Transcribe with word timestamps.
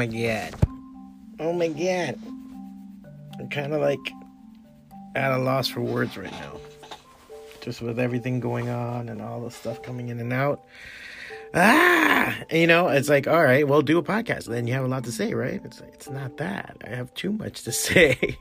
my 0.00 0.06
god. 0.06 0.54
Oh 1.40 1.52
my 1.52 1.68
god. 1.68 2.18
I'm 3.38 3.50
kind 3.50 3.74
of 3.74 3.82
like 3.82 3.98
at 5.14 5.30
a 5.30 5.36
loss 5.36 5.68
for 5.68 5.82
words 5.82 6.16
right 6.16 6.32
now. 6.32 6.56
Just 7.60 7.82
with 7.82 7.98
everything 7.98 8.40
going 8.40 8.70
on 8.70 9.10
and 9.10 9.20
all 9.20 9.42
the 9.42 9.50
stuff 9.50 9.82
coming 9.82 10.08
in 10.08 10.18
and 10.18 10.32
out. 10.32 10.64
Ah, 11.52 12.34
you 12.50 12.66
know, 12.66 12.88
it's 12.88 13.10
like, 13.10 13.28
all 13.28 13.42
right, 13.42 13.68
well, 13.68 13.82
do 13.82 13.98
a 13.98 14.02
podcast. 14.02 14.46
Then 14.46 14.66
you 14.66 14.72
have 14.72 14.84
a 14.84 14.88
lot 14.88 15.04
to 15.04 15.12
say, 15.12 15.34
right? 15.34 15.60
It's 15.66 15.82
it's 15.92 16.08
not 16.08 16.38
that. 16.38 16.78
I 16.82 16.94
have 16.94 17.12
too 17.12 17.32
much 17.32 17.64
to 17.64 17.72
say. 17.86 18.38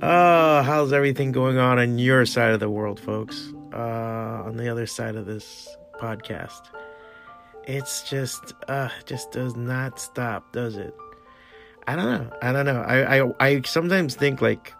oh, 0.00 0.62
how's 0.62 0.94
everything 0.94 1.32
going 1.32 1.58
on 1.58 1.78
on 1.78 1.98
your 1.98 2.24
side 2.24 2.52
of 2.52 2.60
the 2.60 2.70
world, 2.70 2.98
folks? 2.98 3.52
Uh, 3.70 4.46
on 4.46 4.56
the 4.56 4.70
other 4.70 4.86
side 4.86 5.14
of 5.16 5.26
this 5.26 5.68
podcast, 6.00 6.62
it's 7.66 8.08
just, 8.08 8.54
uh, 8.68 8.88
just 9.06 9.32
does 9.32 9.56
not 9.56 9.98
stop, 9.98 10.52
does 10.52 10.76
it? 10.76 10.94
I 11.86 11.96
don't 11.96 12.06
know. 12.06 12.36
I 12.40 12.52
don't 12.52 12.66
know. 12.66 12.80
I 12.80 13.18
I 13.18 13.32
I 13.40 13.62
sometimes 13.62 14.14
think 14.14 14.40
like 14.40 14.72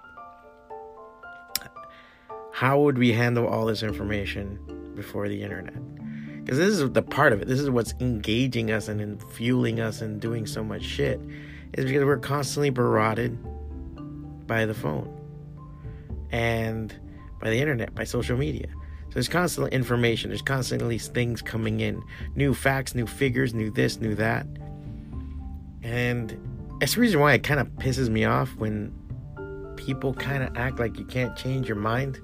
how 2.53 2.81
would 2.81 2.99
we 2.99 3.13
handle 3.13 3.47
all 3.47 3.67
this 3.67 3.83
information 3.83 4.93
before 4.95 5.29
the 5.29 5.43
internet? 5.43 5.75
Because 6.45 6.59
this 6.59 6.69
is 6.69 6.91
the 6.91 7.03
part 7.03 7.33
of 7.33 7.41
it. 7.43 7.49
This 7.49 7.61
is 7.61 7.71
what's 7.71 7.95
engaging 8.01 8.71
us 8.71 8.89
and 8.89 9.23
fueling 9.33 9.81
us 9.81 10.01
and 10.01 10.21
doing 10.21 10.47
so 10.47 10.63
much 10.63 10.83
shit. 10.83 11.21
Is 11.73 11.87
because 11.87 12.05
we're 12.05 12.19
constantly 12.19 12.71
barraged 12.71 13.37
by 14.47 14.67
the 14.67 14.75
phone 14.75 15.09
and 16.31 16.95
by 17.41 17.51
the 17.51 17.59
internet, 17.59 17.95
by 17.95 18.05
social 18.05 18.37
media. 18.37 18.69
So 19.13 19.17
there's 19.17 19.29
constantly 19.29 19.71
information. 19.73 20.31
There's 20.31 20.41
constantly 20.41 20.97
things 20.97 21.43
coming 21.43 21.81
in, 21.81 22.03
new 22.35 22.55
facts, 22.55 22.95
new 22.95 23.07
figures, 23.07 23.53
new 23.53 23.71
this, 23.71 24.01
new 24.01 24.15
that, 24.15 24.47
and 25.83 26.35
that's 26.81 26.95
the 26.95 27.01
reason 27.03 27.21
why 27.21 27.35
it 27.35 27.43
kind 27.43 27.61
of 27.61 27.67
pisses 27.73 28.09
me 28.09 28.25
off 28.25 28.49
when 28.57 28.91
people 29.77 30.15
kind 30.15 30.43
of 30.43 30.57
act 30.57 30.79
like 30.79 30.99
you 30.99 31.05
can't 31.05 31.37
change 31.37 31.69
your 31.69 31.77
mind, 31.77 32.19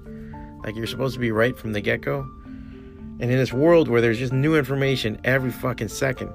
like 0.63 0.75
you're 0.75 0.87
supposed 0.87 1.13
to 1.13 1.19
be 1.19 1.31
right 1.31 1.55
from 1.59 1.73
the 1.73 1.79
get 1.79 2.01
go. 2.01 2.21
And 2.21 3.21
in 3.21 3.37
this 3.37 3.53
world 3.53 3.87
where 3.87 4.01
there's 4.01 4.17
just 4.17 4.33
new 4.33 4.55
information 4.55 5.21
every 5.23 5.51
fucking 5.51 5.89
second 5.89 6.31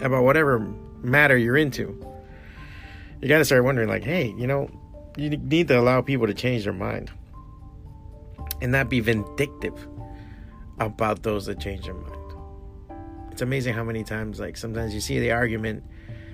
about 0.00 0.22
whatever 0.22 0.60
matter 1.02 1.36
you're 1.36 1.56
into, 1.56 2.00
you 3.20 3.26
gotta 3.26 3.44
start 3.44 3.64
wondering, 3.64 3.88
like, 3.88 4.04
hey, 4.04 4.32
you 4.38 4.46
know, 4.46 4.70
you 5.16 5.28
need 5.28 5.66
to 5.66 5.80
allow 5.80 6.02
people 6.02 6.28
to 6.28 6.34
change 6.34 6.62
their 6.62 6.72
mind 6.72 7.10
and 8.62 8.72
not 8.72 8.88
be 8.88 9.00
vindictive 9.00 9.86
about 10.78 11.22
those 11.22 11.44
that 11.46 11.60
change 11.60 11.84
their 11.84 11.94
mind. 11.94 12.16
It's 13.30 13.42
amazing 13.42 13.74
how 13.74 13.84
many 13.84 14.04
times, 14.04 14.40
like, 14.40 14.56
sometimes 14.56 14.94
you 14.94 15.00
see 15.00 15.18
the 15.18 15.32
argument 15.32 15.84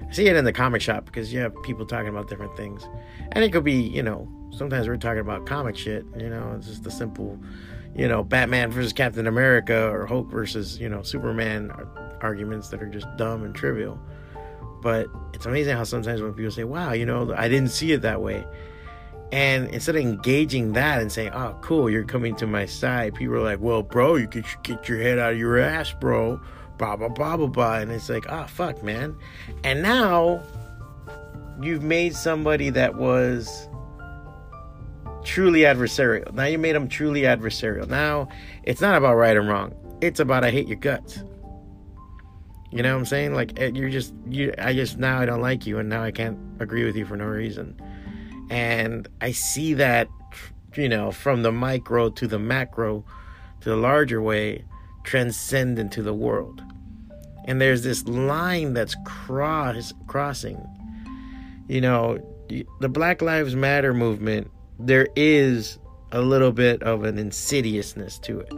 I 0.07 0.13
see 0.13 0.27
it 0.27 0.37
in 0.37 0.45
the 0.45 0.53
comic 0.53 0.81
shop 0.81 1.05
because 1.05 1.33
you 1.33 1.41
have 1.41 1.53
people 1.63 1.85
talking 1.85 2.09
about 2.09 2.29
different 2.29 2.57
things. 2.57 2.89
And 3.33 3.45
it 3.45 3.53
could 3.53 3.65
be, 3.65 3.75
you 3.75 4.03
know, 4.03 4.29
sometimes 4.51 4.89
we're 4.89 4.97
talking 4.97 5.21
about 5.21 5.47
comic 5.47 5.77
shit, 5.77 6.05
you 6.17 6.31
know, 6.31 6.55
it's 6.57 6.67
just 6.67 6.85
the 6.85 6.91
simple, 6.91 7.39
you 7.95 8.09
know, 8.09 8.25
Batman 8.25 8.71
versus 8.71 8.93
Captain 8.93 9.27
America 9.27 9.91
or 9.91 10.07
Hulk 10.07 10.31
versus, 10.31 10.81
you 10.81 10.89
know, 10.89 11.03
Superman 11.03 11.71
arguments 12.21 12.69
that 12.71 12.83
are 12.83 12.89
just 12.89 13.07
dumb 13.17 13.45
and 13.45 13.55
trivial. 13.55 13.99
But 14.81 15.09
it's 15.35 15.47
amazing 15.47 15.77
how 15.77 15.85
sometimes 15.85 16.23
when 16.23 16.33
people 16.33 16.53
say, 16.53 16.65
wow, 16.65 16.93
you 16.93 17.05
know, 17.05 17.35
I 17.37 17.49
didn't 17.49 17.71
see 17.71 17.93
it 17.93 18.03
that 18.03 18.23
way. 18.23 18.45
And 19.31 19.69
instead 19.69 19.97
of 19.97 20.03
engaging 20.03 20.73
that 20.73 21.03
and 21.03 21.13
saying, 21.13 21.33
oh, 21.35 21.57
cool, 21.61 21.91
you're 21.91 22.05
coming 22.05 22.35
to 22.37 22.47
my 22.47 22.65
side, 22.65 23.15
people 23.15 23.35
are 23.35 23.43
like, 23.43 23.61
well, 23.61 23.83
bro, 23.83 24.17
you 24.17 24.27
could 24.27 24.47
get 24.63 24.89
your 24.89 24.99
head 24.99 25.19
out 25.19 25.33
of 25.33 25.39
your 25.39 25.59
ass, 25.59 25.93
bro. 25.93 26.41
Blah 26.79 26.97
blah 26.97 27.09
blah 27.09 27.37
blah 27.37 27.47
blah. 27.49 27.75
And 27.79 27.91
it's 27.91 28.09
like 28.09 28.27
oh 28.29 28.47
fuck 28.47 28.83
man. 28.85 29.17
And 29.65 29.83
now 29.83 30.41
you've 31.61 31.83
made 31.83 32.15
somebody 32.15 32.71
that 32.71 32.95
was 32.95 33.69
truly 35.25 35.63
adversarial. 35.63 36.33
Now 36.33 36.45
you 36.45 36.57
made 36.57 36.77
them 36.77 36.89
truly 36.89 37.23
adversarial. 37.23 37.89
Now 37.89 38.29
it's 38.63 38.81
not 38.81 38.97
about 38.97 39.17
right 39.17 39.37
and 39.37 39.49
wrong. 39.49 39.75
It's 40.01 40.21
about 40.21 40.45
i 40.45 40.51
hate 40.53 40.69
your 40.69 40.77
guts. 40.77 41.25
You 42.71 42.83
know 42.83 42.93
what 42.93 43.01
i'm 43.01 43.07
saying? 43.07 43.35
Like 43.35 43.59
eh, 43.59 43.73
you're 43.75 43.91
just 43.91 44.15
you 44.29 44.55
i 44.57 44.73
just 44.73 44.99
now 44.99 45.19
i 45.19 45.27
don't 45.27 45.41
like 45.41 45.67
you 45.67 45.81
and 45.81 45.89
now 45.89 46.05
i 46.05 46.13
can't 46.13 46.39
agree 46.61 46.85
with 46.85 46.95
you 46.95 47.05
for 47.05 47.17
no 47.17 47.25
reason 47.25 47.81
and 48.51 49.09
i 49.21 49.31
see 49.31 49.75
that 49.75 50.09
you 50.75 50.89
know 50.89 51.11
from 51.11 51.43
the 51.43 51.53
micro 51.53 52.09
to 52.09 52.27
the 52.27 52.39
macro 52.39 53.05
to 53.61 53.71
the 53.71 53.77
larger 53.77 54.23
way 54.23 54.65
transcend 55.09 55.79
into 55.79 56.03
the 56.03 56.13
world. 56.13 56.63
And 57.47 57.61
there's 57.61 57.83
this 57.83 58.07
line 58.07 58.75
that's 58.75 58.95
cross 59.07 59.95
crossing. 60.07 60.63
You 61.67 61.81
know 61.81 62.19
the 62.81 62.89
black 62.89 63.21
lives 63.21 63.55
matter 63.55 63.93
movement 63.93 64.51
there 64.79 65.09
is 65.17 65.79
a 66.13 66.23
little 66.23 66.53
bit 66.53 66.83
of 66.83 67.05
an 67.05 67.19
insidiousness 67.19 68.19
to 68.21 68.41
it. 68.41 68.53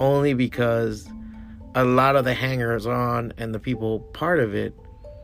Only 0.00 0.34
because 0.34 1.08
a 1.74 1.84
lot 1.84 2.16
of 2.16 2.24
the 2.24 2.34
hangers 2.34 2.86
on 2.86 3.32
and 3.38 3.54
the 3.54 3.60
people 3.60 4.00
part 4.00 4.40
of 4.40 4.54
it 4.54 4.74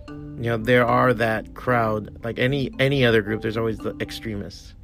you 0.09 0.45
know 0.51 0.57
there 0.57 0.87
are 0.87 1.13
that 1.15 1.55
crowd 1.55 2.17
like 2.25 2.39
any 2.39 2.71
any 2.79 3.05
other 3.05 3.23
group 3.23 3.43
there's 3.43 3.57
always 3.57 3.79
the 3.79 3.97
extremists. 4.01 4.75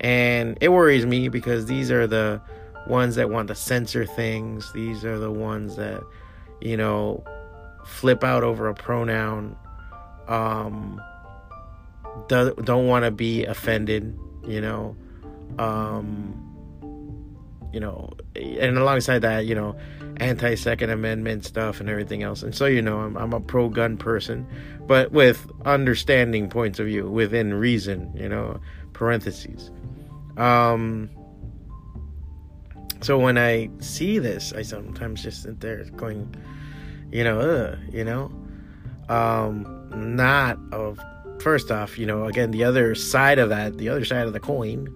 And 0.00 0.58
it 0.60 0.70
worries 0.70 1.06
me 1.06 1.28
because 1.28 1.66
these 1.66 1.90
are 1.92 2.08
the 2.08 2.40
ones 2.88 3.14
that 3.14 3.30
want 3.30 3.46
to 3.48 3.54
censor 3.54 4.04
things. 4.04 4.72
These 4.72 5.04
are 5.04 5.16
the 5.16 5.30
ones 5.30 5.76
that 5.76 6.02
you 6.62 6.76
know, 6.76 7.22
flip 7.84 8.22
out 8.22 8.44
over 8.44 8.68
a 8.68 8.74
pronoun, 8.74 9.56
um, 10.28 11.00
do, 12.28 12.54
don't 12.62 12.86
want 12.86 13.04
to 13.04 13.10
be 13.10 13.44
offended, 13.44 14.16
you 14.46 14.60
know, 14.60 14.96
um, 15.58 16.41
you 17.72 17.80
know, 17.80 18.10
and 18.36 18.76
alongside 18.78 19.20
that, 19.20 19.46
you 19.46 19.54
know, 19.54 19.76
anti 20.18 20.54
Second 20.54 20.90
Amendment 20.90 21.44
stuff 21.44 21.80
and 21.80 21.88
everything 21.88 22.22
else. 22.22 22.42
And 22.42 22.54
so, 22.54 22.66
you 22.66 22.82
know, 22.82 23.00
I'm, 23.00 23.16
I'm 23.16 23.32
a 23.32 23.40
pro 23.40 23.68
gun 23.68 23.96
person, 23.96 24.46
but 24.86 25.12
with 25.12 25.50
understanding 25.64 26.48
points 26.48 26.78
of 26.78 26.86
view 26.86 27.08
within 27.08 27.54
reason, 27.54 28.12
you 28.14 28.28
know, 28.28 28.60
parentheses. 28.92 29.70
Um, 30.36 31.10
so 33.00 33.18
when 33.18 33.36
I 33.36 33.68
see 33.80 34.18
this, 34.18 34.52
I 34.52 34.62
sometimes 34.62 35.22
just 35.22 35.42
sit 35.42 35.60
there 35.60 35.84
going, 35.96 36.34
you 37.10 37.24
know, 37.24 37.40
uh, 37.40 37.76
you 37.90 38.04
know, 38.04 38.30
um, 39.08 39.88
not 39.94 40.58
of 40.72 41.00
first 41.40 41.70
off, 41.70 41.98
you 41.98 42.06
know, 42.06 42.26
again, 42.26 42.52
the 42.52 42.64
other 42.64 42.94
side 42.94 43.38
of 43.38 43.48
that, 43.48 43.78
the 43.78 43.88
other 43.88 44.04
side 44.04 44.26
of 44.26 44.32
the 44.32 44.40
coin, 44.40 44.86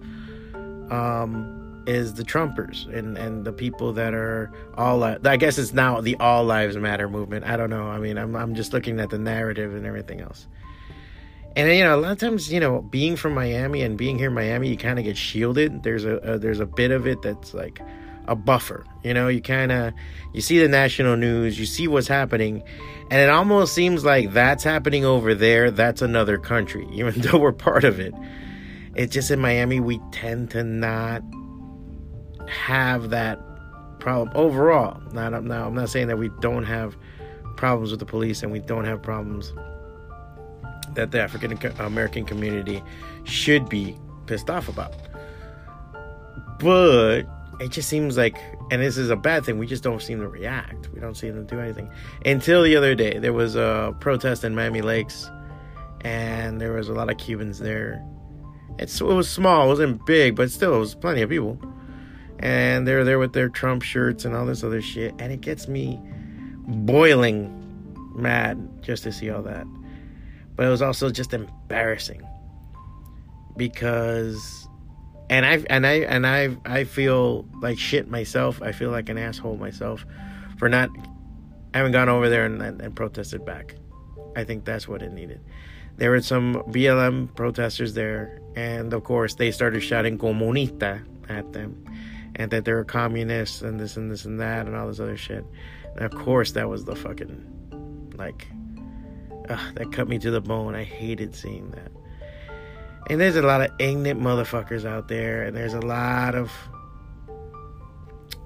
um, 0.89 1.56
is 1.87 2.13
the 2.13 2.23
Trumpers 2.23 2.85
and 2.93 3.17
and 3.17 3.45
the 3.45 3.53
people 3.53 3.93
that 3.93 4.13
are 4.13 4.51
all. 4.77 5.03
I 5.03 5.37
guess 5.37 5.57
it's 5.57 5.73
now 5.73 6.01
the 6.01 6.15
All 6.17 6.43
Lives 6.43 6.77
Matter 6.77 7.09
movement. 7.09 7.45
I 7.45 7.57
don't 7.57 7.69
know. 7.69 7.87
I 7.87 7.97
mean, 7.97 8.17
I'm 8.17 8.35
I'm 8.35 8.53
just 8.53 8.73
looking 8.73 8.99
at 8.99 9.09
the 9.09 9.17
narrative 9.17 9.73
and 9.73 9.85
everything 9.85 10.21
else. 10.21 10.47
And 11.55 11.73
you 11.73 11.83
know, 11.83 11.95
a 11.95 12.01
lot 12.01 12.11
of 12.11 12.19
times, 12.19 12.53
you 12.53 12.59
know, 12.59 12.81
being 12.81 13.15
from 13.15 13.33
Miami 13.33 13.81
and 13.81 13.97
being 13.97 14.19
here 14.19 14.27
in 14.27 14.35
Miami, 14.35 14.69
you 14.69 14.77
kind 14.77 14.99
of 14.99 15.05
get 15.05 15.17
shielded. 15.17 15.81
There's 15.81 16.05
a, 16.05 16.17
a 16.17 16.37
there's 16.37 16.59
a 16.59 16.67
bit 16.67 16.91
of 16.91 17.07
it 17.07 17.21
that's 17.23 17.53
like 17.53 17.81
a 18.27 18.35
buffer. 18.35 18.85
You 19.03 19.13
know, 19.13 19.27
you 19.29 19.41
kind 19.41 19.71
of 19.71 19.93
you 20.33 20.41
see 20.41 20.59
the 20.59 20.67
national 20.67 21.15
news, 21.15 21.57
you 21.57 21.65
see 21.65 21.87
what's 21.87 22.07
happening, 22.07 22.61
and 23.09 23.21
it 23.21 23.29
almost 23.29 23.73
seems 23.73 24.03
like 24.03 24.33
that's 24.33 24.63
happening 24.63 25.05
over 25.05 25.33
there. 25.33 25.71
That's 25.71 26.01
another 26.01 26.37
country, 26.37 26.87
even 26.93 27.21
though 27.21 27.39
we're 27.39 27.53
part 27.53 27.85
of 27.85 27.99
it. 27.99 28.13
It's 28.95 29.13
just 29.13 29.31
in 29.31 29.39
Miami 29.39 29.79
we 29.79 29.99
tend 30.11 30.51
to 30.51 30.63
not 30.63 31.23
have 32.47 33.09
that 33.09 33.39
problem 33.99 34.31
overall. 34.35 35.01
Not 35.11 35.43
now, 35.43 35.67
I'm 35.67 35.75
not 35.75 35.89
saying 35.89 36.07
that 36.07 36.17
we 36.17 36.29
don't 36.41 36.65
have 36.65 36.95
problems 37.55 37.91
with 37.91 37.99
the 37.99 38.05
police 38.05 38.43
and 38.43 38.51
we 38.51 38.59
don't 38.59 38.85
have 38.85 39.01
problems 39.01 39.53
that 40.93 41.11
the 41.11 41.21
African 41.21 41.57
American 41.79 42.25
community 42.25 42.83
should 43.23 43.67
be 43.69 43.97
pissed 44.25 44.49
off 44.49 44.67
about. 44.67 44.93
But 46.59 47.23
it 47.59 47.71
just 47.71 47.89
seems 47.89 48.17
like, 48.17 48.37
and 48.71 48.81
this 48.81 48.97
is 48.97 49.09
a 49.09 49.15
bad 49.15 49.45
thing, 49.45 49.57
we 49.57 49.67
just 49.67 49.83
don't 49.83 50.01
seem 50.01 50.19
to 50.19 50.27
react. 50.27 50.89
We 50.93 50.99
don't 50.99 51.15
seem 51.15 51.33
to 51.33 51.43
do 51.43 51.59
anything. 51.59 51.89
Until 52.25 52.63
the 52.63 52.75
other 52.75 52.95
day, 52.95 53.19
there 53.19 53.33
was 53.33 53.55
a 53.55 53.95
protest 53.99 54.43
in 54.43 54.55
Miami 54.55 54.81
Lakes, 54.81 55.29
and 56.01 56.61
there 56.61 56.73
was 56.73 56.89
a 56.89 56.93
lot 56.93 57.09
of 57.09 57.17
Cubans 57.17 57.59
there. 57.59 58.03
It's, 58.79 59.01
it 59.01 59.05
was 59.05 59.29
small, 59.29 59.65
it 59.65 59.67
wasn't 59.67 60.05
big, 60.05 60.35
but 60.35 60.51
still, 60.51 60.75
it 60.75 60.79
was 60.79 60.95
plenty 60.95 61.21
of 61.21 61.29
people. 61.29 61.59
And 62.39 62.87
they're 62.87 63.03
there 63.03 63.19
with 63.19 63.33
their 63.33 63.49
Trump 63.49 63.81
shirts 63.81 64.25
and 64.25 64.35
all 64.35 64.45
this 64.45 64.63
other 64.63 64.81
shit, 64.81 65.13
and 65.19 65.31
it 65.31 65.41
gets 65.41 65.67
me 65.67 65.99
boiling 66.67 67.53
mad 68.15 68.83
just 68.83 69.03
to 69.03 69.11
see 69.11 69.29
all 69.29 69.41
that 69.43 69.65
but 70.57 70.65
it 70.65 70.69
was 70.69 70.81
also 70.81 71.09
just 71.09 71.33
embarrassing 71.33 72.27
because 73.55 74.67
and 75.29 75.45
I 75.45 75.63
and 75.69 75.87
I 75.87 75.93
and 75.99 76.27
I 76.27 76.57
I 76.65 76.83
feel 76.83 77.45
like 77.61 77.77
shit 77.77 78.09
myself. 78.09 78.61
I 78.61 78.71
feel 78.71 78.89
like 78.89 79.07
an 79.09 79.17
asshole 79.17 79.57
myself 79.57 80.05
for 80.57 80.67
not 80.67 80.89
haven't 81.73 81.91
gone 81.91 82.09
over 82.09 82.27
there 82.27 82.45
and, 82.45 82.61
and, 82.61 82.81
and 82.81 82.95
protested 82.95 83.45
back. 83.45 83.75
I 84.35 84.43
think 84.43 84.65
that's 84.65 84.87
what 84.87 85.01
it 85.01 85.13
needed. 85.13 85.41
There 85.97 86.11
were 86.11 86.21
some 86.21 86.55
BLM 86.69 87.35
protesters 87.35 87.93
there, 87.93 88.39
and 88.55 88.93
of 88.93 89.03
course, 89.03 89.35
they 89.35 89.51
started 89.51 89.81
shouting 89.81 90.17
comunista 90.17 91.03
at 91.29 91.53
them 91.53 91.83
and 92.37 92.51
that 92.51 92.63
they're 92.63 92.85
communists 92.85 93.61
and 93.61 93.79
this 93.79 93.97
and 93.97 94.09
this 94.09 94.23
and 94.23 94.39
that 94.39 94.67
and 94.67 94.75
all 94.75 94.87
this 94.87 94.99
other 94.99 95.17
shit. 95.17 95.43
And 95.95 96.05
of 96.05 96.11
course, 96.11 96.51
that 96.53 96.69
was 96.69 96.85
the 96.85 96.95
fucking, 96.95 98.13
like, 98.15 98.47
that 99.47 99.91
cut 99.91 100.07
me 100.07 100.19
to 100.19 100.31
the 100.31 100.39
bone. 100.39 100.75
I 100.75 100.83
hated 100.83 101.35
seeing 101.35 101.71
that. 101.71 101.91
And 103.09 103.19
there's 103.19 103.37
a 103.37 103.41
lot 103.41 103.61
of 103.61 103.71
ignorant 103.79 104.21
motherfuckers 104.21 104.85
out 104.85 105.07
there, 105.07 105.43
and 105.43 105.55
there's 105.55 105.73
a 105.73 105.81
lot 105.81 106.35
of 106.35 106.51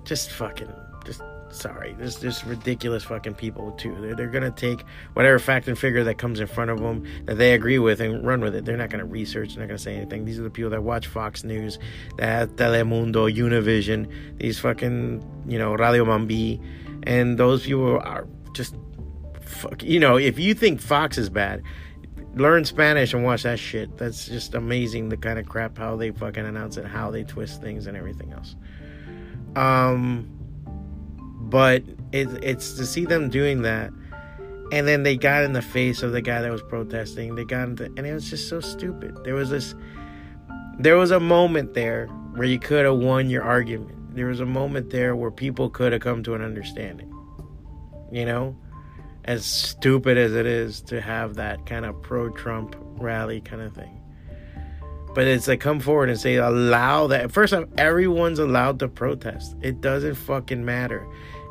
just 0.06 0.32
fucking, 0.32 0.72
just 1.06 1.22
sorry, 1.52 1.94
there's 1.98 2.20
just 2.20 2.46
ridiculous 2.46 3.04
fucking 3.04 3.36
people 3.36 3.72
too. 3.74 3.96
They're, 4.00 4.16
they're 4.16 4.28
gonna 4.28 4.52
take 4.52 4.84
whatever 5.14 5.40
fact 5.40 5.68
and 5.68 5.78
figure 5.78 6.04
that 6.04 6.18
comes 6.18 6.40
in 6.40 6.48
front 6.48 6.72
of 6.72 6.80
them 6.80 7.06
that 7.26 7.38
they 7.38 7.54
agree 7.54 7.80
with 7.80 8.02
and 8.02 8.26
run 8.26 8.42
with 8.42 8.56
it. 8.56 8.66
They're 8.66 8.78
not 8.78 8.90
gonna 8.90 9.06
research. 9.06 9.56
They're 9.56 9.64
not 9.64 9.68
gonna 9.68 9.78
say 9.78 9.96
anything. 9.96 10.26
These 10.26 10.40
are 10.40 10.44
the 10.44 10.50
people 10.50 10.72
that 10.72 10.84
watch 10.84 11.08
Fox 11.08 11.44
News, 11.44 11.80
that 12.18 12.50
Telemundo, 12.56 13.34
Univision, 13.34 14.10
these 14.38 14.60
fucking 14.60 15.24
you 15.48 15.60
know 15.60 15.74
Radio 15.74 16.06
Mambi, 16.06 16.62
and 17.04 17.38
those 17.38 17.66
people 17.66 18.00
are 18.00 18.28
just 18.54 18.76
fuck. 19.42 19.84
You 19.84 20.00
know, 20.00 20.18
if 20.18 20.40
you 20.40 20.54
think 20.54 20.82
Fox 20.82 21.18
is 21.18 21.30
bad. 21.30 21.64
Learn 22.34 22.64
Spanish 22.64 23.14
and 23.14 23.26
watch 23.26 23.44
that 23.44 23.60
shit. 23.60 23.98
That's 23.98 24.26
just 24.26 24.56
amazing 24.56 25.10
the 25.10 25.18
kind 25.18 25.38
of 25.38 25.46
crap 25.50 25.78
how 25.78 25.98
they 25.98 26.12
fucking 26.12 26.46
announce 26.46 26.78
it, 26.78 26.86
how 26.86 27.12
they 27.12 27.26
twist 27.26 27.60
things 27.62 27.88
and 27.88 27.98
everything 27.98 28.32
else. 28.32 28.56
Um 29.58 30.41
but 31.52 31.84
it, 32.12 32.28
it's 32.44 32.74
to 32.74 32.86
see 32.86 33.06
them 33.06 33.30
doing 33.30 33.62
that 33.62 33.92
and 34.72 34.88
then 34.88 35.04
they 35.04 35.16
got 35.16 35.44
in 35.44 35.54
the 35.54 35.62
face 35.62 36.02
of 36.02 36.14
the 36.14 36.22
guy 36.22 36.42
that 36.42 36.50
was 36.50 36.62
protesting. 36.64 37.36
They 37.36 37.44
got 37.44 37.68
into 37.68 37.86
and 37.86 38.00
it 38.00 38.14
was 38.14 38.30
just 38.30 38.50
so 38.50 38.62
stupid. 38.62 39.18
There 39.24 39.36
was 39.36 39.50
this 39.50 39.76
there 40.80 40.98
was 40.98 41.12
a 41.12 41.20
moment 41.20 41.76
there 41.76 42.08
where 42.08 42.48
you 42.48 42.58
could 42.58 42.86
have 42.86 42.98
won 42.98 43.30
your 43.30 43.44
argument. 43.44 44.16
There 44.16 44.28
was 44.28 44.40
a 44.40 44.46
moment 44.46 44.90
there 44.90 45.16
where 45.16 45.30
people 45.30 45.70
could 45.70 45.92
have 45.92 46.02
come 46.02 46.24
to 46.24 46.34
an 46.34 46.42
understanding 46.42 47.12
you 48.12 48.26
know? 48.26 48.56
As 49.24 49.46
stupid 49.46 50.18
as 50.18 50.34
it 50.34 50.46
is 50.46 50.82
to 50.84 51.00
have 51.00 51.36
that 51.36 51.66
kind 51.66 51.86
of 51.86 52.02
pro-trump 52.02 52.76
rally 52.80 53.40
kind 53.42 53.62
of 53.62 53.74
thing. 53.74 54.02
But 55.14 55.28
it's 55.28 55.48
like 55.48 55.60
come 55.60 55.80
forward 55.80 56.10
and 56.10 56.20
say 56.20 56.36
allow 56.36 57.08
that. 57.08 57.32
First 57.32 57.54
off 57.54 57.66
everyone's 57.78 58.40
allowed 58.40 58.80
to 58.80 58.88
protest. 58.88 59.56
It 59.62 59.82
doesn't 59.82 60.16
fucking 60.16 60.64
matter 60.64 61.06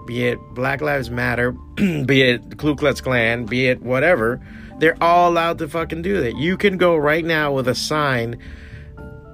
be 0.06 0.26
it 0.26 0.38
Black 0.55 0.81
Lives 0.81 1.11
Matter, 1.11 1.52
be 1.75 2.23
it 2.23 2.58
Ku 2.58 2.75
Klux 2.75 3.00
Klan, 3.00 3.47
be 3.47 3.67
it 3.67 3.82
whatever, 3.82 4.41
they're 4.79 5.00
all 5.02 5.31
allowed 5.31 5.58
to 5.58 5.69
fucking 5.69 6.02
do 6.02 6.20
that. 6.23 6.37
You 6.37 6.56
can 6.56 6.76
go 6.79 6.97
right 6.97 7.25
now 7.25 7.52
with 7.52 7.69
a 7.69 7.75
sign 7.75 8.38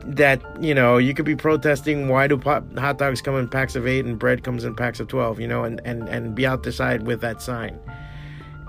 that 0.06 0.40
you 0.62 0.72
know 0.72 0.98
you 0.98 1.12
could 1.12 1.24
be 1.24 1.34
protesting 1.34 2.08
why 2.08 2.28
do 2.28 2.38
hot 2.38 2.96
dogs 2.96 3.20
come 3.20 3.34
in 3.34 3.48
packs 3.48 3.74
of 3.74 3.86
eight 3.86 4.04
and 4.04 4.18
bread 4.18 4.44
comes 4.44 4.62
in 4.62 4.74
packs 4.74 5.00
of 5.00 5.08
12 5.08 5.40
you 5.40 5.48
know 5.48 5.64
and 5.64 5.80
and 5.84 6.08
and 6.08 6.34
be 6.34 6.46
out 6.46 6.62
the 6.62 6.70
side 6.70 7.02
with 7.06 7.20
that 7.20 7.42
sign 7.42 7.76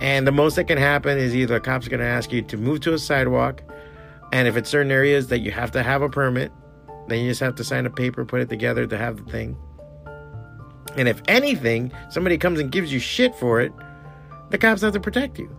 and 0.02 0.26
the 0.26 0.32
most 0.32 0.56
that 0.56 0.64
can 0.66 0.80
happen 0.80 1.18
is 1.18 1.36
either 1.36 1.56
the 1.56 1.60
cops 1.60 1.88
going 1.88 2.00
to 2.00 2.06
ask 2.06 2.32
you 2.32 2.42
to 2.42 2.58
move 2.58 2.80
to 2.80 2.92
a 2.94 2.98
sidewalk 2.98 3.62
and 4.34 4.48
if 4.48 4.58
it's 4.58 4.70
certain 4.70 4.92
areas 4.92 5.28
that 5.28 5.40
you 5.40 5.52
have 5.52 5.70
to 5.70 5.84
have 5.84 6.02
a 6.02 6.10
permit 6.10 6.52
then 7.08 7.20
you 7.20 7.30
just 7.30 7.40
have 7.40 7.54
to 7.54 7.64
sign 7.64 7.86
a 7.86 7.90
paper 7.90 8.26
put 8.26 8.42
it 8.42 8.50
together 8.50 8.88
to 8.88 8.98
have 8.98 9.24
the 9.24 9.32
thing 9.32 9.56
and 10.98 11.08
if 11.08 11.22
anything, 11.28 11.92
somebody 12.10 12.38
comes 12.38 12.60
and 12.60 12.72
gives 12.72 12.92
you 12.92 13.00
shit 13.00 13.36
for 13.36 13.62
it, 13.62 13.72
the 14.50 14.58
cops 14.58 14.82
have 14.82 14.94
to 14.94 15.00
protect 15.00 15.38
you. 15.38 15.56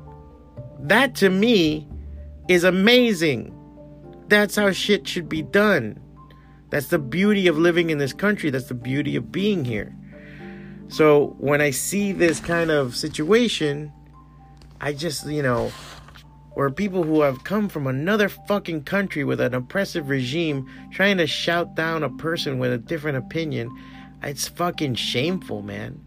That 0.81 1.15
to 1.17 1.31
me 1.31 1.89
is 2.49 2.65
amazing. 2.65 3.55
That's 4.29 4.57
how 4.57 4.73
shit 4.73 5.07
should 5.07 5.29
be 5.29 5.43
done. 5.43 6.01
That's 6.71 6.89
the 6.89 6.99
beauty 6.99 7.47
of 7.47 7.57
living 7.57 7.91
in 7.91 7.99
this 7.99 8.13
country. 8.13 8.51
That's 8.51 8.69
the 8.69 8.75
beauty 8.75 9.17
of 9.17 9.33
being 9.33 9.65
here. 9.65 9.95
So 10.89 11.37
when 11.39 11.61
I 11.61 11.71
see 11.71 12.13
this 12.13 12.41
kind 12.41 12.71
of 12.71 12.97
situation, 12.97 13.93
I 14.81 14.93
just, 14.93 15.27
you 15.27 15.43
know, 15.43 15.71
or 16.53 16.71
people 16.71 17.05
who 17.05 17.21
have 17.21 17.45
come 17.45 17.69
from 17.69 17.87
another 17.87 18.29
fucking 18.29 18.85
country 18.85 19.23
with 19.25 19.41
an 19.41 19.55
oppressive 19.55 20.09
regime 20.09 20.69
trying 20.91 21.19
to 21.19 21.27
shout 21.27 21.75
down 21.75 22.03
a 22.03 22.11
person 22.11 22.59
with 22.59 22.73
a 22.73 22.79
different 22.79 23.17
opinion 23.17 23.71
it's 24.23 24.49
fucking 24.49 24.95
shameful, 24.95 25.63
man. 25.63 26.01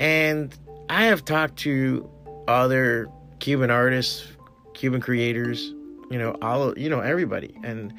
And 0.00 0.54
I 0.88 1.06
have 1.06 1.24
talked 1.24 1.56
to 1.60 2.08
other 2.48 3.08
Cuban 3.38 3.70
artists, 3.70 4.26
Cuban 4.74 5.00
creators, 5.00 5.72
you 6.10 6.18
know, 6.18 6.36
all 6.42 6.76
you 6.78 6.88
know, 6.88 7.00
everybody, 7.00 7.56
and 7.62 7.92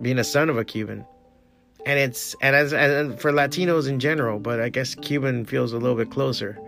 being 0.00 0.18
a 0.18 0.24
son 0.24 0.48
of 0.48 0.56
a 0.56 0.64
Cuban, 0.64 1.04
and 1.84 1.98
it's 1.98 2.34
and 2.40 2.54
as 2.54 2.72
and 2.72 3.20
for 3.20 3.32
Latinos 3.32 3.88
in 3.88 3.98
general, 4.00 4.38
but 4.38 4.60
I 4.60 4.68
guess 4.68 4.94
Cuban 4.94 5.44
feels 5.44 5.72
a 5.72 5.78
little 5.78 5.96
bit 5.96 6.10
closer 6.10 6.58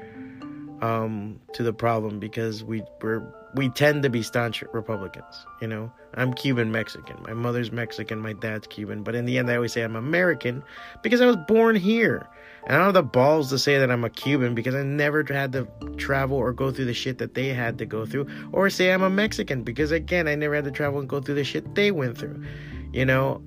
um, 0.81 1.41
to 1.55 1.63
the 1.63 1.73
problem 1.73 2.19
because 2.19 2.65
we 2.65 2.83
we're 3.03 3.23
we 3.55 3.69
tend 3.69 4.03
to 4.03 4.11
be 4.11 4.23
staunch 4.23 4.63
Republicans. 4.73 5.47
You 5.61 5.69
know, 5.69 5.93
I'm 6.15 6.33
Cuban 6.33 6.71
Mexican. 6.73 7.17
My 7.23 7.35
mother's 7.35 7.73
Mexican, 7.73 8.21
my 8.21 8.33
dad's 8.33 8.67
Cuban. 8.67 9.03
But 9.03 9.15
in 9.15 9.25
the 9.25 9.39
end, 9.39 9.51
I 9.51 9.57
always 9.57 9.73
say 9.73 9.83
I'm 9.83 9.97
American 9.97 10.63
because 11.03 11.21
I 11.21 11.27
was 11.27 11.37
born 11.49 11.77
here. 11.77 12.29
And 12.65 12.75
I 12.75 12.77
don't 12.77 12.87
have 12.87 12.95
the 12.95 13.03
balls 13.03 13.49
to 13.51 13.59
say 13.59 13.79
that 13.79 13.91
I'm 13.91 14.05
a 14.05 14.11
Cuban 14.11 14.55
because 14.55 14.75
I 14.75 14.83
never 14.83 15.25
had 15.29 15.53
to 15.53 15.67
travel 15.97 16.37
or 16.37 16.53
go 16.53 16.71
through 16.71 16.85
the 16.85 16.95
shit 16.95 17.19
that 17.19 17.35
they 17.35 17.49
had 17.49 17.79
to 17.79 17.87
go 17.87 18.05
through. 18.05 18.27
Or 18.53 18.69
say 18.69 18.93
I'm 18.93 19.03
a 19.03 19.11
Mexican 19.11 19.63
because, 19.63 19.93
again, 19.93 20.29
I 20.29 20.35
never 20.35 20.55
had 20.55 20.65
to 20.65 20.71
travel 20.71 21.01
and 21.01 21.09
go 21.09 21.21
through 21.21 21.37
the 21.37 21.45
shit 21.45 21.75
they 21.75 21.91
went 21.91 22.19
through. 22.19 22.45
You 22.93 23.07
know, 23.07 23.43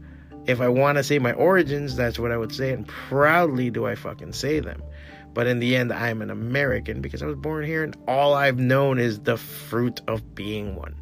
if 0.46 0.62
I 0.62 0.68
want 0.68 0.98
to 0.98 1.04
say 1.04 1.20
my 1.20 1.34
origins, 1.34 1.96
that's 1.96 2.18
what 2.18 2.32
I 2.32 2.38
would 2.38 2.54
say. 2.54 2.72
And 2.72 2.88
proudly 2.88 3.70
do 3.70 3.86
I 3.86 3.96
fucking 3.96 4.34
say 4.34 4.60
them. 4.60 4.82
But 5.34 5.48
in 5.48 5.60
the 5.60 5.76
end, 5.76 5.92
I'm 5.92 6.22
an 6.22 6.30
American 6.30 7.02
because 7.02 7.24
I 7.24 7.26
was 7.26 7.36
born 7.36 7.66
here 7.66 7.84
and 7.84 7.98
all 8.08 8.34
I've 8.34 8.60
known 8.60 9.00
is 9.00 9.20
the 9.22 9.38
fruit 9.38 10.02
of 10.08 10.36
being 10.36 10.76
one. 10.76 10.96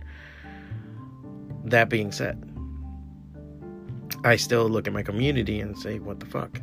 That 1.66 1.90
being 1.90 2.12
said, 2.12 2.42
I 4.24 4.36
still 4.36 4.70
look 4.70 4.88
at 4.88 4.94
my 4.94 5.04
community 5.04 5.60
and 5.60 5.78
say, 5.78 6.00
what 6.00 6.20
the 6.20 6.26
fuck? 6.26 6.62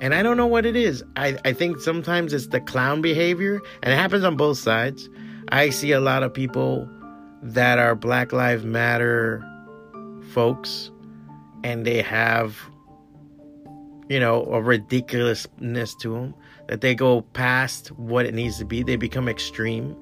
And 0.00 0.14
I 0.14 0.22
don't 0.22 0.36
know 0.36 0.46
what 0.46 0.66
it 0.66 0.74
is. 0.74 1.04
I, 1.16 1.38
I 1.44 1.52
think 1.52 1.80
sometimes 1.80 2.32
it's 2.32 2.48
the 2.48 2.60
clown 2.60 3.02
behavior, 3.02 3.60
and 3.82 3.92
it 3.92 3.96
happens 3.96 4.24
on 4.24 4.36
both 4.36 4.58
sides. 4.58 5.08
I 5.50 5.70
see 5.70 5.92
a 5.92 6.00
lot 6.00 6.24
of 6.24 6.34
people 6.34 6.88
that 7.42 7.78
are 7.78 7.94
Black 7.94 8.32
Lives 8.32 8.64
Matter 8.64 9.44
folks, 10.30 10.90
and 11.62 11.86
they 11.86 12.02
have, 12.02 12.58
you 14.08 14.18
know, 14.18 14.44
a 14.46 14.60
ridiculousness 14.60 15.94
to 15.96 16.14
them 16.14 16.34
that 16.68 16.80
they 16.80 16.94
go 16.94 17.22
past 17.22 17.88
what 17.92 18.26
it 18.26 18.34
needs 18.34 18.58
to 18.58 18.64
be. 18.64 18.82
They 18.82 18.96
become 18.96 19.28
extreme 19.28 19.96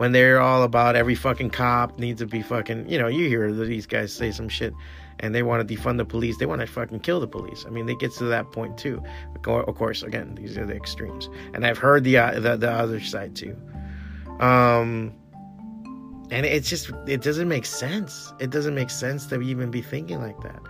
when 0.00 0.12
they're 0.12 0.40
all 0.40 0.62
about 0.62 0.96
every 0.96 1.14
fucking 1.14 1.50
cop 1.50 1.98
needs 1.98 2.20
to 2.20 2.26
be 2.26 2.42
fucking, 2.42 2.88
you 2.88 2.98
know, 2.98 3.06
you 3.06 3.28
hear 3.28 3.52
these 3.52 3.86
guys 3.86 4.12
say 4.12 4.30
some 4.30 4.48
shit 4.48 4.72
and 5.18 5.34
they 5.34 5.42
want 5.42 5.66
to 5.66 5.74
defund 5.76 5.98
the 5.98 6.04
police. 6.04 6.38
They 6.38 6.46
want 6.46 6.62
to 6.62 6.66
fucking 6.66 7.00
kill 7.00 7.20
the 7.20 7.28
police. 7.28 7.64
I 7.66 7.70
mean, 7.70 7.86
they 7.86 7.94
get 7.96 8.12
to 8.14 8.24
that 8.24 8.50
point 8.52 8.78
too. 8.78 9.02
Of 9.46 9.74
course, 9.74 10.02
again, 10.02 10.34
these 10.36 10.56
are 10.56 10.64
the 10.64 10.74
extremes. 10.74 11.28
And 11.52 11.66
I've 11.66 11.78
heard 11.78 12.04
the 12.04 12.16
uh, 12.16 12.40
the, 12.40 12.56
the 12.56 12.70
other 12.70 13.00
side 13.00 13.36
too. 13.36 13.56
Um 14.40 15.12
and 16.30 16.46
it's 16.46 16.70
just 16.70 16.90
it 17.06 17.22
doesn't 17.22 17.48
make 17.48 17.66
sense. 17.66 18.32
It 18.38 18.50
doesn't 18.50 18.74
make 18.74 18.90
sense 18.90 19.26
to 19.26 19.42
even 19.42 19.70
be 19.70 19.82
thinking 19.82 20.20
like 20.20 20.40
that. 20.40 20.62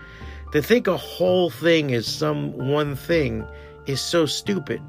To 0.53 0.63
think 0.63 0.89
a 0.89 0.97
whole 0.97 1.51
thing 1.51 1.91
is 1.91 2.07
some 2.07 2.53
one 2.53 2.97
thing 2.97 3.47
is 3.87 4.01
so 4.01 4.27
stupid 4.27 4.83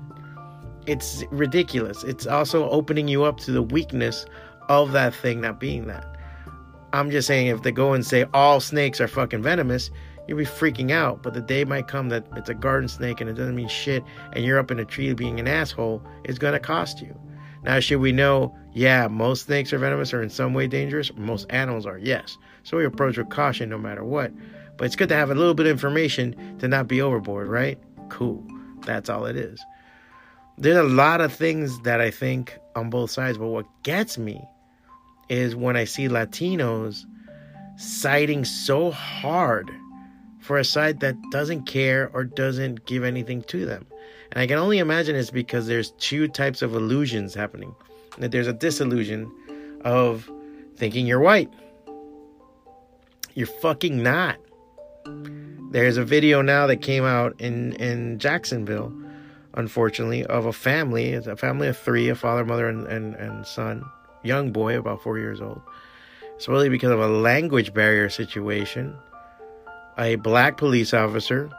it's 0.85 1.23
ridiculous. 1.31 2.03
It's 2.03 2.27
also 2.27 2.69
opening 2.69 3.07
you 3.07 3.23
up 3.23 3.39
to 3.41 3.51
the 3.51 3.61
weakness 3.61 4.25
of 4.69 4.91
that 4.93 5.13
thing 5.13 5.41
not 5.41 5.59
being 5.59 5.87
that. 5.87 6.07
I'm 6.93 7.11
just 7.11 7.27
saying 7.27 7.47
if 7.47 7.61
they 7.61 7.71
go 7.71 7.93
and 7.93 8.05
say 8.05 8.25
all 8.33 8.59
snakes 8.59 8.99
are 8.99 9.07
fucking 9.07 9.41
venomous, 9.41 9.91
you'll 10.27 10.37
be 10.37 10.45
freaking 10.45 10.91
out. 10.91 11.23
But 11.23 11.33
the 11.33 11.41
day 11.41 11.63
might 11.63 11.87
come 11.87 12.09
that 12.09 12.25
it's 12.35 12.49
a 12.49 12.53
garden 12.53 12.89
snake 12.89 13.21
and 13.21 13.29
it 13.29 13.33
doesn't 13.33 13.55
mean 13.55 13.69
shit, 13.69 14.03
and 14.33 14.43
you're 14.43 14.59
up 14.59 14.71
in 14.71 14.79
a 14.79 14.85
tree 14.85 15.13
being 15.13 15.39
an 15.39 15.47
asshole, 15.47 16.03
it's 16.23 16.39
gonna 16.39 16.59
cost 16.59 17.01
you. 17.01 17.17
Now, 17.63 17.79
should 17.79 18.01
we 18.01 18.11
know? 18.11 18.55
Yeah, 18.73 19.07
most 19.07 19.45
snakes 19.45 19.71
are 19.71 19.77
venomous 19.77 20.13
or 20.13 20.23
in 20.23 20.29
some 20.29 20.53
way 20.53 20.65
dangerous. 20.65 21.11
Most 21.15 21.45
animals 21.49 21.85
are, 21.85 21.97
yes. 21.97 22.37
So 22.63 22.77
we 22.77 22.85
approach 22.85 23.17
with 23.17 23.29
caution 23.29 23.69
no 23.69 23.77
matter 23.77 24.03
what. 24.03 24.31
But 24.77 24.85
it's 24.85 24.95
good 24.95 25.09
to 25.09 25.15
have 25.15 25.29
a 25.29 25.35
little 25.35 25.53
bit 25.53 25.67
of 25.67 25.71
information 25.71 26.57
to 26.59 26.67
not 26.67 26.87
be 26.87 27.01
overboard, 27.01 27.47
right? 27.47 27.77
Cool. 28.09 28.43
That's 28.85 29.09
all 29.09 29.25
it 29.25 29.35
is 29.35 29.63
there's 30.61 30.77
a 30.77 30.83
lot 30.83 31.21
of 31.21 31.33
things 31.33 31.79
that 31.81 31.99
I 31.99 32.11
think 32.11 32.55
on 32.75 32.91
both 32.91 33.09
sides, 33.09 33.39
but 33.39 33.47
what 33.47 33.65
gets 33.81 34.19
me 34.19 34.39
is 35.27 35.55
when 35.55 35.75
I 35.75 35.85
see 35.85 36.07
Latinos 36.07 37.03
citing 37.77 38.45
so 38.45 38.91
hard 38.91 39.71
for 40.39 40.59
a 40.59 40.63
side 40.63 40.99
that 40.99 41.15
doesn't 41.31 41.65
care 41.65 42.11
or 42.13 42.23
doesn't 42.23 42.85
give 42.85 43.03
anything 43.03 43.41
to 43.43 43.65
them. 43.65 43.87
And 44.31 44.39
I 44.39 44.45
can 44.45 44.59
only 44.59 44.77
imagine 44.77 45.15
it's 45.15 45.31
because 45.31 45.65
there's 45.65 45.91
two 45.93 46.27
types 46.27 46.61
of 46.61 46.75
illusions 46.75 47.33
happening. 47.33 47.73
That 48.19 48.31
there's 48.31 48.47
a 48.47 48.53
disillusion 48.53 49.31
of 49.83 50.29
thinking 50.75 51.07
you're 51.07 51.19
white. 51.19 51.49
You're 53.33 53.47
fucking 53.47 54.03
not. 54.03 54.37
There's 55.71 55.97
a 55.97 56.05
video 56.05 56.43
now 56.43 56.67
that 56.67 56.83
came 56.83 57.03
out 57.03 57.39
in, 57.39 57.73
in 57.73 58.19
Jacksonville, 58.19 58.93
unfortunately, 59.55 60.25
of 60.25 60.45
a 60.45 60.53
family. 60.53 61.09
It's 61.09 61.27
a 61.27 61.35
family 61.35 61.67
of 61.67 61.77
three, 61.77 62.09
a 62.09 62.15
father, 62.15 62.45
mother, 62.45 62.67
and, 62.67 62.87
and, 62.87 63.15
and 63.15 63.45
son. 63.45 63.83
Young 64.23 64.51
boy, 64.51 64.77
about 64.77 65.01
four 65.01 65.17
years 65.17 65.41
old. 65.41 65.61
It's 66.35 66.47
really 66.47 66.69
because 66.69 66.91
of 66.91 66.99
a 66.99 67.07
language 67.07 67.73
barrier 67.73 68.09
situation. 68.09 68.95
A 69.97 70.15
black 70.15 70.57
police 70.57 70.93
officer 70.93 71.49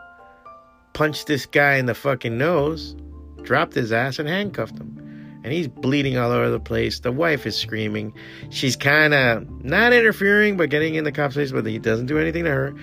punched 0.92 1.26
this 1.26 1.46
guy 1.46 1.74
in 1.74 1.86
the 1.86 1.94
fucking 1.94 2.36
nose, 2.36 2.96
dropped 3.42 3.74
his 3.74 3.92
ass, 3.92 4.18
and 4.18 4.28
handcuffed 4.28 4.78
him. 4.78 4.98
And 5.44 5.52
he's 5.52 5.68
bleeding 5.68 6.16
all 6.18 6.30
over 6.30 6.50
the 6.50 6.60
place. 6.60 7.00
The 7.00 7.12
wife 7.12 7.46
is 7.46 7.56
screaming. 7.56 8.14
She's 8.50 8.76
kind 8.76 9.12
of 9.12 9.64
not 9.64 9.92
interfering, 9.92 10.56
but 10.56 10.70
getting 10.70 10.94
in 10.94 11.04
the 11.04 11.12
cop's 11.12 11.34
face, 11.34 11.50
but 11.50 11.66
he 11.66 11.78
doesn't 11.78 12.06
do 12.06 12.18
anything 12.18 12.44
to 12.44 12.50
her. 12.50 12.74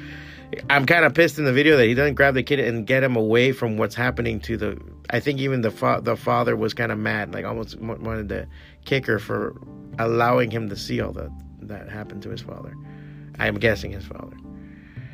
I'm 0.69 0.85
kind 0.85 1.05
of 1.05 1.13
pissed 1.13 1.37
in 1.37 1.45
the 1.45 1.53
video 1.53 1.77
that 1.77 1.85
he 1.85 1.93
doesn't 1.93 2.15
grab 2.15 2.33
the 2.33 2.43
kid 2.43 2.59
and 2.59 2.85
get 2.85 3.03
him 3.03 3.15
away 3.15 3.51
from 3.51 3.77
what's 3.77 3.95
happening 3.95 4.39
to 4.41 4.57
the. 4.57 4.81
I 5.09 5.19
think 5.19 5.39
even 5.39 5.61
the 5.61 5.71
fa- 5.71 6.01
the 6.03 6.15
father 6.15 6.55
was 6.55 6.73
kind 6.73 6.91
of 6.91 6.97
mad, 6.97 7.33
like 7.33 7.45
almost 7.45 7.79
wanted 7.79 8.29
to 8.29 8.47
kick 8.85 9.05
her 9.05 9.19
for 9.19 9.55
allowing 9.99 10.49
him 10.49 10.69
to 10.69 10.75
see 10.75 11.01
all 11.01 11.11
that 11.13 11.29
that 11.61 11.89
happened 11.89 12.23
to 12.23 12.29
his 12.29 12.41
father. 12.41 12.75
I'm 13.37 13.55
guessing 13.55 13.91
his 13.91 14.05
father. 14.05 14.37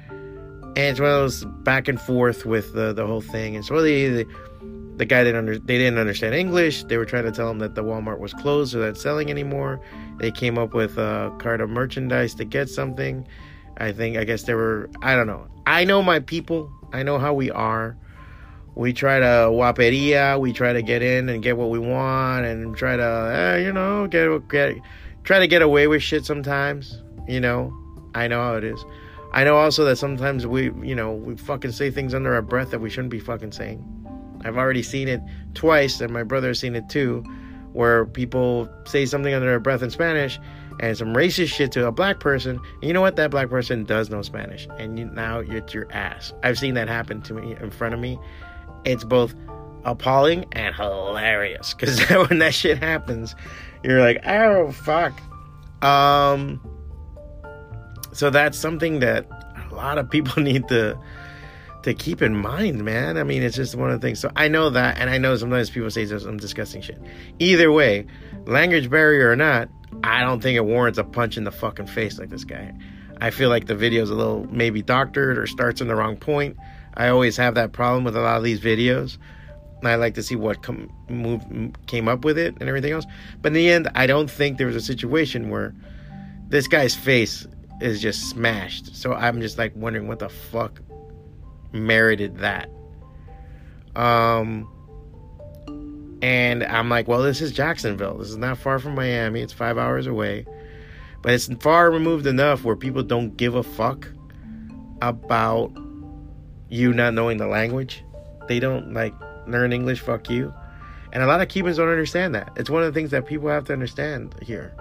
And 0.10 0.77
it's 0.77 1.00
one 1.00 1.10
of 1.10 1.15
those 1.15 1.46
back 1.63 1.88
and 1.88 2.00
forth 2.00 2.46
with 2.46 2.74
the 2.74 2.94
the 2.94 3.06
whole 3.06 3.22
thing. 3.22 3.56
And 3.56 3.65
so 3.65 3.82
the 3.82 4.08
the, 4.08 4.27
the 4.98 5.06
guy 5.06 5.24
didn't 5.24 5.38
under, 5.38 5.60
they 5.60 5.77
didn't 5.77 6.00
understand 6.00 6.34
English. 6.34 6.86
They 6.86 6.98
were 6.98 7.06
trying 7.06 7.25
to 7.25 7.32
tell 7.32 7.50
him 7.50 7.60
that 7.60 7.75
the 7.75 7.84
Walmart 7.84 8.20
was 8.20 8.34
closed, 8.34 8.72
so 8.72 8.80
that's 8.80 9.01
selling 9.01 9.30
anymore. 9.30 9.82
They 10.18 10.32
came 10.32 10.58
up 10.58 10.74
with 10.74 10.98
a 10.98 11.34
cart 11.39 11.60
of 11.60 11.70
merchandise 11.70 12.36
to 12.36 12.46
get 12.46 12.70
something 12.70 13.27
I 13.77 13.91
think, 13.91 14.17
I 14.17 14.24
guess 14.24 14.44
they 14.44 14.53
were, 14.53 14.89
I 15.01 15.15
don't 15.15 15.27
know. 15.27 15.48
I 15.65 15.84
know 15.84 16.01
my 16.01 16.20
people. 16.20 16.72
I 16.94 17.03
know 17.03 17.20
how 17.20 17.34
we 17.34 17.51
are. 17.51 17.98
We 18.75 18.94
try 18.94 19.20
to 19.20 19.50
waperia. 19.51 20.39
We 20.39 20.53
try 20.53 20.74
to 20.74 20.82
get 20.82 21.01
in 21.01 21.29
and 21.29 21.41
get 21.44 21.58
what 21.58 21.70
we 21.70 21.79
want 21.79 22.46
and 22.46 22.75
try 22.75 22.96
to, 22.96 23.32
eh, 23.34 23.58
you 23.65 23.74
know, 23.74 24.08
get, 24.08 24.48
get, 24.50 24.77
try 25.24 25.39
to 25.39 25.48
get 25.48 25.62
away 25.62 25.88
with 25.88 26.03
shit 26.03 26.25
sometimes. 26.25 27.01
You 27.27 27.39
know, 27.39 27.74
I 28.13 28.27
know 28.27 28.41
how 28.41 28.55
it 28.55 28.63
is. 28.63 28.84
I 29.34 29.44
know 29.44 29.58
also 29.58 29.84
that 29.86 29.98
sometimes 29.98 30.48
we, 30.48 30.72
you 30.82 30.96
know, 30.96 31.13
we 31.13 31.36
fucking 31.36 31.74
say 31.74 31.91
things 31.91 32.13
under 32.13 32.34
our 32.34 32.41
breath 32.41 32.72
that 32.72 32.79
we 32.79 32.89
shouldn't 32.89 33.12
be 33.12 33.20
fucking 33.20 33.51
saying. 33.51 33.84
I've 34.46 34.58
already 34.58 34.84
seen 34.84 35.10
it 35.10 35.22
twice, 35.55 36.00
and 36.00 36.13
my 36.13 36.24
brother 36.24 36.50
has 36.50 36.60
seen 36.60 36.75
it 36.75 36.88
too, 36.88 37.24
where 37.74 38.05
people 38.05 38.70
say 38.86 39.05
something 39.05 39.34
under 39.34 39.48
their 39.48 39.60
breath 39.60 39.82
in 39.82 39.89
Spanish, 39.89 40.39
and 40.79 40.98
some 40.98 41.13
racist 41.13 41.53
shit 41.53 41.72
to 41.74 41.88
a 41.88 41.91
black 41.91 42.20
person. 42.20 42.60
And 42.74 42.84
you 42.84 42.94
know 42.94 43.01
what? 43.01 43.15
That 43.15 43.32
black 43.32 43.50
person 43.50 43.84
does 43.86 44.10
know 44.10 44.22
Spanish, 44.22 44.67
and 44.77 44.98
you, 45.00 45.05
now 45.05 45.39
it's 45.39 45.74
your 45.74 45.91
ass. 45.91 46.34
I've 46.44 46.58
seen 46.58 46.74
that 46.75 46.88
happen 46.88 47.22
to 47.24 47.34
me 47.34 47.55
in 47.60 47.72
front 47.72 47.94
of 47.94 48.00
me. 48.00 48.20
It's 48.84 49.03
both 49.03 49.36
appalling 49.84 50.46
and 50.51 50.75
hilarious 50.75 51.74
because 51.74 52.00
when 52.29 52.39
that 52.39 52.53
shit 52.53 52.79
happens, 52.79 53.36
you're 53.84 54.01
like, 54.01 54.25
oh 54.25 54.72
fuck. 54.72 55.20
Um. 55.84 56.62
So 58.13 58.29
that's 58.29 58.58
something 58.58 59.00
that 59.00 59.27
a 59.70 59.75
lot 59.75 59.98
of 59.98 60.10
people 60.10 60.41
need 60.44 60.67
to 60.70 60.98
to 61.86 61.94
keep 61.94 62.24
in 62.24 62.36
mind, 62.36 62.84
man. 62.84 63.15
I 63.15 63.24
mean, 63.24 63.44
it's 63.44 63.55
just 63.55 63.75
one 63.75 63.91
of 63.91 64.01
the 64.01 64.08
things. 64.08 64.20
So 64.20 64.32
I 64.36 64.48
know 64.48 64.72
that, 64.72 64.98
and 64.98 65.08
I 65.08 65.20
know 65.20 65.36
sometimes 65.36 65.70
people 65.70 65.91
say 65.91 66.05
some 66.08 66.38
disgusting 66.38 66.82
shit. 66.82 67.00
Either 67.38 67.72
way, 67.72 68.08
language 68.48 68.89
barrier 68.89 69.29
or 69.29 69.36
not, 69.36 69.70
I 70.03 70.21
don't 70.21 70.41
think 70.41 70.57
it 70.57 70.65
warrants 70.65 70.99
a 70.99 71.03
punch 71.03 71.37
in 71.37 71.43
the 71.43 71.51
fucking 71.51 71.87
face 71.87 72.19
like 72.19 72.29
this 72.29 72.43
guy. 72.43 72.73
I 73.21 73.29
feel 73.29 73.49
like 73.49 73.67
the 73.67 73.75
video's 73.75 74.09
a 74.09 74.15
little 74.15 74.47
maybe 74.51 74.81
doctored 74.81 75.37
or 75.37 75.47
starts 75.47 75.81
in 75.81 75.87
the 75.87 75.95
wrong 75.95 76.17
point. 76.17 76.57
I 76.95 77.07
always 77.09 77.37
have 77.37 77.55
that 77.55 77.71
problem 77.71 78.03
with 78.03 78.15
a 78.15 78.21
lot 78.21 78.37
of 78.37 78.43
these 78.43 78.59
videos. 78.59 79.17
I 79.83 79.95
like 79.95 80.15
to 80.15 80.23
see 80.23 80.35
what 80.35 80.63
come 80.63 80.91
move 81.09 81.43
came 81.85 82.07
up 82.07 82.25
with 82.25 82.37
it 82.37 82.55
and 82.59 82.67
everything 82.67 82.91
else. 82.91 83.05
But 83.41 83.49
in 83.49 83.53
the 83.53 83.69
end, 83.69 83.89
I 83.95 84.07
don't 84.07 84.29
think 84.29 84.57
there 84.57 84.67
was 84.67 84.75
a 84.75 84.81
situation 84.81 85.49
where 85.49 85.75
this 86.47 86.67
guy's 86.67 86.95
face 86.95 87.45
is 87.81 88.01
just 88.01 88.29
smashed. 88.29 88.95
So 88.95 89.13
I'm 89.13 89.41
just 89.41 89.57
like 89.57 89.75
wondering 89.75 90.07
what 90.07 90.19
the 90.19 90.29
fuck 90.29 90.81
merited 91.71 92.37
that. 92.39 92.69
Um 93.95 94.67
and 96.22 96.63
I'm 96.63 96.89
like, 96.89 97.07
well, 97.07 97.22
this 97.22 97.41
is 97.41 97.51
Jacksonville. 97.51 98.17
This 98.17 98.29
is 98.29 98.38
not 98.38 98.57
far 98.57 98.79
from 98.79 98.95
Miami. 98.95 99.41
It's 99.41 99.53
five 99.53 99.77
hours 99.77 100.07
away. 100.07 100.45
But 101.22 101.34
it's 101.34 101.48
far 101.60 101.91
removed 101.91 102.27
enough 102.27 102.63
where 102.63 102.75
people 102.75 103.03
don't 103.03 103.36
give 103.36 103.55
a 103.55 103.63
fuck 103.63 104.07
about 105.01 105.72
you 106.69 106.93
not 106.93 107.13
knowing 107.13 107.38
the 107.38 107.48
language. 107.48 108.03
They 108.48 108.60
don't 108.60 108.93
like 108.93 109.13
learn 109.48 109.74
English, 109.74 110.01
fuck 110.01 110.29
you. 110.29 110.53
And 111.12 111.24
a 111.24 111.27
lot 111.27 111.41
of 111.41 111.48
Cubans 111.48 111.77
don't 111.77 111.89
understand 111.89 112.36
that. 112.36 112.51
It's 112.55 112.69
one 112.69 112.84
of 112.84 112.93
the 112.93 112.98
things 112.98 113.12
that 113.12 113.25
people 113.25 113.50
have 113.50 113.63
to 113.65 113.74
understand 113.74 114.36
here. 114.41 114.75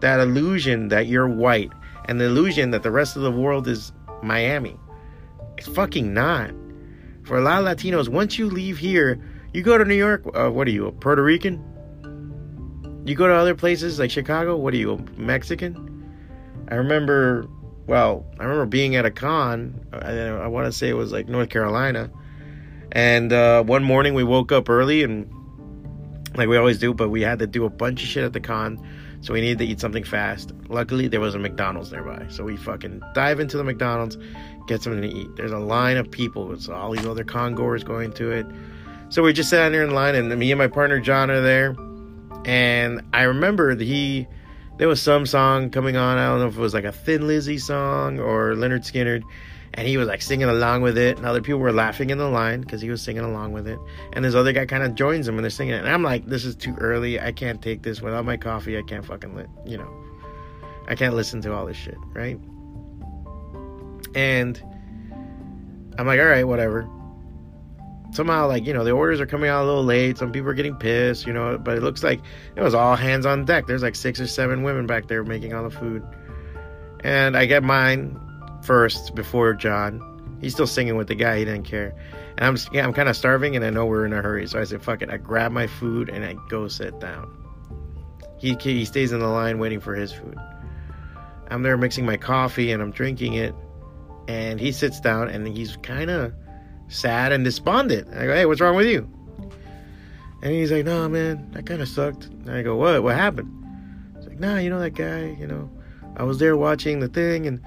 That 0.00 0.20
illusion 0.20 0.88
that 0.88 1.06
you're 1.06 1.28
white 1.28 1.72
and 2.06 2.20
the 2.20 2.26
illusion 2.26 2.70
that 2.70 2.82
the 2.82 2.90
rest 2.90 3.16
of 3.16 3.22
the 3.22 3.32
world 3.32 3.66
is 3.66 3.92
Miami. 4.22 4.78
It's 5.58 5.68
fucking 5.68 6.12
not. 6.12 6.50
For 7.24 7.38
a 7.38 7.40
lot 7.40 7.62
of 7.62 7.66
Latinos, 7.66 8.08
once 8.08 8.38
you 8.38 8.48
leave 8.48 8.78
here, 8.78 9.20
you 9.56 9.62
go 9.62 9.78
to 9.78 9.86
New 9.86 9.94
York, 9.94 10.22
uh, 10.34 10.50
what 10.50 10.68
are 10.68 10.70
you, 10.70 10.86
a 10.86 10.92
Puerto 10.92 11.22
Rican? 11.22 11.64
You 13.06 13.14
go 13.14 13.26
to 13.26 13.32
other 13.32 13.54
places 13.54 13.98
like 13.98 14.10
Chicago, 14.10 14.54
what 14.54 14.74
are 14.74 14.76
you, 14.76 14.92
a 14.92 14.98
Mexican? 15.18 16.14
I 16.68 16.74
remember, 16.74 17.48
well, 17.86 18.26
I 18.38 18.42
remember 18.42 18.66
being 18.66 18.96
at 18.96 19.06
a 19.06 19.10
con, 19.10 19.80
I, 19.94 20.10
I 20.10 20.46
want 20.48 20.66
to 20.66 20.72
say 20.72 20.90
it 20.90 20.92
was 20.92 21.10
like 21.10 21.26
North 21.26 21.48
Carolina, 21.48 22.10
and 22.92 23.32
uh, 23.32 23.62
one 23.62 23.82
morning 23.82 24.12
we 24.12 24.24
woke 24.24 24.52
up 24.52 24.68
early 24.68 25.02
and 25.02 25.32
like 26.34 26.48
we 26.48 26.58
always 26.58 26.78
do, 26.78 26.92
but 26.92 27.08
we 27.08 27.22
had 27.22 27.38
to 27.38 27.46
do 27.46 27.64
a 27.64 27.70
bunch 27.70 28.02
of 28.02 28.08
shit 28.10 28.24
at 28.24 28.34
the 28.34 28.40
con, 28.40 28.78
so 29.22 29.32
we 29.32 29.40
needed 29.40 29.56
to 29.56 29.64
eat 29.64 29.80
something 29.80 30.04
fast. 30.04 30.52
Luckily, 30.68 31.08
there 31.08 31.20
was 31.20 31.34
a 31.34 31.38
McDonald's 31.38 31.92
nearby, 31.92 32.26
so 32.28 32.44
we 32.44 32.58
fucking 32.58 33.00
dive 33.14 33.40
into 33.40 33.56
the 33.56 33.64
McDonald's, 33.64 34.18
get 34.66 34.82
something 34.82 35.00
to 35.00 35.08
eat. 35.08 35.34
There's 35.36 35.52
a 35.52 35.58
line 35.58 35.96
of 35.96 36.10
people, 36.10 36.52
it's 36.52 36.68
all 36.68 36.90
these 36.90 37.06
other 37.06 37.24
con 37.24 37.54
goers 37.54 37.84
going 37.84 38.12
to 38.14 38.32
it. 38.32 38.46
So 39.16 39.22
we 39.22 39.32
just 39.32 39.48
sat 39.48 39.72
there 39.72 39.82
in 39.82 39.92
line, 39.92 40.14
and 40.14 40.28
me 40.38 40.52
and 40.52 40.58
my 40.58 40.66
partner 40.66 41.00
John 41.00 41.30
are 41.30 41.40
there. 41.40 41.74
And 42.44 43.00
I 43.14 43.22
remember 43.22 43.74
that 43.74 43.82
he, 43.82 44.28
there 44.76 44.88
was 44.88 45.00
some 45.00 45.24
song 45.24 45.70
coming 45.70 45.96
on. 45.96 46.18
I 46.18 46.26
don't 46.26 46.40
know 46.40 46.48
if 46.48 46.58
it 46.58 46.60
was 46.60 46.74
like 46.74 46.84
a 46.84 46.92
Thin 46.92 47.26
Lizzy 47.26 47.56
song 47.56 48.18
or 48.18 48.52
Lynyrd 48.52 48.82
Skynyrd. 48.82 49.22
And 49.72 49.88
he 49.88 49.96
was 49.96 50.06
like 50.06 50.20
singing 50.20 50.50
along 50.50 50.82
with 50.82 50.98
it. 50.98 51.16
And 51.16 51.24
other 51.24 51.40
people 51.40 51.60
were 51.60 51.72
laughing 51.72 52.10
in 52.10 52.18
the 52.18 52.28
line 52.28 52.60
because 52.60 52.82
he 52.82 52.90
was 52.90 53.00
singing 53.00 53.24
along 53.24 53.52
with 53.52 53.66
it. 53.66 53.78
And 54.12 54.22
this 54.22 54.34
other 54.34 54.52
guy 54.52 54.66
kind 54.66 54.82
of 54.82 54.94
joins 54.94 55.26
him 55.26 55.36
and 55.36 55.44
they're 55.44 55.50
singing 55.50 55.72
it. 55.72 55.78
And 55.78 55.88
I'm 55.88 56.02
like, 56.02 56.26
this 56.26 56.44
is 56.44 56.54
too 56.54 56.74
early. 56.76 57.18
I 57.18 57.32
can't 57.32 57.62
take 57.62 57.84
this 57.84 58.02
without 58.02 58.26
my 58.26 58.36
coffee. 58.36 58.76
I 58.76 58.82
can't 58.82 59.02
fucking, 59.02 59.34
li- 59.34 59.46
you 59.64 59.78
know, 59.78 59.90
I 60.88 60.94
can't 60.94 61.14
listen 61.14 61.40
to 61.40 61.54
all 61.54 61.64
this 61.64 61.78
shit, 61.78 61.96
right? 62.12 62.38
And 64.14 64.62
I'm 65.98 66.06
like, 66.06 66.20
all 66.20 66.26
right, 66.26 66.44
whatever 66.44 66.86
somehow 68.12 68.46
like 68.46 68.66
you 68.66 68.72
know 68.72 68.84
the 68.84 68.92
orders 68.92 69.20
are 69.20 69.26
coming 69.26 69.50
out 69.50 69.64
a 69.64 69.66
little 69.66 69.84
late. 69.84 70.18
Some 70.18 70.32
people 70.32 70.48
are 70.48 70.54
getting 70.54 70.76
pissed 70.76 71.26
you 71.26 71.32
know 71.32 71.58
but 71.58 71.76
it 71.76 71.82
looks 71.82 72.02
like 72.02 72.20
it 72.54 72.60
was 72.60 72.74
all 72.74 72.96
hands 72.96 73.26
on 73.26 73.44
deck. 73.44 73.66
There's 73.66 73.82
like 73.82 73.94
six 73.94 74.20
or 74.20 74.26
seven 74.26 74.62
women 74.62 74.86
back 74.86 75.08
there 75.08 75.24
making 75.24 75.54
all 75.54 75.64
the 75.64 75.70
food. 75.70 76.04
And 77.00 77.36
i 77.36 77.46
get 77.46 77.62
mine 77.62 78.18
first 78.62 79.14
before 79.14 79.54
john. 79.54 80.12
He's 80.40 80.52
still 80.52 80.66
singing 80.66 80.96
with 80.96 81.08
the 81.08 81.14
guy. 81.14 81.38
He 81.38 81.44
didn't 81.44 81.64
care. 81.64 81.94
And 82.38 82.46
i'm 82.46 82.56
yeah, 82.72 82.84
i'm 82.84 82.92
kind 82.92 83.08
of 83.08 83.16
starving 83.16 83.56
and 83.56 83.64
i 83.64 83.70
know 83.70 83.86
we're 83.86 84.06
in 84.06 84.12
a 84.12 84.22
hurry. 84.22 84.46
So 84.46 84.60
i 84.60 84.64
said 84.64 84.82
fuck 84.82 85.02
it. 85.02 85.10
I 85.10 85.16
grab 85.16 85.52
my 85.52 85.66
food 85.66 86.08
and 86.08 86.24
i 86.24 86.34
go 86.48 86.68
sit 86.68 86.98
down. 87.00 87.32
He, 88.38 88.54
he 88.60 88.84
stays 88.84 89.12
in 89.12 89.20
the 89.20 89.28
line 89.28 89.58
waiting 89.58 89.80
for 89.80 89.94
his 89.94 90.12
food. 90.12 90.36
I'm 91.50 91.62
there 91.62 91.76
mixing 91.76 92.04
my 92.04 92.16
coffee 92.16 92.72
and 92.72 92.82
i'm 92.82 92.90
drinking 92.90 93.34
it. 93.34 93.54
And 94.28 94.58
he 94.58 94.72
sits 94.72 95.00
down 95.00 95.28
and 95.28 95.46
he's 95.46 95.76
kind 95.82 96.10
of 96.10 96.34
sad 96.88 97.32
and 97.32 97.44
despondent. 97.44 98.08
I 98.14 98.26
go, 98.26 98.34
hey, 98.34 98.46
what's 98.46 98.60
wrong 98.60 98.76
with 98.76 98.86
you? 98.86 99.08
And 100.42 100.52
he's 100.52 100.70
like, 100.70 100.84
no, 100.84 101.08
man, 101.08 101.50
that 101.52 101.66
kind 101.66 101.82
of 101.82 101.88
sucked. 101.88 102.26
And 102.26 102.50
I 102.50 102.62
go, 102.62 102.76
what? 102.76 103.02
What 103.02 103.16
happened? 103.16 103.52
He's 104.16 104.26
like, 104.26 104.38
nah, 104.38 104.58
you 104.58 104.70
know 104.70 104.78
that 104.78 104.90
guy, 104.90 105.36
you 105.38 105.46
know, 105.46 105.70
I 106.16 106.22
was 106.22 106.38
there 106.38 106.56
watching 106.56 107.00
the 107.00 107.08
thing 107.08 107.46
and, 107.46 107.60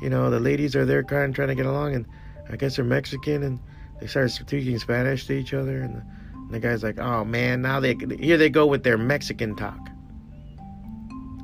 you 0.00 0.10
know, 0.10 0.30
the 0.30 0.40
ladies 0.40 0.76
are 0.76 0.84
there 0.84 1.02
kind 1.02 1.30
of 1.30 1.34
trying 1.34 1.48
to 1.48 1.54
get 1.54 1.66
along 1.66 1.94
and 1.94 2.06
I 2.50 2.56
guess 2.56 2.76
they're 2.76 2.84
Mexican 2.84 3.42
and 3.42 3.60
they 4.00 4.06
start 4.06 4.30
speaking 4.30 4.78
Spanish 4.78 5.26
to 5.26 5.32
each 5.32 5.54
other 5.54 5.80
and 5.80 5.96
the, 5.96 6.02
and 6.34 6.50
the 6.50 6.60
guy's 6.60 6.82
like, 6.82 6.98
oh 6.98 7.24
man, 7.24 7.62
now 7.62 7.80
they, 7.80 7.94
here 8.20 8.36
they 8.36 8.50
go 8.50 8.66
with 8.66 8.82
their 8.82 8.98
Mexican 8.98 9.54
talk. 9.56 9.90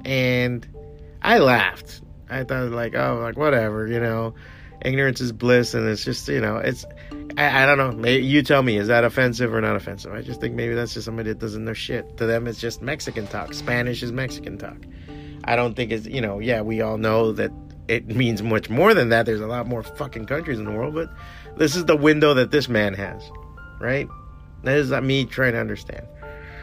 And 0.05 0.67
I 1.23 1.39
laughed. 1.39 2.03
I 2.29 2.45
thought 2.45 2.71
like, 2.71 2.95
oh, 2.95 3.21
like 3.23 3.37
whatever, 3.37 3.87
you 3.87 4.01
know 4.01 4.35
ignorance 4.85 5.21
is 5.21 5.33
bliss, 5.33 5.75
and 5.75 5.89
it's 5.89 6.05
just 6.05 6.29
you 6.29 6.41
know, 6.41 6.57
it's 6.57 6.85
I, 7.37 7.63
I 7.63 7.67
don't 7.67 7.79
know. 7.79 7.93
Maybe 7.93 8.25
you 8.25 8.43
tell 8.43 8.63
me, 8.63 8.77
is 8.77 8.89
that 8.89 9.05
offensive 9.05 9.53
or 9.53 9.61
not 9.61 9.77
offensive? 9.77 10.13
I 10.13 10.23
just 10.23 10.41
think 10.41 10.55
maybe 10.55 10.75
that's 10.75 10.95
just 10.95 11.05
somebody 11.05 11.31
that 11.31 11.39
doesn't 11.39 11.65
know 11.65 11.73
shit. 11.73 12.17
To 12.19 12.27
them, 12.27 12.47
it's 12.47 12.61
just 12.61 12.83
Mexican 12.83 13.27
talk. 13.27 13.55
Spanish 13.55 14.03
is 14.03 14.13
Mexican 14.13 14.59
talk. 14.59 14.77
I 15.45 15.57
don't 15.57 15.75
think 15.75 15.91
it's 15.93 16.07
you 16.07 16.21
know, 16.21 16.39
yeah, 16.39 16.61
we 16.61 16.81
all 16.81 16.99
know 16.99 17.33
that 17.33 17.51
it 17.89 18.07
means 18.17 18.43
much 18.43 18.71
more 18.71 18.95
than 18.95 19.09
that. 19.09 19.27
There's 19.27 19.41
a 19.41 19.47
lot 19.47 19.67
more 19.67 19.83
fucking 19.83 20.27
countries 20.27 20.59
in 20.59 20.65
the 20.65 20.73
world, 20.73 20.95
but 20.95 21.11
this 21.57 21.75
is 21.75 21.87
the 21.87 21.97
window 21.97 22.35
that 22.35 22.51
this 22.51 22.69
man 22.69 22.95
has, 22.95 23.31
right? 23.81 24.09
That 24.63 24.77
is 24.77 24.91
not 24.91 25.05
me 25.05 25.25
trying 25.25 25.53
to 25.53 25.61
understand. 25.61 26.07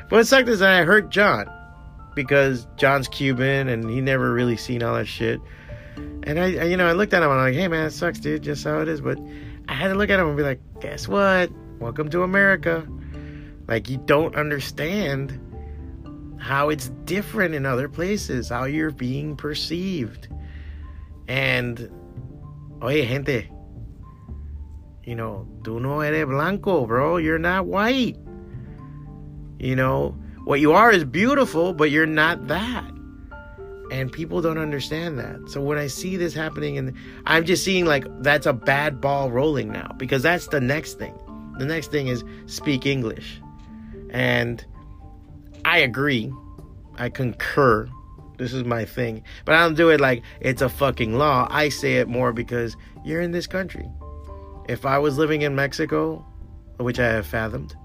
But 0.10 0.18
what 0.18 0.28
sucked 0.28 0.50
is 0.50 0.60
that 0.60 0.82
I 0.82 0.84
hurt 0.84 1.10
John 1.10 1.46
because 2.16 2.68
John's 2.76 3.08
Cuban 3.08 3.70
and 3.70 3.90
he 3.90 4.02
never 4.02 4.34
really 4.34 4.58
seen 4.58 4.84
all 4.84 4.96
that 4.96 5.06
shit. 5.06 5.40
And 5.96 6.40
I, 6.40 6.44
I, 6.44 6.64
you 6.66 6.78
know, 6.78 6.88
I 6.88 6.94
looked 6.94 7.14
at 7.14 7.24
him 7.24 7.32
and 7.32 7.40
I'm 7.40 7.48
like, 7.48 7.56
hey 7.56 7.68
man, 7.68 7.88
it 7.88 7.92
sucks, 7.92 8.20
dude, 8.20 8.44
just 8.44 8.64
how 8.64 8.80
it 8.80 8.88
is. 8.88 9.02
But 9.02 9.20
I 9.68 9.74
had 9.74 9.90
to 9.90 9.96
look 9.96 10.10
at 10.10 10.20
him 10.20 10.28
and 10.28 10.38
be 10.38 10.44
like, 10.44 10.60
guess 10.80 11.08
what? 11.08 11.52
Welcome 11.80 12.10
to 12.12 12.24
America. 12.24 12.88
Like, 13.68 13.90
you 13.90 13.98
don't 13.98 14.36
understand 14.36 15.40
how 16.40 16.70
it's 16.70 16.90
different 17.06 17.56
in 17.56 17.66
other 17.66 17.88
places, 17.88 18.50
how 18.50 18.66
you're 18.66 18.92
being 18.92 19.36
perceived. 19.36 20.28
And, 21.28 21.90
oye, 22.82 23.06
gente, 23.06 23.50
you 25.04 25.16
know, 25.16 25.48
tú 25.62 25.80
no 25.80 26.02
eres 26.02 26.26
blanco, 26.26 26.86
bro. 26.86 27.18
You're 27.18 27.40
not 27.40 27.66
white. 27.66 28.18
You 29.60 29.76
know, 29.76 30.18
what 30.44 30.60
you 30.60 30.74
are 30.74 30.92
is 30.92 31.04
beautiful, 31.06 31.74
but 31.74 31.92
you're 31.92 32.06
not 32.06 32.48
that. 32.48 32.91
And 33.92 34.12
people 34.12 34.42
don't 34.42 34.58
understand 34.58 35.20
that. 35.20 35.50
So 35.50 35.62
when 35.62 35.78
I 35.78 35.88
see 35.88 36.16
this 36.16 36.34
happening, 36.34 36.78
and 36.78 36.96
I'm 37.26 37.46
just 37.46 37.64
seeing 37.64 37.86
like 37.86 38.06
that's 38.24 38.46
a 38.46 38.54
bad 38.54 39.02
ball 39.02 39.30
rolling 39.30 39.72
now 39.72 39.94
because 39.98 40.24
that's 40.24 40.48
the 40.48 40.62
next 40.62 40.98
thing. 40.98 41.14
The 41.58 41.66
next 41.66 41.92
thing 41.92 42.08
is 42.08 42.24
speak 42.46 42.86
English. 42.86 43.42
And 44.10 44.66
I 45.66 45.80
agree. 45.80 46.32
I 46.96 47.10
concur. 47.10 47.90
This 48.38 48.54
is 48.54 48.64
my 48.64 48.86
thing. 48.86 49.24
But 49.46 49.56
I 49.56 49.60
don't 49.60 49.76
do 49.76 49.90
it 49.90 50.00
like 50.00 50.24
it's 50.40 50.62
a 50.62 50.70
fucking 50.70 51.18
law. 51.18 51.48
I 51.52 51.70
say 51.70 51.98
it 51.98 52.08
more 52.08 52.32
because 52.34 52.76
you're 53.04 53.22
in 53.22 53.32
this 53.32 53.46
country. 53.46 53.88
If 54.70 54.86
I 54.86 54.98
was 55.00 55.18
living 55.18 55.42
in 55.42 55.54
Mexico, 55.54 56.26
which 56.78 57.00
I 57.00 57.08
have 57.08 57.28
fathomed, 57.28 57.76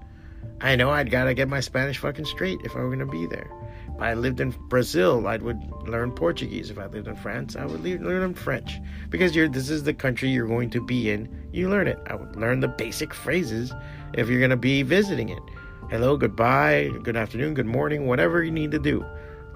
I 0.61 0.75
know 0.75 0.89
I'd 0.89 1.11
gotta 1.11 1.33
get 1.33 1.49
my 1.49 1.59
Spanish 1.59 1.97
fucking 1.97 2.25
straight 2.25 2.59
if 2.63 2.75
I 2.75 2.79
were 2.79 2.89
gonna 2.89 3.05
be 3.05 3.27
there. 3.27 3.51
If 3.97 4.03
I 4.03 4.13
lived 4.13 4.39
in 4.39 4.51
Brazil, 4.69 5.27
I 5.27 5.37
would 5.37 5.59
learn 5.87 6.11
Portuguese. 6.11 6.69
If 6.69 6.77
I 6.77 6.85
lived 6.85 7.07
in 7.07 7.15
France, 7.15 7.55
I 7.55 7.65
would 7.65 7.83
learn 7.83 8.35
French. 8.35 8.77
Because 9.09 9.35
you're 9.35 9.49
this 9.49 9.71
is 9.71 9.85
the 9.85 9.93
country 9.93 10.29
you're 10.29 10.45
going 10.45 10.69
to 10.69 10.85
be 10.85 11.09
in. 11.09 11.49
You 11.51 11.67
learn 11.67 11.87
it. 11.87 11.97
I 12.05 12.13
would 12.13 12.35
learn 12.35 12.59
the 12.59 12.67
basic 12.67 13.11
phrases 13.11 13.73
if 14.13 14.29
you're 14.29 14.39
gonna 14.39 14.55
be 14.55 14.83
visiting 14.83 15.29
it. 15.29 15.41
Hello, 15.89 16.15
goodbye, 16.15 16.91
good 17.01 17.17
afternoon, 17.17 17.55
good 17.55 17.65
morning, 17.65 18.05
whatever 18.05 18.43
you 18.43 18.51
need 18.51 18.69
to 18.69 18.77
do. 18.77 19.03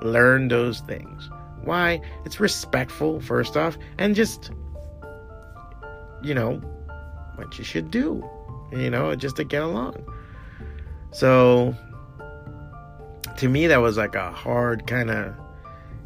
Learn 0.01 0.47
those 0.47 0.79
things. 0.79 1.29
Why? 1.63 2.01
It's 2.25 2.39
respectful, 2.39 3.21
first 3.21 3.55
off, 3.55 3.77
and 3.99 4.15
just 4.15 4.49
you 6.23 6.33
know, 6.33 6.55
what 7.35 7.59
you 7.59 7.63
should 7.63 7.91
do, 7.91 8.27
you 8.71 8.89
know, 8.89 9.13
just 9.13 9.35
to 9.35 9.43
get 9.43 9.61
along. 9.61 10.03
So 11.11 11.75
to 13.37 13.49
me 13.49 13.67
that 13.67 13.77
was 13.77 13.97
like 13.97 14.15
a 14.15 14.31
hard 14.31 14.87
kind 14.87 15.09
of 15.09 15.35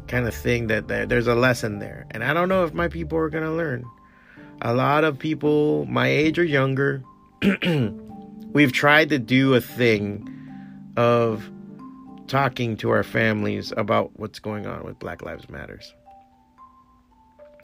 kind 0.08 0.26
of 0.26 0.34
thing 0.34 0.68
that, 0.68 0.88
that 0.88 1.08
there's 1.08 1.26
a 1.26 1.34
lesson 1.34 1.80
there. 1.80 2.06
And 2.12 2.22
I 2.22 2.32
don't 2.32 2.48
know 2.48 2.64
if 2.64 2.72
my 2.72 2.88
people 2.88 3.18
are 3.18 3.28
going 3.28 3.44
to 3.44 3.52
learn. 3.52 3.84
A 4.62 4.72
lot 4.72 5.04
of 5.04 5.18
people 5.18 5.84
my 5.86 6.06
age 6.08 6.38
or 6.38 6.44
younger 6.44 7.02
we've 8.52 8.72
tried 8.72 9.10
to 9.10 9.18
do 9.18 9.54
a 9.54 9.60
thing 9.60 10.26
of 10.96 11.50
talking 12.26 12.76
to 12.78 12.90
our 12.90 13.02
families 13.02 13.72
about 13.76 14.18
what's 14.18 14.38
going 14.38 14.66
on 14.66 14.82
with 14.84 14.98
Black 14.98 15.22
Lives 15.22 15.48
Matters. 15.50 15.94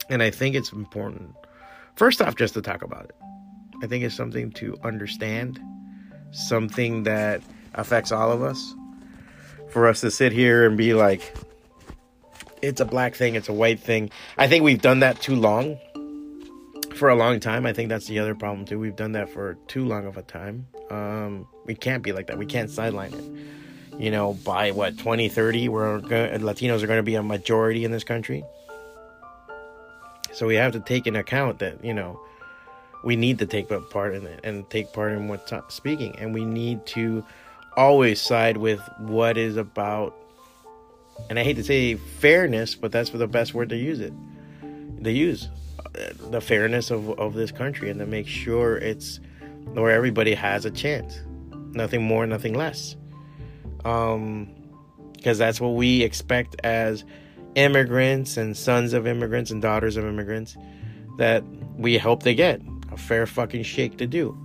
And 0.09 0.21
I 0.21 0.29
think 0.29 0.55
it's 0.55 0.71
important. 0.71 1.33
First 1.95 2.21
off, 2.21 2.35
just 2.35 2.53
to 2.53 2.61
talk 2.61 2.83
about 2.83 3.05
it. 3.05 3.15
I 3.81 3.87
think 3.87 4.03
it's 4.03 4.15
something 4.15 4.51
to 4.51 4.77
understand, 4.83 5.59
something 6.31 7.03
that 7.03 7.41
affects 7.73 8.11
all 8.11 8.31
of 8.31 8.43
us. 8.43 8.75
For 9.73 9.87
us 9.87 10.01
to 10.01 10.11
sit 10.11 10.31
here 10.31 10.67
and 10.67 10.77
be 10.77 10.93
like, 10.93 11.35
it's 12.61 12.79
a 12.79 12.85
black 12.85 13.15
thing, 13.15 13.33
it's 13.33 13.49
a 13.49 13.53
white 13.53 13.79
thing. 13.79 14.11
I 14.37 14.47
think 14.47 14.63
we've 14.63 14.79
done 14.81 14.99
that 14.99 15.19
too 15.19 15.35
long. 15.35 15.79
For 16.93 17.09
a 17.09 17.15
long 17.15 17.39
time, 17.39 17.65
I 17.65 17.73
think 17.73 17.89
that's 17.89 18.05
the 18.05 18.19
other 18.19 18.35
problem 18.35 18.65
too. 18.65 18.77
We've 18.77 18.95
done 18.95 19.13
that 19.13 19.29
for 19.29 19.55
too 19.67 19.83
long 19.83 20.05
of 20.05 20.15
a 20.15 20.21
time. 20.21 20.67
Um, 20.91 21.47
we 21.65 21.73
can't 21.73 22.03
be 22.03 22.11
like 22.11 22.27
that. 22.27 22.37
We 22.37 22.45
can't 22.45 22.69
sideline 22.69 23.15
it. 23.15 23.99
You 23.99 24.11
know, 24.11 24.35
by 24.45 24.69
what 24.69 24.99
2030, 24.99 25.69
we're 25.69 25.99
gonna, 26.01 26.37
Latinos 26.37 26.83
are 26.83 26.87
going 26.87 26.99
to 26.99 27.03
be 27.03 27.15
a 27.15 27.23
majority 27.23 27.83
in 27.83 27.91
this 27.91 28.03
country. 28.03 28.43
So 30.33 30.45
we 30.45 30.53
have 30.55 30.73
to 30.73 30.81
take 30.81 31.07
into 31.07 31.19
account 31.19 31.57
that 31.59 31.83
you 31.83 31.95
know 31.95 32.19
we 33.03 33.15
need 33.15 33.39
to 33.39 33.47
take 33.47 33.69
part 33.89 34.13
in 34.13 34.27
it 34.27 34.39
and 34.43 34.69
take 34.69 34.93
part 34.93 35.13
in 35.13 35.27
what's 35.29 35.51
speaking 35.69 36.15
and 36.19 36.31
we 36.33 36.45
need 36.45 36.85
to 36.87 37.25
always 37.77 38.21
side 38.21 38.57
with 38.57 38.81
what 38.99 39.37
is 39.37 39.57
about 39.57 40.15
and 41.29 41.39
i 41.39 41.43
hate 41.43 41.55
to 41.55 41.63
say 41.63 41.95
fairness 41.95 42.75
but 42.75 42.91
that's 42.91 43.09
the 43.09 43.27
best 43.27 43.53
word 43.53 43.69
to 43.69 43.77
use 43.77 43.99
it. 43.99 44.13
To 45.03 45.11
use 45.11 45.49
uh, 45.79 46.13
the 46.29 46.39
fairness 46.39 46.89
of, 46.89 47.09
of 47.19 47.33
this 47.33 47.51
country 47.51 47.89
and 47.89 47.99
to 47.99 48.05
make 48.05 48.27
sure 48.27 48.77
it's 48.77 49.19
where 49.73 49.91
everybody 49.91 50.33
has 50.33 50.65
a 50.65 50.71
chance. 50.71 51.19
Nothing 51.71 52.03
more 52.03 52.25
nothing 52.25 52.53
less. 52.53 52.95
Um 53.85 54.49
because 55.13 55.37
that's 55.37 55.61
what 55.61 55.69
we 55.69 56.03
expect 56.03 56.57
as 56.65 57.05
immigrants 57.55 58.35
and 58.35 58.57
sons 58.57 58.91
of 58.91 59.07
immigrants 59.07 59.51
and 59.51 59.61
daughters 59.61 59.95
of 59.95 60.03
immigrants 60.05 60.57
that 61.17 61.43
we 61.77 61.97
hope 61.97 62.23
they 62.23 62.35
get 62.35 62.61
a 62.91 62.97
fair 62.97 63.25
fucking 63.25 63.63
shake 63.63 63.97
to 63.97 64.07
do. 64.07 64.37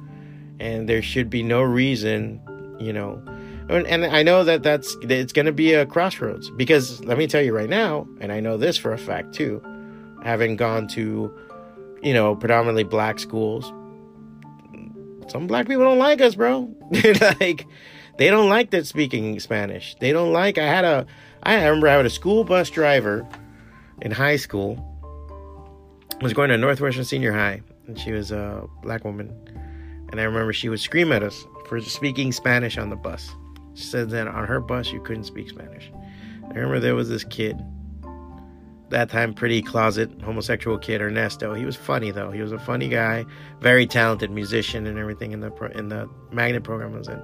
And 0.61 0.88
there 0.88 1.03
should 1.03 1.31
be 1.31 1.43
no 1.43 1.62
reason, 1.62 2.41
you 2.79 2.93
know. 2.93 3.23
And, 3.69 3.87
and 3.87 4.07
I 4.07 4.23
know 4.23 4.45
that 4.45 4.62
that's 4.62 4.97
it's 5.03 5.33
going 5.33 5.47
to 5.47 5.53
be 5.53 5.75
a 5.75 5.85
crossroads 5.85 6.51
because 6.51 7.05
let 7.05 7.19
me 7.19 7.27
tell 7.27 7.43
you 7.43 7.55
right 7.55 7.69
now, 7.69 8.07
and 8.21 8.33
I 8.33 8.41
know 8.41 8.57
this 8.57 8.77
for 8.77 8.93
a 8.93 8.99
fact 8.99 9.35
too, 9.35 9.62
having 10.23 10.57
gone 10.57 10.88
to, 10.88 11.33
you 12.03 12.14
know, 12.14 12.35
predominantly 12.35 12.85
black 12.85 13.19
schools. 13.19 13.73
Some 15.29 15.47
black 15.47 15.69
people 15.69 15.85
don't 15.85 15.99
like 15.99 16.23
us, 16.23 16.35
bro. 16.35 16.75
like, 17.41 17.67
they 18.17 18.31
don't 18.31 18.49
like 18.49 18.71
that 18.71 18.87
speaking 18.87 19.38
Spanish. 19.41 19.95
They 20.01 20.12
don't 20.12 20.33
like. 20.33 20.57
I 20.57 20.67
had 20.67 20.85
a, 20.87 21.07
I 21.43 21.57
remember 21.67 21.88
having 21.88 22.07
a 22.07 22.11
school 22.11 22.45
bus 22.45 22.71
driver 22.71 23.29
in 24.01 24.11
high 24.11 24.37
school. 24.37 24.85
I 26.19 26.25
was 26.25 26.33
going 26.33 26.49
to 26.49 26.57
Northwestern 26.57 27.05
Senior 27.05 27.33
High, 27.33 27.61
and 27.87 27.99
she 27.99 28.12
was 28.12 28.33
a 28.33 28.67
black 28.83 29.05
woman. 29.05 29.31
And 30.11 30.21
I 30.21 30.25
remember 30.25 30.55
she 30.55 30.71
would 30.71 30.81
scream 30.81 31.12
at 31.12 31.23
us 31.23 31.47
for 31.68 31.81
speaking 31.81 32.33
Spanish 32.33 32.78
on 32.78 32.90
the 32.90 32.96
bus. 32.96 33.31
She 33.74 33.85
said 33.85 34.11
that 34.11 34.26
on 34.26 34.46
her 34.46 34.61
bus 34.61 34.90
you 34.90 35.00
couldn't 35.00 35.24
speak 35.24 35.50
Spanish. 35.50 35.92
I 36.44 36.54
remember 36.54 36.81
there 36.81 36.94
was 36.94 37.09
this 37.09 37.24
kid, 37.24 37.61
that 38.88 39.11
time 39.11 39.35
pretty 39.35 39.61
closet 39.61 40.11
homosexual 40.22 40.78
kid 40.78 41.00
Ernesto. 41.00 41.54
He 41.54 41.64
was 41.64 41.76
funny 41.76 42.11
though. 42.11 42.31
He 42.31 42.40
was 42.40 42.52
a 42.52 42.59
funny 42.59 42.88
guy, 42.88 43.26
very 43.61 43.87
talented 43.87 44.31
musician 44.31 44.87
and 44.87 44.98
everything 44.98 45.33
in 45.33 45.40
the 45.40 45.52
in 45.74 45.88
the 45.88 46.09
magnet 46.33 46.64
program 46.64 46.92
was 46.92 47.09
in. 47.09 47.20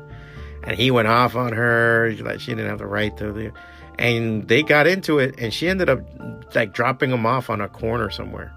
And 0.62 0.78
he 0.78 0.90
went 0.90 1.08
off 1.08 1.34
on 1.34 1.52
her 1.52 2.14
like 2.20 2.40
she 2.40 2.52
didn't 2.52 2.68
have 2.68 2.78
the 2.78 2.86
right 2.86 3.16
to 3.16 3.32
the 3.32 3.52
and 3.98 4.48
they 4.48 4.62
got 4.62 4.86
into 4.86 5.18
it 5.18 5.34
and 5.38 5.52
she 5.52 5.68
ended 5.68 5.88
up 5.88 6.00
like 6.54 6.72
dropping 6.72 7.10
him 7.10 7.26
off 7.26 7.50
on 7.50 7.60
a 7.60 7.68
corner 7.68 8.10
somewhere 8.10 8.52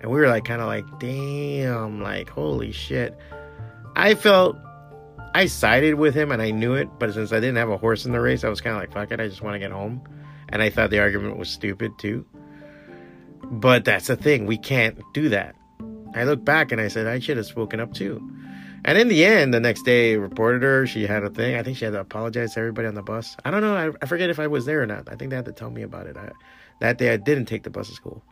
and 0.00 0.10
we 0.10 0.18
were 0.18 0.28
like 0.28 0.44
kind 0.44 0.60
of 0.60 0.66
like 0.66 0.84
damn 0.98 2.02
like 2.02 2.28
holy 2.28 2.72
shit 2.72 3.16
i 3.96 4.14
felt 4.14 4.56
i 5.38 5.46
sided 5.46 5.94
with 5.94 6.14
him 6.14 6.32
and 6.32 6.42
i 6.42 6.50
knew 6.50 6.74
it 6.74 6.88
but 6.98 7.14
since 7.14 7.32
i 7.32 7.38
didn't 7.38 7.56
have 7.56 7.70
a 7.70 7.76
horse 7.76 8.04
in 8.04 8.12
the 8.12 8.20
race 8.20 8.42
i 8.42 8.48
was 8.48 8.60
kind 8.60 8.74
of 8.74 8.82
like 8.82 8.92
fuck 8.92 9.12
it 9.12 9.20
i 9.20 9.28
just 9.28 9.42
want 9.42 9.54
to 9.54 9.58
get 9.58 9.70
home. 9.70 10.02
And 10.48 10.62
i 10.62 10.70
thought 10.70 10.90
the 10.90 10.98
argument 10.98 11.36
was 11.36 11.48
stupid 11.48 11.92
too. 11.98 12.24
But 13.50 13.84
that's 13.84 14.08
the 14.08 14.16
thing 14.16 14.46
we 14.46 14.58
can't 14.58 14.98
do 15.14 15.28
that. 15.28 15.54
I 16.14 16.24
look 16.24 16.44
back 16.44 16.72
and 16.72 16.80
i 16.80 16.88
said 16.88 17.06
i 17.06 17.18
should 17.18 17.36
have 17.36 17.46
spoken 17.46 17.78
up 17.80 17.94
too. 17.94 18.16
And 18.84 18.98
in 18.98 19.08
the 19.08 19.24
end 19.24 19.54
the 19.54 19.60
next 19.60 19.82
day 19.82 20.16
reported 20.16 20.62
her 20.62 20.86
she 20.86 21.06
had 21.06 21.22
a 21.22 21.30
thing. 21.30 21.54
I 21.54 21.62
think 21.62 21.76
she 21.76 21.84
had 21.84 21.94
to 21.94 22.00
apologize 22.00 22.54
to 22.54 22.60
everybody 22.60 22.88
on 22.88 22.94
the 22.94 23.02
bus. 23.02 23.36
I 23.44 23.50
don't 23.50 23.60
know 23.60 23.76
i, 23.76 23.92
I 24.02 24.06
forget 24.06 24.30
if 24.30 24.40
i 24.40 24.46
was 24.46 24.64
there 24.66 24.82
or 24.82 24.86
not. 24.86 25.08
I 25.08 25.14
think 25.16 25.30
they 25.30 25.36
had 25.36 25.44
to 25.44 25.52
tell 25.52 25.70
me 25.70 25.82
about 25.82 26.06
it. 26.06 26.16
I, 26.16 26.32
that 26.80 26.98
day 26.98 27.12
i 27.12 27.16
didn't 27.16 27.46
take 27.46 27.62
the 27.62 27.70
bus 27.70 27.88
to 27.88 27.94
school. 27.94 28.24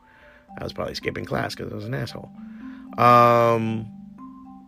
I 0.58 0.64
was 0.64 0.72
probably 0.72 0.94
skipping 0.94 1.26
class 1.26 1.54
because 1.54 1.70
I 1.70 1.76
was 1.76 1.84
an 1.84 1.94
asshole. 1.94 2.30
Um, 2.98 3.95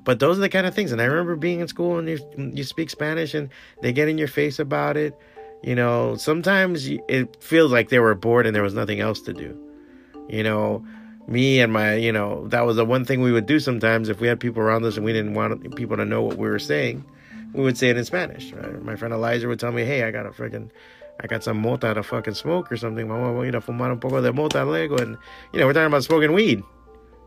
but 0.09 0.21
those 0.21 0.39
are 0.39 0.41
the 0.41 0.49
kind 0.49 0.67
of 0.67 0.75
things. 0.75 0.91
And 0.91 1.03
I 1.03 1.05
remember 1.05 1.37
being 1.37 1.61
in 1.61 1.69
school 1.69 1.99
and 1.99 2.09
you, 2.09 2.19
you 2.55 2.65
speak 2.65 2.89
Spanish 2.89 3.35
and 3.35 3.51
they 3.83 3.93
get 3.93 4.09
in 4.09 4.17
your 4.17 4.27
face 4.27 4.59
about 4.59 4.97
it. 4.97 5.15
You 5.63 5.75
know, 5.75 6.17
sometimes 6.17 6.89
it 6.89 7.37
feels 7.45 7.71
like 7.71 7.91
they 7.91 7.99
were 7.99 8.15
bored 8.15 8.47
and 8.47 8.57
there 8.57 8.63
was 8.63 8.73
nothing 8.73 9.01
else 9.01 9.21
to 9.29 9.35
do. 9.35 9.55
You 10.31 10.43
know, 10.43 10.83
me 11.27 11.61
and 11.61 11.71
my, 11.71 11.97
you 11.97 12.11
know, 12.11 12.49
that 12.49 12.63
was 12.63 12.77
the 12.77 12.87
one 12.87 13.05
thing 13.05 13.21
we 13.21 13.33
would 13.33 13.45
do 13.45 13.61
sometimes 13.61 14.09
if 14.09 14.19
we 14.19 14.29
had 14.29 14.41
people 14.41 14.63
around 14.63 14.83
us 14.87 14.97
and 14.97 15.05
we 15.05 15.13
didn't 15.13 15.35
want 15.35 15.77
people 15.77 15.99
to 15.99 16.07
know 16.07 16.23
what 16.23 16.39
we 16.39 16.49
were 16.49 16.59
saying. 16.59 17.05
We 17.53 17.63
would 17.63 17.77
say 17.77 17.91
it 17.91 17.99
in 17.99 18.07
Spanish. 18.07 18.51
Right? 18.55 18.83
My 18.83 18.97
friend 18.97 19.13
Elijah 19.13 19.47
would 19.47 19.61
tell 19.61 19.73
me, 19.73 19.85
"Hey, 19.85 20.05
I 20.05 20.11
got 20.11 20.25
a 20.25 20.31
freaking, 20.31 20.71
I 21.21 21.27
got 21.27 21.45
some 21.45 21.61
mota 21.61 21.93
to 21.93 22.03
fucking 22.03 22.33
smoke 22.33 22.73
or 22.73 22.79
something. 22.79 23.07
Vamos 23.07 23.45
a 23.45 23.47
ir 23.47 23.57
a 23.57 23.61
fumar 23.61 23.91
un 23.91 24.01
poco 24.01 24.23
de 24.23 24.33
mota 24.33 24.65
luego." 24.65 24.97
And 24.97 25.19
you 25.53 25.61
know, 25.61 25.67
we're 25.67 25.75
talking 25.75 25.89
about 25.89 26.05
smoking 26.05 26.33
weed, 26.33 26.63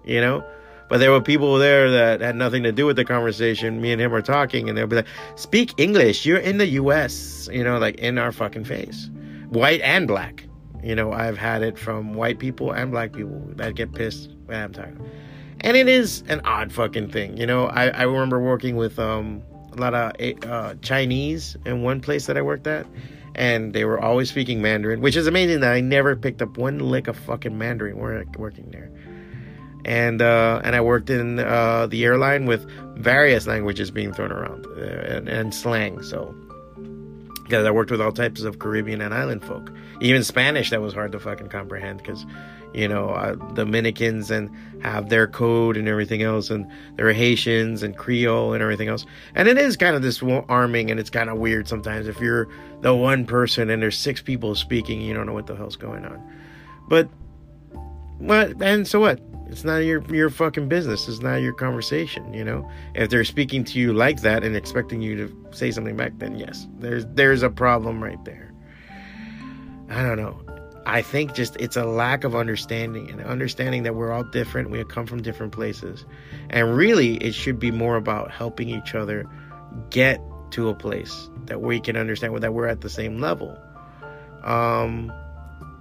you 0.04 0.20
know. 0.20 0.44
But 0.92 0.98
there 0.98 1.10
were 1.10 1.22
people 1.22 1.58
there 1.58 1.90
that 1.90 2.20
had 2.20 2.36
nothing 2.36 2.64
to 2.64 2.74
do 2.74 2.86
with 2.86 2.98
the 2.98 3.06
conversation. 3.06 3.80
Me 3.80 3.94
and 3.94 4.02
him 4.02 4.12
were 4.12 4.22
talking, 4.22 4.68
and 4.68 4.78
they'll 4.78 4.88
be 4.88 4.98
like, 4.98 5.08
"Speak 5.36 5.74
English. 5.78 6.26
You're 6.26 6.40
in 6.40 6.58
the 6.58 6.68
U.S." 6.68 7.48
You 7.50 7.64
know, 7.64 7.78
like 7.78 7.96
in 7.96 8.18
our 8.18 8.34
fucking 8.34 8.66
face, 8.66 9.10
white 9.52 9.80
and 9.84 10.06
black. 10.06 10.44
You 10.84 10.94
know, 10.94 11.14
I've 11.14 11.38
had 11.38 11.64
it 11.64 11.80
from 11.80 12.14
white 12.14 12.40
people 12.40 12.74
and 12.74 12.92
black 12.92 13.14
people 13.14 13.42
that 13.56 13.76
get 13.76 13.94
pissed 13.94 14.32
when 14.48 14.62
I'm 14.62 14.74
talking. 14.74 15.00
And 15.62 15.78
it 15.78 15.88
is 15.88 16.26
an 16.28 16.42
odd 16.44 16.74
fucking 16.74 17.10
thing. 17.12 17.38
You 17.38 17.46
know, 17.46 17.68
I, 17.68 17.88
I 17.88 18.02
remember 18.02 18.42
working 18.42 18.76
with 18.76 19.00
um, 19.00 19.42
a 19.72 19.78
lot 19.78 19.94
of 19.94 20.12
uh, 20.44 20.76
Chinese 20.82 21.56
in 21.66 21.84
one 21.84 22.02
place 22.02 22.26
that 22.26 22.36
I 22.36 22.42
worked 22.42 22.68
at, 22.68 22.86
and 23.36 23.72
they 23.72 23.86
were 23.86 24.02
always 24.02 24.28
speaking 24.28 24.62
Mandarin, 24.62 25.00
which 25.00 25.16
is 25.16 25.26
amazing 25.26 25.62
that 25.62 25.72
I 25.72 25.80
never 25.80 26.18
picked 26.18 26.42
up 26.42 26.58
one 26.58 26.80
lick 26.80 27.08
of 27.08 27.16
fucking 27.16 27.58
Mandarin 27.58 27.98
working 27.98 28.72
there 28.72 28.92
and 29.86 30.22
uh, 30.22 30.62
and 30.64 30.76
I 30.76 30.82
worked 30.82 31.10
in 31.10 31.40
uh, 31.40 31.88
the 31.88 32.04
airline 32.04 32.46
with 32.46 32.66
various 32.98 33.48
languages 33.48 33.92
being 33.92 34.14
thrown 34.14 34.32
around 34.32 34.66
uh, 34.78 34.82
and, 34.82 35.28
and, 35.28 35.54
slang. 35.54 36.02
So. 36.04 36.36
Because 37.44 37.66
I 37.66 37.72
worked 37.72 37.92
with 37.92 38.00
all 38.00 38.14
types 38.14 38.44
of 38.44 38.60
Caribbean 38.60 39.02
and 39.02 39.14
island 39.14 39.44
folk, 39.44 39.74
even 40.00 40.24
Spanish 40.24 40.70
that 40.70 40.80
was 40.80 40.94
hard 40.94 41.12
to 41.12 41.20
fucking 41.20 41.50
comprehend 41.50 41.98
because 41.98 42.26
you 42.74 42.88
know 42.88 43.10
uh, 43.10 43.36
Dominicans 43.54 44.32
and 44.32 44.50
have 44.82 45.10
their 45.10 45.28
code 45.28 45.76
and 45.76 45.86
everything 45.90 46.22
else, 46.22 46.50
and 46.50 46.66
there 46.96 47.10
are 47.10 47.14
Haitians 47.14 47.84
and 47.84 47.98
Creole 47.98 48.54
and 48.54 48.64
everything 48.64 48.88
else, 48.88 49.06
and 49.36 49.50
it 49.50 49.58
is 49.58 49.76
kind 49.76 49.98
of 49.98 50.02
this 50.02 50.24
arming, 50.24 50.90
and 50.92 50.98
it's 50.98 51.10
kind 51.10 51.30
of 51.30 51.40
weird 51.40 51.68
sometimes. 51.68 52.08
If 52.08 52.22
you're 52.22 52.48
the 52.80 52.96
one 52.96 53.26
person 53.26 53.70
and 53.70 53.82
there's 53.82 53.98
six 53.98 54.22
people 54.22 54.56
speaking, 54.56 55.02
you 55.02 55.14
don't 55.14 55.26
know 55.26 55.34
what 55.34 55.48
the 55.48 55.56
hell's 55.58 55.76
going 55.76 56.06
on, 56.06 56.24
but 56.88 57.10
what 58.18 58.62
and 58.62 58.88
so 58.88 59.02
what 59.02 59.20
it's 59.52 59.66
not 59.66 59.80
your 59.80 60.02
your 60.06 60.30
fucking 60.30 60.70
business. 60.70 61.10
It's 61.10 61.20
not 61.20 61.36
your 61.36 61.52
conversation, 61.54 62.34
you 62.34 62.44
know? 62.44 62.68
If 62.96 63.10
they're 63.10 63.26
speaking 63.26 63.66
to 63.66 63.80
you 63.80 63.92
like 63.92 64.22
that 64.22 64.46
and 64.46 64.56
expecting 64.56 65.02
you 65.02 65.16
to 65.18 65.48
say 65.52 65.72
something 65.72 65.98
back, 65.98 66.14
then 66.20 66.40
yes, 66.40 66.68
there's 66.80 67.06
there's 67.14 67.44
a 67.44 67.50
problem 67.50 68.02
right 68.02 68.24
there. 68.24 68.54
I 69.90 70.04
don't 70.04 70.18
know. 70.18 70.40
I 70.86 71.02
think 71.02 71.36
just 71.36 71.58
it's 71.58 71.76
a 71.76 71.84
lack 71.84 72.24
of 72.24 72.34
understanding 72.34 73.10
and 73.12 73.22
understanding 73.22 73.84
that 73.84 73.94
we're 73.94 74.14
all 74.14 74.24
different, 74.24 74.72
we 74.72 74.82
come 74.86 75.06
from 75.06 75.22
different 75.22 75.52
places. 75.52 76.06
And 76.50 76.76
really 76.76 77.18
it 77.18 77.34
should 77.34 77.60
be 77.60 77.72
more 77.72 77.98
about 77.98 78.32
helping 78.32 78.70
each 78.70 78.96
other 78.96 79.28
get 79.90 80.22
to 80.52 80.70
a 80.70 80.74
place 80.74 81.30
that 81.46 81.62
we 81.62 81.82
can 81.82 81.98
understand 81.98 82.42
that 82.42 82.54
we're 82.54 82.68
at 82.68 82.82
the 82.82 82.90
same 82.90 83.20
level 83.20 83.58
um, 84.44 85.12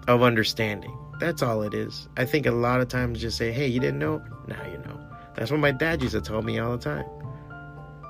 of 0.09 0.23
understanding 0.23 0.97
that's 1.21 1.43
all 1.43 1.63
it 1.63 1.75
is. 1.75 2.09
I 2.17 2.25
think 2.25 2.47
a 2.47 2.51
lot 2.51 2.81
of 2.81 2.89
times 2.89 3.21
just 3.21 3.37
say, 3.37 3.53
hey, 3.53 3.67
you 3.67 3.79
didn't 3.79 3.99
know? 3.99 4.23
Now 4.49 4.65
you 4.67 4.79
know. 4.79 4.99
That's 5.35 5.51
what 5.51 5.61
my 5.61 5.71
dad 5.71 6.03
used 6.03 6.15
to 6.15 6.21
tell 6.21 6.43
me 6.43 6.59
all 6.59 6.77
the 6.77 6.83
time. 6.83 7.07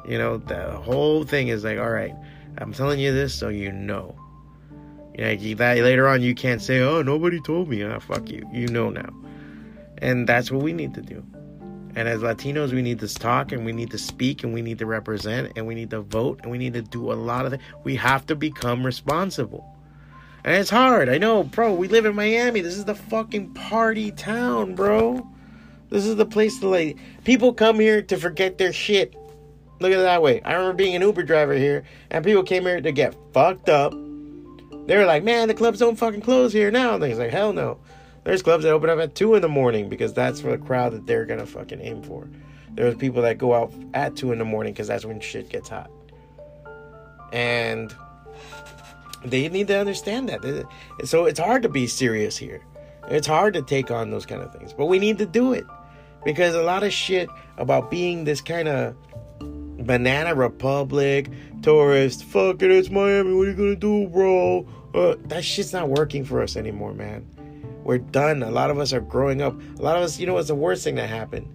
You 0.07 0.19
know, 0.19 0.39
the 0.39 0.71
whole 0.73 1.25
thing 1.25 1.49
is 1.49 1.65
like, 1.65 1.79
all 1.79 1.91
right, 1.91 2.15
I'm 2.59 2.73
telling 2.73 2.99
you 2.99 3.13
this 3.13 3.35
so 3.35 3.49
you 3.49 3.71
know. 3.71 4.17
You 5.17 5.25
know, 5.25 5.55
that 5.57 5.79
later 5.79 6.09
on 6.09 6.23
you 6.23 6.35
can't 6.35 6.63
say, 6.63 6.81
oh, 6.81 7.03
nobody 7.03 7.41
told 7.41 7.69
me. 7.69 7.83
Ah, 7.83 7.99
fuck 7.99 8.31
you. 8.31 8.49
You 8.53 8.69
know 8.69 8.91
now. 8.91 9.11
And 9.99 10.27
that's 10.27 10.51
what 10.51 10.63
we 10.63 10.73
need 10.73 10.95
to 10.95 11.03
do. 11.03 11.25
And 11.97 12.09
as 12.09 12.21
Latinos, 12.21 12.73
we 12.73 12.83
need 12.83 13.01
to 13.01 13.09
talk 13.13 13.53
and 13.53 13.65
we 13.65 13.73
need 13.73 13.91
to 13.91 13.99
speak 13.99 14.45
and 14.45 14.55
we 14.55 14.63
need 14.63 14.79
to 14.79 14.87
represent 14.87 15.53
and 15.57 15.67
we 15.67 15.75
need 15.75 15.91
to 15.91 16.01
vote 16.01 16.41
and 16.43 16.51
we 16.51 16.57
need 16.57 16.73
to 16.75 16.83
do 16.83 17.13
a 17.13 17.15
lot 17.15 17.45
of 17.45 17.53
things. 17.53 17.63
We 17.83 17.97
have 17.97 18.25
to 18.27 18.37
become 18.37 18.87
responsible. 18.87 19.77
And 20.45 20.57
it's 20.57 20.71
hard. 20.71 21.09
I 21.09 21.19
know, 21.19 21.43
bro. 21.43 21.75
We 21.75 21.89
live 21.89 22.07
in 22.07 22.15
Miami. 22.15 22.61
This 22.61 22.77
is 22.77 22.85
the 22.87 22.95
fucking 22.95 23.53
party 23.55 24.11
town, 24.11 24.75
bro. 24.75 25.27
This 25.91 26.07
is 26.07 26.17
the 26.17 26.25
place 26.25 26.59
to 26.61 26.69
like 26.69 26.97
people 27.25 27.53
come 27.53 27.79
here 27.79 28.01
to 28.03 28.17
forget 28.17 28.59
their 28.59 28.73
shit. 28.73 29.15
Look 29.81 29.93
at 29.93 29.99
it 29.99 30.03
that 30.03 30.23
way. 30.23 30.41
I 30.43 30.53
remember 30.53 30.75
being 30.75 30.95
an 30.95 31.03
Uber 31.03 31.23
driver 31.25 31.55
here, 31.55 31.85
and 32.11 32.25
people 32.25 32.43
came 32.43 32.63
here 32.63 32.81
to 32.81 32.93
get 32.93 33.15
fucked 33.33 33.69
up. 33.69 33.93
They 34.87 34.97
were 34.97 35.07
like, 35.07 35.25
"Man, 35.25 35.49
the 35.49 35.55
clubs 35.55 35.79
don't 35.79 35.97
fucking 35.97 36.23
close 36.23 36.53
here 36.53 36.71
now." 36.71 36.95
And 36.95 37.05
he's 37.05 37.19
like, 37.19 37.31
"Hell 37.31 37.53
no." 37.53 37.79
There's 38.25 38.43
clubs 38.43 38.65
that 38.65 38.71
open 38.71 38.91
up 38.91 38.99
at 38.99 39.15
two 39.15 39.35
in 39.35 39.43
the 39.43 39.49
morning 39.49 39.89
because 39.89 40.13
that's 40.13 40.41
for 40.41 40.51
the 40.51 40.59
crowd 40.59 40.93
that 40.93 41.07
they're 41.07 41.25
gonna 41.25 41.47
fucking 41.47 41.81
aim 41.81 42.03
for. 42.03 42.29
There's 42.75 42.95
people 42.95 43.23
that 43.23 43.39
go 43.39 43.55
out 43.55 43.73
at 43.95 44.17
two 44.17 44.33
in 44.33 44.39
the 44.39 44.45
morning 44.45 44.73
because 44.73 44.89
that's 44.89 45.05
when 45.05 45.21
shit 45.21 45.49
gets 45.49 45.69
hot. 45.69 45.91
And 47.33 47.95
they 49.25 49.49
need 49.49 49.69
to 49.69 49.79
understand 49.79 50.29
that. 50.29 50.67
So 51.05 51.27
it's 51.27 51.41
hard 51.41 51.63
to 51.63 51.69
be 51.69 51.87
serious 51.87 52.37
here. 52.37 52.63
It's 53.09 53.27
hard 53.27 53.55
to 53.55 53.63
take 53.63 53.91
on 53.91 54.11
those 54.11 54.27
kind 54.27 54.43
of 54.43 54.53
things, 54.53 54.73
but 54.73 54.87
we 54.87 54.99
need 54.99 55.19
to 55.19 55.27
do 55.27 55.53
it 55.53 55.67
because 56.25 56.55
a 56.55 56.63
lot 56.63 56.83
of 56.83 56.93
shit 56.93 57.29
about 57.57 57.91
being 57.91 58.25
this 58.25 58.41
kind 58.41 58.69
of 58.69 58.97
banana 59.87 60.35
republic 60.35 61.29
tourist. 61.63 62.25
Fuck 62.25 62.63
it, 62.63 62.71
it's 62.71 62.91
Miami. 62.91 63.35
What 63.35 63.49
are 63.49 63.51
you 63.51 63.57
gonna 63.57 63.77
do, 63.77 64.09
bro? 64.09 64.67
Uh, 64.95 65.17
that 65.27 65.45
shit's 65.45 65.73
not 65.73 65.89
working 65.89 66.25
for 66.25 66.43
us 66.43 66.57
anymore, 66.57 66.95
man. 66.95 67.27
We're 67.85 67.99
done. 67.99 68.43
A 68.43 68.51
lot 68.51 68.71
of 68.71 68.79
us 68.79 68.93
are 68.93 69.01
growing 69.01 69.41
up. 69.43 69.61
A 69.79 69.83
lot 69.83 69.97
of 69.97 70.03
us, 70.03 70.19
you 70.19 70.27
know, 70.27 70.35
what's 70.35 70.49
the 70.49 70.55
worst 70.55 70.85
thing 70.85 70.97
that 70.97 71.09
happened 71.09 71.49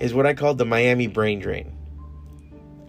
is 0.00 0.14
what 0.14 0.26
I 0.26 0.34
call 0.34 0.54
the 0.54 0.64
Miami 0.64 1.06
brain 1.06 1.38
drain. 1.38 1.76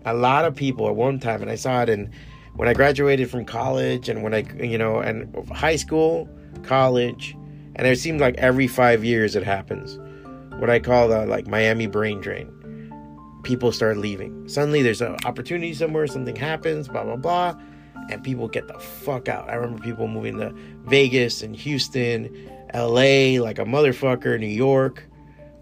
A 0.06 0.14
lot 0.14 0.46
of 0.46 0.56
people 0.56 0.88
at 0.88 0.96
one 0.96 1.20
time, 1.20 1.42
and 1.42 1.52
I 1.52 1.56
saw 1.56 1.82
it 1.82 1.90
in 1.90 2.12
when 2.56 2.68
I 2.68 2.74
graduated 2.74 3.30
from 3.30 3.46
college 3.46 4.10
and 4.10 4.24
when 4.24 4.34
I, 4.34 4.46
you 4.62 4.78
know, 4.78 5.00
and 5.00 5.34
high 5.50 5.76
school, 5.76 6.30
college, 6.64 7.36
and 7.76 7.88
it 7.88 7.98
seemed 7.98 8.22
like 8.22 8.36
every 8.38 8.68
five 8.68 9.04
years 9.04 9.36
it 9.36 9.44
happens. 9.44 9.98
What 10.60 10.70
I 10.70 10.80
call 10.80 11.08
the 11.08 11.26
like 11.26 11.48
Miami 11.48 11.88
brain 11.88 12.22
drain. 12.22 12.50
People 13.44 13.72
start 13.72 13.98
leaving. 13.98 14.48
Suddenly 14.48 14.84
there's 14.84 15.02
an 15.02 15.18
opportunity 15.26 15.74
somewhere, 15.74 16.08
something 16.08 16.36
happens, 16.36 16.88
blah, 16.88 17.04
blah, 17.04 17.18
blah, 17.18 17.56
and 18.10 18.24
people 18.24 18.48
get 18.48 18.68
the 18.68 18.80
fuck 18.80 19.28
out. 19.28 19.50
I 19.50 19.56
remember 19.56 19.84
people 19.84 20.08
moving 20.08 20.38
to 20.38 20.54
Vegas 20.86 21.42
and 21.42 21.56
Houston, 21.56 22.30
LA, 22.74 23.42
like 23.42 23.60
a 23.60 23.66
motherfucker, 23.66 24.40
New 24.40 24.48
York, 24.48 25.04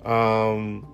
um, 0.05 0.87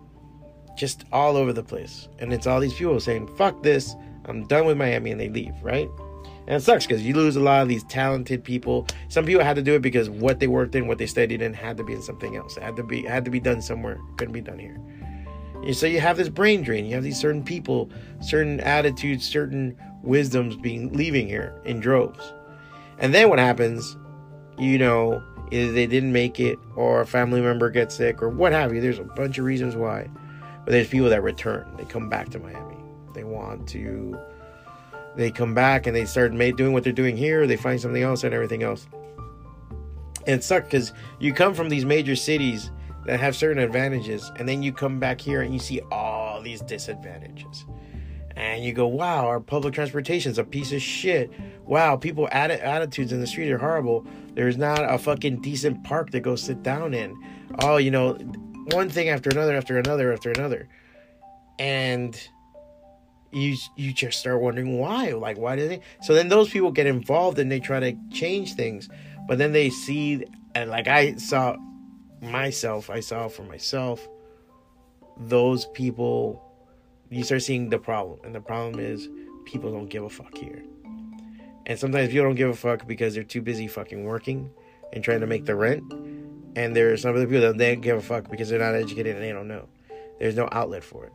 just 0.77 1.05
all 1.11 1.35
over 1.35 1.51
the 1.51 1.63
place. 1.63 2.07
And 2.19 2.31
it's 2.31 2.47
all 2.47 2.59
these 2.59 2.73
people 2.73 2.99
saying, 2.99 3.35
fuck 3.35 3.63
this. 3.63 3.95
I'm 4.27 4.45
done 4.45 4.65
with 4.65 4.77
Miami, 4.77 5.11
and 5.11 5.19
they 5.19 5.29
leave, 5.29 5.53
right? 5.61 5.89
And 6.47 6.55
it 6.55 6.61
sucks 6.61 6.87
because 6.87 7.03
you 7.03 7.13
lose 7.13 7.35
a 7.35 7.41
lot 7.41 7.61
of 7.61 7.67
these 7.67 7.83
talented 7.83 8.43
people. 8.43 8.87
Some 9.09 9.25
people 9.25 9.43
had 9.43 9.57
to 9.57 9.61
do 9.61 9.75
it 9.75 9.81
because 9.81 10.09
what 10.09 10.39
they 10.39 10.47
worked 10.47 10.75
in, 10.75 10.87
what 10.87 10.97
they 10.97 11.05
studied 11.05 11.41
in, 11.41 11.53
had 11.53 11.75
to 11.77 11.83
be 11.83 11.93
in 11.93 12.01
something 12.01 12.37
else. 12.37 12.55
It 12.55 12.63
had 12.63 12.77
to 12.77 12.83
be 12.83 13.03
had 13.03 13.25
to 13.25 13.31
be 13.31 13.41
done 13.41 13.61
somewhere. 13.61 13.99
Couldn't 14.15 14.33
be 14.33 14.41
done 14.41 14.57
here. 14.57 14.79
And 15.63 15.75
so 15.75 15.87
you 15.87 15.99
have 15.99 16.15
this 16.15 16.29
brain 16.29 16.63
drain. 16.63 16.85
You 16.85 16.95
have 16.95 17.03
these 17.03 17.19
certain 17.19 17.43
people, 17.43 17.89
certain 18.21 18.61
attitudes, 18.61 19.27
certain 19.27 19.77
wisdoms 20.03 20.55
being 20.55 20.93
leaving 20.93 21.27
here 21.27 21.59
in 21.65 21.81
droves. 21.81 22.33
And 22.99 23.13
then 23.13 23.27
what 23.27 23.39
happens? 23.39 23.97
You 24.57 24.77
know, 24.77 25.21
either 25.51 25.73
they 25.73 25.85
didn't 25.85 26.13
make 26.13 26.39
it, 26.39 26.57
or 26.75 27.01
a 27.01 27.05
family 27.05 27.41
member 27.41 27.69
gets 27.69 27.95
sick, 27.95 28.23
or 28.23 28.29
what 28.29 28.53
have 28.53 28.73
you. 28.73 28.79
There's 28.79 28.99
a 28.99 29.03
bunch 29.03 29.37
of 29.37 29.45
reasons 29.45 29.75
why. 29.75 30.09
But 30.63 30.71
there's 30.71 30.87
people 30.87 31.09
that 31.09 31.23
return. 31.23 31.67
They 31.77 31.85
come 31.85 32.07
back 32.09 32.29
to 32.29 32.39
Miami. 32.39 32.76
They 33.17 33.23
want 33.23 33.67
to. 33.69 34.17
They 35.15 35.31
come 35.31 35.55
back 35.55 35.87
and 35.87 35.95
they 35.95 36.05
start 36.05 36.31
doing 36.37 36.71
what 36.71 36.83
they're 36.83 36.93
doing 36.93 37.17
here. 37.17 37.47
They 37.47 37.57
find 37.57 37.81
something 37.81 38.03
else 38.03 38.23
and 38.23 38.33
everything 38.33 38.61
else. 38.61 38.87
And 40.27 40.35
it 40.35 40.43
sucks 40.43 40.65
because 40.65 40.93
you 41.19 41.33
come 41.33 41.55
from 41.55 41.69
these 41.69 41.83
major 41.83 42.15
cities 42.15 42.69
that 43.07 43.19
have 43.19 43.35
certain 43.35 43.63
advantages, 43.63 44.31
and 44.35 44.47
then 44.47 44.61
you 44.61 44.71
come 44.71 44.99
back 44.99 45.19
here 45.19 45.41
and 45.41 45.53
you 45.53 45.59
see 45.59 45.79
all 45.91 46.41
these 46.41 46.61
disadvantages. 46.61 47.65
And 48.35 48.63
you 48.63 48.73
go, 48.73 48.85
wow, 48.85 49.25
our 49.25 49.39
public 49.39 49.73
transportation 49.73 50.31
is 50.31 50.37
a 50.37 50.43
piece 50.43 50.71
of 50.71 50.81
shit. 50.81 51.31
Wow, 51.65 51.95
people 51.95 52.27
atti- 52.31 52.61
attitudes 52.61 53.11
in 53.11 53.19
the 53.19 53.25
street 53.25 53.49
are 53.49 53.57
horrible. 53.57 54.05
There's 54.33 54.57
not 54.57 54.83
a 54.93 54.99
fucking 54.99 55.41
decent 55.41 55.83
park 55.83 56.11
to 56.11 56.19
go 56.19 56.35
sit 56.35 56.61
down 56.61 56.93
in. 56.93 57.19
Oh, 57.59 57.77
you 57.77 57.89
know, 57.89 58.13
one 58.73 58.89
thing 58.89 59.09
after 59.09 59.31
another, 59.31 59.55
after 59.55 59.79
another, 59.79 60.13
after 60.13 60.29
another. 60.29 60.69
And 61.57 62.15
you 63.31 63.55
you 63.75 63.93
just 63.93 64.19
start 64.19 64.41
wondering 64.41 64.77
why 64.77 65.11
like 65.11 65.37
why 65.37 65.55
do 65.55 65.67
they 65.67 65.81
so 66.01 66.13
then 66.13 66.29
those 66.29 66.49
people 66.49 66.71
get 66.71 66.87
involved 66.87 67.37
and 67.39 67.51
they 67.51 67.59
try 67.59 67.79
to 67.79 67.93
change 68.11 68.53
things 68.53 68.89
but 69.27 69.37
then 69.37 69.51
they 69.51 69.69
see 69.69 70.23
and 70.55 70.69
like 70.69 70.87
i 70.87 71.13
saw 71.15 71.55
myself 72.21 72.89
i 72.89 72.99
saw 72.99 73.27
for 73.27 73.43
myself 73.43 74.07
those 75.17 75.65
people 75.67 76.43
you 77.09 77.23
start 77.23 77.41
seeing 77.41 77.69
the 77.69 77.79
problem 77.79 78.19
and 78.23 78.33
the 78.33 78.41
problem 78.41 78.79
is 78.79 79.09
people 79.45 79.71
don't 79.71 79.89
give 79.89 80.03
a 80.03 80.09
fuck 80.09 80.35
here 80.37 80.63
and 81.65 81.77
sometimes 81.77 82.09
people 82.09 82.23
don't 82.23 82.35
give 82.35 82.49
a 82.49 82.55
fuck 82.55 82.87
because 82.87 83.13
they're 83.13 83.23
too 83.23 83.41
busy 83.41 83.67
fucking 83.67 84.03
working 84.03 84.49
and 84.93 85.03
trying 85.03 85.19
to 85.19 85.27
make 85.27 85.45
the 85.45 85.55
rent 85.55 85.83
And 86.57 86.75
there 86.75 86.91
are 86.91 86.97
some 86.97 87.15
other 87.15 87.27
people 87.27 87.41
that 87.41 87.57
they 87.57 87.73
don't 87.73 87.81
give 87.81 87.97
a 87.97 88.01
fuck 88.01 88.31
because 88.31 88.49
they're 88.49 88.57
not 88.57 88.73
educated 88.73 89.15
and 89.15 89.23
they 89.23 89.31
don't 89.31 89.47
know. 89.47 89.67
There's 90.19 90.35
no 90.35 90.49
outlet 90.51 90.83
for 90.83 91.05
it. 91.05 91.13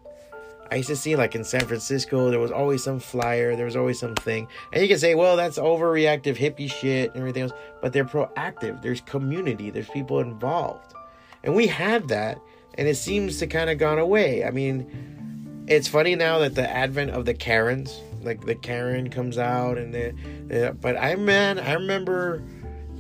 I 0.73 0.77
used 0.77 0.89
to 0.89 0.97
see 0.97 1.17
like 1.17 1.35
in 1.35 1.45
San 1.45 1.67
Francisco, 1.67 2.31
there 2.31 2.41
was 2.41 2.51
always 2.51 2.83
some 2.83 2.99
flyer, 2.99 3.55
there 3.55 3.67
was 3.67 3.77
always 3.77 3.99
something. 3.99 4.49
And 4.73 4.81
you 4.81 4.89
can 4.89 4.99
say, 4.99 5.15
well, 5.15 5.37
that's 5.37 5.59
overreactive 5.59 6.35
hippie 6.35 6.73
shit 6.73 7.11
and 7.11 7.19
everything 7.19 7.43
else, 7.43 7.53
but 7.83 7.93
they're 7.93 8.07
proactive. 8.07 8.81
There's 8.81 9.03
community, 9.03 9.69
there's 9.69 9.91
people 9.91 10.21
involved. 10.21 10.95
And 11.45 11.55
we 11.55 11.67
had 11.67 12.09
that, 12.09 12.41
and 12.77 12.89
it 12.89 12.95
seems 12.95 13.39
to 13.41 13.47
kind 13.47 13.69
of 13.69 13.77
gone 13.77 13.99
away. 13.99 14.47
I 14.47 14.51
mean, 14.51 15.67
it's 15.69 15.89
funny 15.89 16.15
now 16.15 16.39
that 16.39 16.55
the 16.55 16.67
advent 16.67 17.11
of 17.11 17.27
the 17.27 17.35
Karens, 17.35 18.01
like 18.23 18.47
the 18.47 18.55
Karen 18.55 19.11
comes 19.11 19.37
out 19.37 19.77
and 19.77 19.93
the, 19.93 20.15
the 20.47 20.77
but 20.81 20.97
I 20.97 21.17
man, 21.17 21.59
I 21.59 21.75
remember 21.75 22.43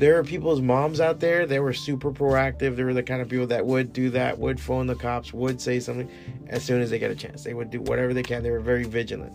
there 0.03 0.19
are 0.19 0.25
people's 0.25 0.61
moms 0.61 1.01
out 1.01 1.21
there 1.21 1.47
they 1.47 1.61
were 1.61 1.73
super 1.73 2.11
proactive. 2.11 2.75
They 2.75 2.83
were 2.83 2.93
the 2.93 3.05
kind 3.05 3.23
of 3.23 3.29
people 3.29 3.47
that 3.47 3.65
would 3.65 3.93
do 3.93 4.11
that 4.11 4.37
would 4.37 4.59
phone 4.59 4.89
the 4.89 4.97
cops 4.97 5.33
would 5.33 5.61
say 5.61 5.79
something 5.79 6.11
as 6.49 6.65
soon 6.65 6.83
as 6.83 6.91
they 6.91 6.99
get 6.99 7.13
a 7.13 7.15
chance. 7.15 7.45
They 7.45 7.55
would 7.55 7.71
do 7.71 7.81
whatever 7.81 8.13
they 8.13 8.25
can. 8.25 8.43
They 8.43 8.51
were 8.51 8.59
very 8.59 8.83
vigilant. 8.83 9.33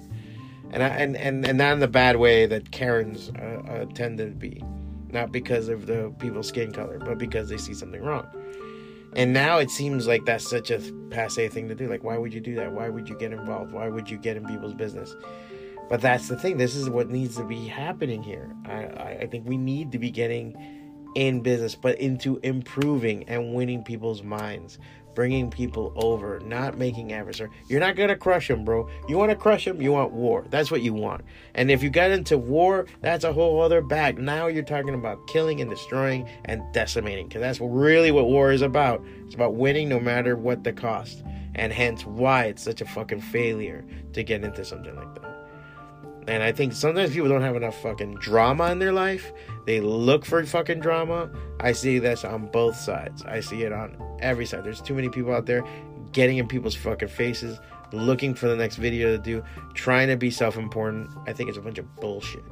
And 0.71 0.83
I, 0.83 0.87
and, 0.89 1.15
and 1.15 1.47
and 1.47 1.57
not 1.57 1.71
in 1.71 1.79
the 1.79 1.87
bad 1.87 2.17
way 2.17 2.47
that 2.47 2.71
karens 2.71 3.31
uh, 3.39 3.61
uh, 3.65 3.85
tend 3.93 4.17
to 4.17 4.25
be. 4.25 4.61
Not 5.09 5.31
because 5.31 5.69
of 5.69 5.85
the 5.85 6.13
people's 6.19 6.49
skin 6.49 6.73
color 6.73 6.99
but 6.99 7.17
because 7.17 7.47
they 7.47 7.57
see 7.57 7.73
something 7.73 8.03
wrong. 8.03 8.27
And 9.15 9.31
now 9.31 9.59
it 9.59 9.71
seems 9.71 10.05
like 10.05 10.25
that's 10.25 10.49
such 10.49 10.69
a 10.69 10.81
passe 11.11 11.47
thing 11.47 11.69
to 11.69 11.75
do. 11.75 11.87
Like 11.87 12.03
why 12.03 12.17
would 12.17 12.33
you 12.33 12.41
do 12.41 12.55
that? 12.55 12.73
Why 12.73 12.89
would 12.89 13.07
you 13.07 13.17
get 13.17 13.31
involved? 13.31 13.71
Why 13.71 13.87
would 13.87 14.09
you 14.09 14.17
get 14.17 14.35
in 14.35 14.45
people's 14.45 14.73
business 14.73 15.15
but 15.89 16.01
that's 16.01 16.27
the 16.27 16.37
thing. 16.37 16.57
This 16.57 16.75
is 16.75 16.89
what 16.89 17.09
needs 17.09 17.35
to 17.37 17.43
be 17.43 17.67
happening 17.67 18.23
here. 18.23 18.53
I, 18.65 19.19
I 19.21 19.27
think 19.27 19.47
we 19.47 19.57
need 19.57 19.91
to 19.91 19.99
be 19.99 20.11
getting 20.11 20.55
in 21.15 21.41
business, 21.41 21.75
but 21.75 21.97
into 21.99 22.39
improving 22.43 23.27
and 23.27 23.53
winning 23.53 23.83
people's 23.83 24.21
minds, 24.21 24.77
bringing 25.15 25.49
people 25.49 25.91
over, 25.95 26.39
not 26.41 26.77
making 26.77 27.11
adversary. 27.11 27.49
You're 27.67 27.79
not 27.79 27.95
gonna 27.95 28.15
crush 28.15 28.47
them, 28.47 28.63
bro. 28.63 28.87
You 29.07 29.17
want 29.17 29.31
to 29.31 29.35
crush 29.35 29.65
them, 29.65 29.81
you 29.81 29.91
want 29.91 30.11
war. 30.11 30.45
That's 30.51 30.69
what 30.69 30.83
you 30.83 30.93
want. 30.93 31.25
And 31.55 31.71
if 31.71 31.81
you 31.81 31.89
got 31.89 32.11
into 32.11 32.37
war, 32.37 32.85
that's 33.01 33.23
a 33.23 33.33
whole 33.33 33.59
other 33.61 33.81
bag. 33.81 34.19
Now 34.19 34.45
you're 34.45 34.61
talking 34.61 34.93
about 34.93 35.25
killing 35.25 35.59
and 35.59 35.71
destroying 35.71 36.29
and 36.45 36.61
decimating, 36.71 37.29
because 37.29 37.41
that's 37.41 37.59
really 37.59 38.11
what 38.11 38.25
war 38.25 38.51
is 38.51 38.61
about. 38.61 39.03
It's 39.25 39.33
about 39.33 39.55
winning 39.55 39.89
no 39.89 39.99
matter 39.99 40.35
what 40.35 40.63
the 40.63 40.73
cost, 40.73 41.23
and 41.55 41.73
hence 41.73 42.05
why 42.05 42.43
it's 42.43 42.61
such 42.61 42.81
a 42.81 42.85
fucking 42.85 43.21
failure 43.21 43.83
to 44.13 44.21
get 44.21 44.43
into 44.43 44.63
something 44.63 44.95
like 44.95 45.15
that. 45.15 45.26
And 46.27 46.43
I 46.43 46.51
think 46.51 46.73
sometimes 46.73 47.13
people 47.13 47.29
don't 47.29 47.41
have 47.41 47.55
enough 47.55 47.81
fucking 47.81 48.15
drama 48.15 48.71
in 48.71 48.79
their 48.79 48.91
life. 48.91 49.31
They 49.65 49.79
look 49.79 50.25
for 50.25 50.43
fucking 50.45 50.81
drama. 50.81 51.29
I 51.61 51.71
see 51.71 51.99
this 51.99 52.25
on 52.25 52.47
both 52.47 52.75
sides. 52.75 53.23
I 53.23 53.39
see 53.39 53.63
it 53.63 53.71
on 53.71 53.97
every 54.19 54.45
side. 54.45 54.65
There's 54.65 54.81
too 54.81 54.93
many 54.93 55.07
people 55.09 55.33
out 55.33 55.45
there 55.45 55.63
getting 56.11 56.37
in 56.37 56.47
people's 56.47 56.75
fucking 56.75 57.07
faces, 57.07 57.59
looking 57.93 58.33
for 58.33 58.49
the 58.49 58.57
next 58.57 58.75
video 58.75 59.15
to 59.15 59.17
do, 59.17 59.43
trying 59.73 60.09
to 60.09 60.17
be 60.17 60.29
self 60.29 60.57
important. 60.57 61.09
I 61.25 61.33
think 61.33 61.47
it's 61.47 61.57
a 61.57 61.61
bunch 61.61 61.77
of 61.77 61.95
bullshit. 61.95 62.43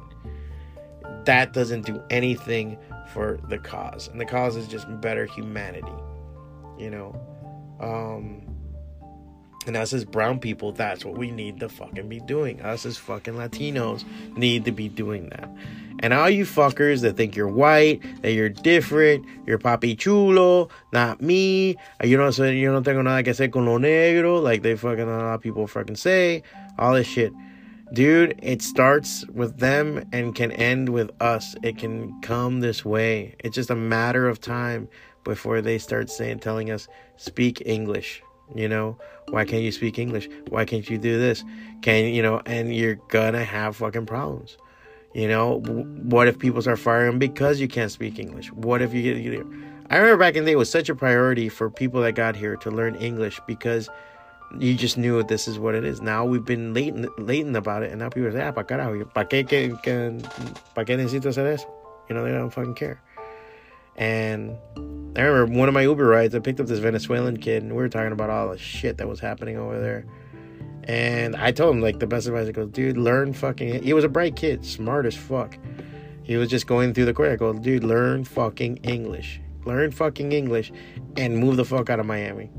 That 1.26 1.52
doesn't 1.52 1.84
do 1.84 2.02
anything 2.08 2.78
for 3.12 3.38
the 3.48 3.58
cause. 3.58 4.08
And 4.08 4.18
the 4.18 4.24
cause 4.24 4.56
is 4.56 4.68
just 4.68 4.86
better 5.00 5.26
humanity. 5.26 5.92
You 6.78 6.90
know? 6.90 7.20
Um, 7.80 8.45
and 9.66 9.76
us 9.76 9.92
as 9.92 10.04
brown 10.04 10.38
people, 10.38 10.72
that's 10.72 11.04
what 11.04 11.18
we 11.18 11.30
need 11.30 11.60
to 11.60 11.68
fucking 11.68 12.08
be 12.08 12.20
doing. 12.20 12.60
Us 12.62 12.86
as 12.86 12.96
fucking 12.96 13.34
Latinos 13.34 14.04
need 14.36 14.64
to 14.64 14.72
be 14.72 14.88
doing 14.88 15.28
that. 15.30 15.50
And 16.00 16.12
all 16.12 16.28
you 16.28 16.44
fuckers 16.44 17.00
that 17.02 17.16
think 17.16 17.34
you're 17.34 17.48
white, 17.48 18.02
that 18.22 18.32
you're 18.32 18.50
different, 18.50 19.24
you're 19.46 19.58
papi 19.58 19.98
chulo, 19.98 20.68
not 20.92 21.22
me, 21.22 21.76
uh, 22.02 22.06
you 22.06 22.16
know, 22.16 22.30
so 22.30 22.44
you 22.44 22.70
don't 22.70 22.84
tengo 22.84 23.02
nada 23.02 23.22
que 23.22 23.32
hacer 23.32 23.50
con 23.50 23.66
lo 23.66 23.78
negro, 23.78 24.42
like 24.42 24.62
they 24.62 24.76
fucking, 24.76 25.00
a 25.00 25.06
lot 25.06 25.34
of 25.34 25.40
people 25.40 25.66
fucking 25.66 25.96
say, 25.96 26.42
all 26.78 26.94
this 26.94 27.06
shit. 27.06 27.32
Dude, 27.92 28.38
it 28.42 28.62
starts 28.62 29.24
with 29.28 29.58
them 29.58 30.06
and 30.12 30.34
can 30.34 30.52
end 30.52 30.88
with 30.88 31.10
us. 31.22 31.54
It 31.62 31.78
can 31.78 32.20
come 32.20 32.60
this 32.60 32.84
way. 32.84 33.36
It's 33.38 33.54
just 33.54 33.70
a 33.70 33.76
matter 33.76 34.28
of 34.28 34.40
time 34.40 34.88
before 35.24 35.62
they 35.62 35.78
start 35.78 36.10
saying, 36.10 36.40
telling 36.40 36.70
us, 36.70 36.88
speak 37.16 37.62
English 37.64 38.22
you 38.54 38.68
know, 38.68 38.96
why 39.28 39.44
can't 39.44 39.62
you 39.62 39.72
speak 39.72 39.98
English? 39.98 40.28
Why 40.48 40.64
can't 40.64 40.88
you 40.88 40.98
do 40.98 41.18
this? 41.18 41.44
Can 41.82 42.12
you 42.14 42.22
know? 42.22 42.40
And 42.46 42.74
you're 42.74 42.96
gonna 43.08 43.44
have 43.44 43.76
fucking 43.76 44.06
problems. 44.06 44.56
You 45.14 45.28
know, 45.28 45.60
what 45.60 46.28
if 46.28 46.38
people 46.38 46.60
start 46.60 46.78
firing 46.78 47.18
because 47.18 47.58
you 47.58 47.68
can't 47.68 47.90
speak 47.90 48.18
English? 48.18 48.52
What 48.52 48.82
if 48.82 48.92
you 48.92 49.02
get? 49.02 49.16
You 49.16 49.66
I 49.88 49.96
remember 49.98 50.18
back 50.18 50.34
in 50.34 50.44
the 50.44 50.50
day, 50.50 50.52
it 50.52 50.58
was 50.58 50.70
such 50.70 50.88
a 50.88 50.94
priority 50.94 51.48
for 51.48 51.70
people 51.70 52.02
that 52.02 52.12
got 52.12 52.36
here 52.36 52.56
to 52.56 52.70
learn 52.70 52.96
English 52.96 53.40
because 53.46 53.88
you 54.58 54.74
just 54.74 54.98
knew 54.98 55.22
this 55.22 55.48
is 55.48 55.58
what 55.58 55.74
it 55.74 55.84
is. 55.84 56.00
Now 56.00 56.24
we've 56.24 56.44
been 56.44 56.74
latent, 56.74 57.18
latent 57.18 57.56
about 57.56 57.82
it, 57.82 57.90
and 57.92 58.00
now 58.00 58.08
people 58.08 58.32
say, 58.32 58.42
ah, 58.42 58.52
pa 58.52 58.62
carajo, 58.62 59.12
pa 59.12 59.24
qué, 59.24 59.48
que, 59.48 59.76
que, 59.82 60.18
pa 60.74 60.84
qué 60.84 60.96
necesito 60.96 61.28
hacer 61.28 61.46
eso? 61.46 61.66
You 62.08 62.14
know, 62.14 62.24
they 62.24 62.32
don't 62.32 62.50
fucking 62.50 62.74
care. 62.74 63.00
And 63.96 64.56
I 65.16 65.22
remember 65.22 65.58
one 65.58 65.68
of 65.68 65.74
my 65.74 65.82
Uber 65.82 66.06
rides, 66.06 66.34
I 66.34 66.38
picked 66.38 66.60
up 66.60 66.66
this 66.66 66.78
Venezuelan 66.78 67.38
kid, 67.38 67.62
and 67.62 67.72
we 67.72 67.78
were 67.78 67.88
talking 67.88 68.12
about 68.12 68.30
all 68.30 68.50
the 68.50 68.58
shit 68.58 68.98
that 68.98 69.08
was 69.08 69.18
happening 69.18 69.56
over 69.56 69.80
there. 69.80 70.04
And 70.84 71.34
I 71.34 71.50
told 71.50 71.74
him, 71.74 71.80
like, 71.80 71.98
the 71.98 72.06
best 72.06 72.26
advice 72.26 72.46
I 72.46 72.52
go, 72.52 72.66
dude, 72.66 72.96
learn 72.96 73.32
fucking. 73.32 73.82
He 73.82 73.92
was 73.92 74.04
a 74.04 74.08
bright 74.08 74.36
kid, 74.36 74.64
smart 74.64 75.06
as 75.06 75.16
fuck. 75.16 75.58
He 76.22 76.36
was 76.36 76.48
just 76.48 76.66
going 76.66 76.92
through 76.92 77.06
the 77.06 77.14
course. 77.14 77.32
I 77.32 77.36
go, 77.36 77.52
dude, 77.52 77.84
learn 77.84 78.24
fucking 78.24 78.78
English. 78.78 79.40
Learn 79.64 79.90
fucking 79.90 80.32
English 80.32 80.72
and 81.16 81.38
move 81.38 81.56
the 81.56 81.64
fuck 81.64 81.90
out 81.90 81.98
of 81.98 82.06
Miami. 82.06 82.50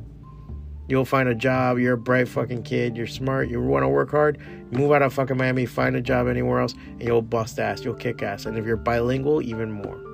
You'll 0.90 1.06
find 1.06 1.30
a 1.30 1.36
job. 1.36 1.78
You're 1.78 1.94
a 1.94 1.98
bright 1.98 2.28
fucking 2.28 2.64
kid. 2.64 2.98
You're 2.98 3.08
smart. 3.08 3.50
You 3.50 3.62
want 3.62 3.84
to 3.84 3.90
work 3.90 4.12
hard. 4.12 4.40
Move 4.72 4.92
out 4.92 5.02
of 5.02 5.14
fucking 5.14 5.38
Miami. 5.38 5.66
Find 5.66 5.96
a 5.96 6.02
job 6.02 6.28
anywhere 6.28 6.62
else, 6.62 6.74
and 6.74 7.04
you'll 7.04 7.22
bust 7.22 7.60
ass. 7.60 7.84
You'll 7.84 7.94
kick 7.94 8.24
ass. 8.24 8.46
And 8.46 8.58
if 8.58 8.66
you're 8.66 8.78
bilingual, 8.78 9.42
even 9.42 9.72
more. 9.72 10.07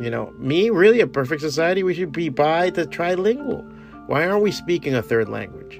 You 0.00 0.10
know, 0.10 0.32
me, 0.38 0.70
really, 0.70 1.00
a 1.00 1.06
perfect 1.06 1.40
society, 1.40 1.82
we 1.82 1.94
should 1.94 2.12
be 2.12 2.28
by 2.28 2.70
the 2.70 2.84
trilingual. 2.84 3.70
Why 4.06 4.26
aren't 4.26 4.42
we 4.42 4.50
speaking 4.50 4.94
a 4.94 5.02
third 5.02 5.28
language? 5.28 5.78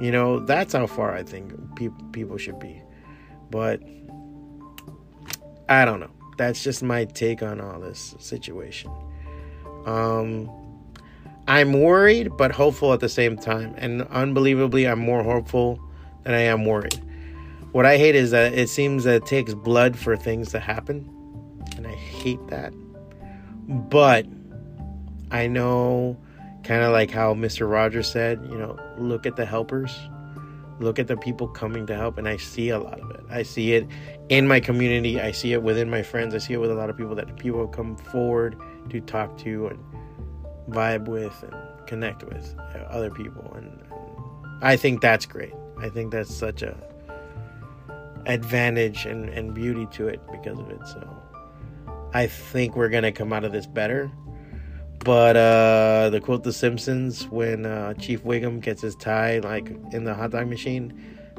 You 0.00 0.10
know, 0.10 0.40
that's 0.40 0.72
how 0.72 0.86
far 0.86 1.14
I 1.14 1.22
think 1.22 1.54
pe- 1.76 1.88
people 2.12 2.36
should 2.38 2.58
be. 2.58 2.82
But 3.50 3.80
I 5.68 5.84
don't 5.84 6.00
know. 6.00 6.10
That's 6.36 6.62
just 6.62 6.82
my 6.82 7.04
take 7.04 7.42
on 7.42 7.60
all 7.60 7.80
this 7.80 8.14
situation. 8.18 8.90
Um, 9.86 10.50
I'm 11.48 11.72
worried, 11.72 12.36
but 12.36 12.50
hopeful 12.50 12.92
at 12.92 13.00
the 13.00 13.08
same 13.08 13.36
time. 13.36 13.74
And 13.78 14.02
unbelievably, 14.02 14.86
I'm 14.86 14.98
more 14.98 15.22
hopeful 15.22 15.80
than 16.24 16.34
I 16.34 16.40
am 16.40 16.64
worried. 16.64 17.00
What 17.72 17.86
I 17.86 17.96
hate 17.96 18.14
is 18.14 18.32
that 18.32 18.52
it 18.54 18.68
seems 18.68 19.04
that 19.04 19.14
it 19.14 19.26
takes 19.26 19.54
blood 19.54 19.96
for 19.96 20.16
things 20.16 20.50
to 20.50 20.60
happen. 20.60 21.08
And 21.76 21.86
I 21.86 21.94
hate 21.94 22.44
that. 22.48 22.74
But 23.68 24.26
I 25.30 25.46
know 25.46 26.16
kind 26.62 26.82
of 26.82 26.92
like 26.92 27.10
how 27.10 27.34
Mr. 27.34 27.70
Rogers 27.70 28.10
said, 28.10 28.40
you 28.50 28.58
know, 28.58 28.78
look 28.98 29.26
at 29.26 29.36
the 29.36 29.46
helpers, 29.46 29.96
look 30.80 30.98
at 30.98 31.06
the 31.06 31.16
people 31.16 31.48
coming 31.48 31.86
to 31.86 31.94
help, 31.94 32.18
and 32.18 32.28
I 32.28 32.36
see 32.36 32.70
a 32.70 32.78
lot 32.78 33.00
of 33.00 33.10
it. 33.10 33.20
I 33.30 33.42
see 33.42 33.74
it 33.74 33.86
in 34.28 34.48
my 34.48 34.60
community, 34.60 35.20
I 35.20 35.30
see 35.30 35.52
it 35.52 35.62
within 35.62 35.90
my 35.90 36.02
friends, 36.02 36.34
I 36.34 36.38
see 36.38 36.54
it 36.54 36.58
with 36.58 36.70
a 36.70 36.74
lot 36.74 36.90
of 36.90 36.96
people 36.96 37.14
that 37.14 37.36
people 37.36 37.66
come 37.68 37.96
forward 37.96 38.56
to 38.90 39.00
talk 39.00 39.36
to 39.38 39.68
and 39.68 39.78
vibe 40.68 41.06
with 41.06 41.42
and 41.42 41.54
connect 41.86 42.24
with 42.24 42.54
uh, 42.58 42.78
other 42.88 43.10
people, 43.10 43.52
and, 43.56 43.82
I 44.62 44.76
think 44.76 45.02
that's 45.02 45.26
great. 45.26 45.52
I 45.78 45.90
think 45.90 46.12
that's 46.12 46.34
such 46.34 46.62
a 46.62 46.76
advantage 48.24 49.04
and, 49.04 49.28
and 49.28 49.54
beauty 49.54 49.86
to 49.92 50.08
it 50.08 50.20
because 50.32 50.58
of 50.58 50.70
it. 50.70 50.80
So 50.86 51.22
I 52.12 52.26
think 52.26 52.76
we're 52.76 52.88
gonna 52.88 53.12
come 53.12 53.32
out 53.32 53.44
of 53.44 53.52
this 53.52 53.66
better. 53.66 54.10
But 55.04 55.36
uh, 55.36 56.10
the 56.10 56.20
quote 56.20 56.42
The 56.42 56.52
Simpsons 56.52 57.28
when 57.28 57.64
uh, 57.66 57.94
Chief 57.94 58.24
Wiggum 58.24 58.60
gets 58.60 58.82
his 58.82 58.96
tie 58.96 59.38
like 59.38 59.68
in 59.92 60.04
the 60.04 60.14
hot 60.14 60.30
dog 60.30 60.48
machine, 60.48 60.92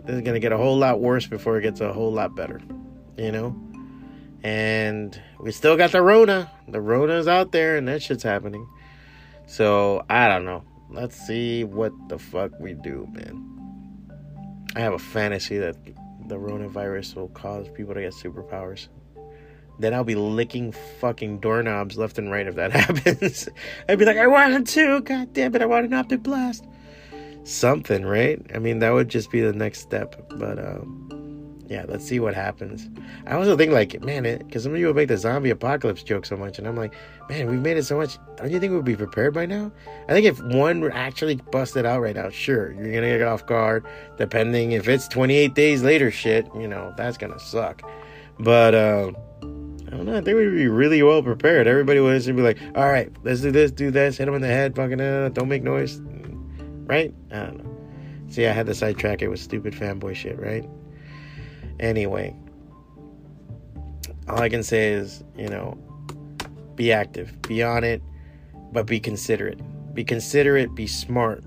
this 0.05 0.15
is 0.15 0.21
gonna 0.21 0.39
get 0.39 0.51
a 0.51 0.57
whole 0.57 0.77
lot 0.77 1.01
worse 1.01 1.27
before 1.27 1.57
it 1.57 1.63
gets 1.63 1.81
a 1.81 1.91
whole 1.91 2.11
lot 2.11 2.35
better, 2.35 2.61
you 3.17 3.31
know. 3.31 3.55
And 4.43 5.19
we 5.39 5.51
still 5.51 5.75
got 5.75 5.91
the 5.91 6.01
Rona. 6.01 6.49
The 6.67 6.79
Rona's 6.79 7.27
out 7.27 7.51
there, 7.51 7.75
and 7.75 7.87
that 7.87 8.01
shit's 8.01 8.23
happening. 8.23 8.67
So 9.47 10.05
I 10.09 10.27
don't 10.27 10.45
know. 10.45 10.63
Let's 10.89 11.17
see 11.17 11.63
what 11.63 11.91
the 12.07 12.17
fuck 12.17 12.57
we 12.59 12.73
do, 12.73 13.07
man. 13.11 13.43
I 14.75 14.79
have 14.79 14.93
a 14.93 14.99
fantasy 14.99 15.57
that 15.57 15.75
the 16.27 16.37
Rona 16.37 16.69
virus 16.69 17.15
will 17.15 17.29
cause 17.29 17.67
people 17.69 17.93
to 17.95 18.01
get 18.01 18.13
superpowers 18.13 18.87
then 19.79 19.93
I'll 19.93 20.03
be 20.03 20.15
licking 20.15 20.71
fucking 20.71 21.39
doorknobs 21.39 21.97
left 21.97 22.17
and 22.17 22.31
right 22.31 22.47
if 22.47 22.55
that 22.55 22.71
happens. 22.73 23.49
I'd 23.87 23.99
be 23.99 24.05
like, 24.05 24.17
I 24.17 24.27
want 24.27 24.67
to, 24.67 25.01
god 25.01 25.33
damn 25.33 25.55
it, 25.55 25.61
I 25.61 25.65
want 25.65 25.85
an 25.85 25.93
optic 25.93 26.23
blast. 26.23 26.65
Something, 27.43 28.05
right? 28.05 28.41
I 28.53 28.59
mean, 28.59 28.79
that 28.79 28.91
would 28.91 29.09
just 29.09 29.31
be 29.31 29.41
the 29.41 29.53
next 29.53 29.79
step. 29.79 30.29
But 30.37 30.59
um, 30.59 31.07
yeah, 31.69 31.85
let's 31.87 32.05
see 32.05 32.19
what 32.19 32.33
happens. 32.33 32.89
I 33.25 33.33
also 33.33 33.57
think 33.57 33.71
like, 33.71 34.01
man, 34.03 34.25
it 34.25 34.45
because 34.45 34.63
some 34.63 34.73
of 34.73 34.79
you 34.79 34.93
make 34.93 35.07
the 35.07 35.17
zombie 35.17 35.49
apocalypse 35.49 36.03
joke 36.03 36.25
so 36.25 36.37
much, 36.37 36.57
and 36.57 36.67
I'm 36.67 36.75
like, 36.75 36.93
man, 37.29 37.49
we've 37.49 37.61
made 37.61 37.77
it 37.77 37.83
so 37.83 37.97
much. 37.97 38.17
Don't 38.37 38.51
you 38.51 38.59
think 38.59 38.73
we'd 38.73 38.85
be 38.85 38.95
prepared 38.95 39.33
by 39.33 39.45
now? 39.45 39.71
I 40.07 40.13
think 40.13 40.25
if 40.25 40.41
one 40.43 40.81
were 40.81 40.93
actually 40.93 41.35
busted 41.35 41.85
out 41.85 42.01
right 42.01 42.15
now, 42.15 42.29
sure, 42.29 42.71
you're 42.73 42.93
gonna 42.93 43.17
get 43.17 43.21
off 43.27 43.45
guard. 43.45 43.85
Depending 44.17 44.71
if 44.73 44.87
it's 44.87 45.07
28 45.07 45.53
days 45.53 45.83
later, 45.83 46.09
shit, 46.09 46.47
you 46.55 46.67
know, 46.67 46.93
that's 46.95 47.17
gonna 47.17 47.39
suck. 47.39 47.81
But 48.39 48.75
uh, 48.75 49.11
I 49.87 49.89
don't 49.91 50.05
know. 50.05 50.17
I 50.17 50.21
think 50.21 50.37
we'd 50.37 50.49
be 50.49 50.67
really 50.67 51.01
well 51.01 51.23
prepared. 51.23 51.65
Everybody 51.65 52.01
would 52.01 52.13
just 52.21 52.27
be 52.27 52.41
like, 52.41 52.59
all 52.75 52.89
right, 52.89 53.09
let's 53.23 53.39
do 53.39 53.51
this, 53.51 53.71
do 53.71 53.89
this, 53.89 54.17
hit 54.17 54.27
him 54.27 54.33
in 54.33 54.41
the 54.41 54.47
head, 54.47 54.75
fucking, 54.75 54.99
uh, 54.99 55.29
don't 55.29 55.47
make 55.47 55.63
noise, 55.63 56.01
right? 56.85 57.13
I 57.31 57.35
don't 57.37 57.63
know. 57.63 57.77
See, 58.29 58.45
I 58.45 58.51
had 58.51 58.65
to 58.65 58.75
sidetrack 58.75 59.21
it 59.21 59.29
with 59.29 59.39
stupid 59.39 59.73
fanboy 59.73 60.15
shit, 60.15 60.37
right? 60.37 60.67
Anyway, 61.79 62.35
all 64.27 64.41
I 64.41 64.49
can 64.49 64.63
say 64.63 64.91
is, 64.91 65.23
you 65.37 65.47
know, 65.47 65.77
be 66.75 66.91
active, 66.91 67.41
be 67.43 67.63
on 67.63 67.85
it, 67.85 68.01
but 68.73 68.85
be 68.85 68.99
considerate. 68.99 69.59
Be 69.93 70.03
considerate, 70.03 70.75
be 70.75 70.85
smart. 70.85 71.43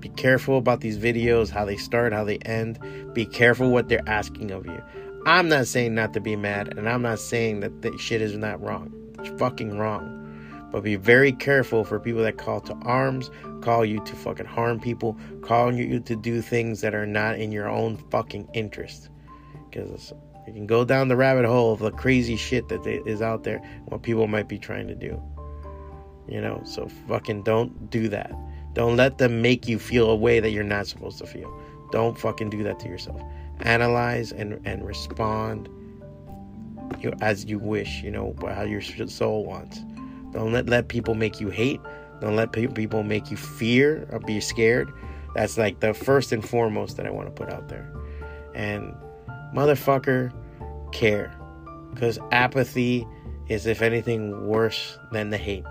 Be 0.00 0.08
careful 0.10 0.58
about 0.58 0.80
these 0.80 0.98
videos, 0.98 1.48
how 1.50 1.64
they 1.64 1.76
start, 1.76 2.12
how 2.12 2.24
they 2.24 2.38
end. 2.38 2.78
Be 3.14 3.24
careful 3.24 3.70
what 3.70 3.88
they're 3.88 4.06
asking 4.08 4.50
of 4.50 4.66
you. 4.66 4.82
I'm 5.26 5.48
not 5.48 5.66
saying 5.66 5.94
not 5.94 6.14
to 6.14 6.20
be 6.20 6.36
mad, 6.36 6.76
and 6.76 6.88
I'm 6.88 7.02
not 7.02 7.18
saying 7.18 7.60
that 7.60 7.82
the 7.82 7.96
shit 7.98 8.22
is 8.22 8.36
not 8.36 8.60
wrong. 8.60 8.92
It's 9.18 9.38
fucking 9.38 9.78
wrong. 9.78 10.14
But 10.70 10.82
be 10.82 10.96
very 10.96 11.32
careful 11.32 11.84
for 11.84 11.98
people 11.98 12.22
that 12.22 12.36
call 12.38 12.60
to 12.62 12.74
arms, 12.82 13.30
call 13.62 13.84
you 13.84 14.04
to 14.04 14.16
fucking 14.16 14.46
harm 14.46 14.80
people, 14.80 15.18
calling 15.42 15.78
you 15.78 16.00
to 16.00 16.16
do 16.16 16.42
things 16.42 16.80
that 16.82 16.94
are 16.94 17.06
not 17.06 17.38
in 17.38 17.52
your 17.52 17.68
own 17.68 17.96
fucking 18.10 18.48
interest 18.52 19.08
because 19.70 20.12
you 20.46 20.52
can 20.52 20.66
go 20.66 20.84
down 20.84 21.08
the 21.08 21.16
rabbit 21.16 21.44
hole 21.44 21.72
of 21.72 21.80
the 21.80 21.90
crazy 21.90 22.36
shit 22.36 22.68
that 22.68 22.86
is 22.86 23.22
out 23.22 23.44
there, 23.44 23.58
what 23.86 24.02
people 24.02 24.26
might 24.26 24.48
be 24.48 24.58
trying 24.58 24.88
to 24.88 24.94
do. 24.94 25.20
You 26.28 26.40
know, 26.40 26.60
so 26.64 26.88
fucking 27.08 27.42
don't 27.42 27.90
do 27.90 28.08
that. 28.08 28.32
Don't 28.74 28.96
let 28.96 29.18
them 29.18 29.40
make 29.42 29.66
you 29.66 29.78
feel 29.78 30.10
a 30.10 30.16
way 30.16 30.40
that 30.40 30.50
you're 30.50 30.64
not 30.64 30.86
supposed 30.86 31.18
to 31.18 31.26
feel. 31.26 31.52
Don't 31.90 32.18
fucking 32.18 32.50
do 32.50 32.62
that 32.64 32.78
to 32.80 32.88
yourself. 32.88 33.20
Analyze 33.60 34.32
and, 34.32 34.60
and 34.64 34.86
respond 34.86 35.68
you, 37.00 37.12
as 37.20 37.44
you 37.44 37.58
wish, 37.58 38.02
you 38.02 38.10
know, 38.10 38.34
how 38.40 38.62
your 38.62 38.80
soul 38.80 39.44
wants. 39.44 39.80
Don't 40.32 40.52
let, 40.52 40.68
let 40.68 40.88
people 40.88 41.14
make 41.14 41.40
you 41.40 41.48
hate. 41.48 41.80
Don't 42.20 42.36
let 42.36 42.52
people 42.52 43.02
make 43.02 43.30
you 43.30 43.36
fear 43.36 44.08
or 44.10 44.18
be 44.18 44.40
scared. 44.40 44.92
That's 45.34 45.56
like 45.56 45.80
the 45.80 45.94
first 45.94 46.32
and 46.32 46.46
foremost 46.46 46.96
that 46.96 47.06
I 47.06 47.10
want 47.10 47.28
to 47.28 47.32
put 47.32 47.52
out 47.52 47.68
there. 47.68 47.92
And 48.54 48.94
motherfucker, 49.54 50.32
care. 50.92 51.34
Because 51.92 52.18
apathy 52.32 53.06
is, 53.48 53.66
if 53.66 53.82
anything, 53.82 54.46
worse 54.46 54.98
than 55.12 55.30
the 55.30 55.38
hate. 55.38 55.64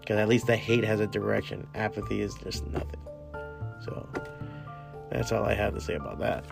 Because 0.00 0.18
at 0.18 0.28
least 0.28 0.46
the 0.46 0.56
hate 0.56 0.84
has 0.84 1.00
a 1.00 1.06
direction, 1.06 1.66
apathy 1.74 2.20
is 2.20 2.34
just 2.36 2.66
nothing. 2.68 3.00
So, 3.84 4.08
that's 5.10 5.32
all 5.32 5.44
I 5.44 5.54
have 5.54 5.74
to 5.74 5.80
say 5.80 5.94
about 5.94 6.18
that. 6.20 6.44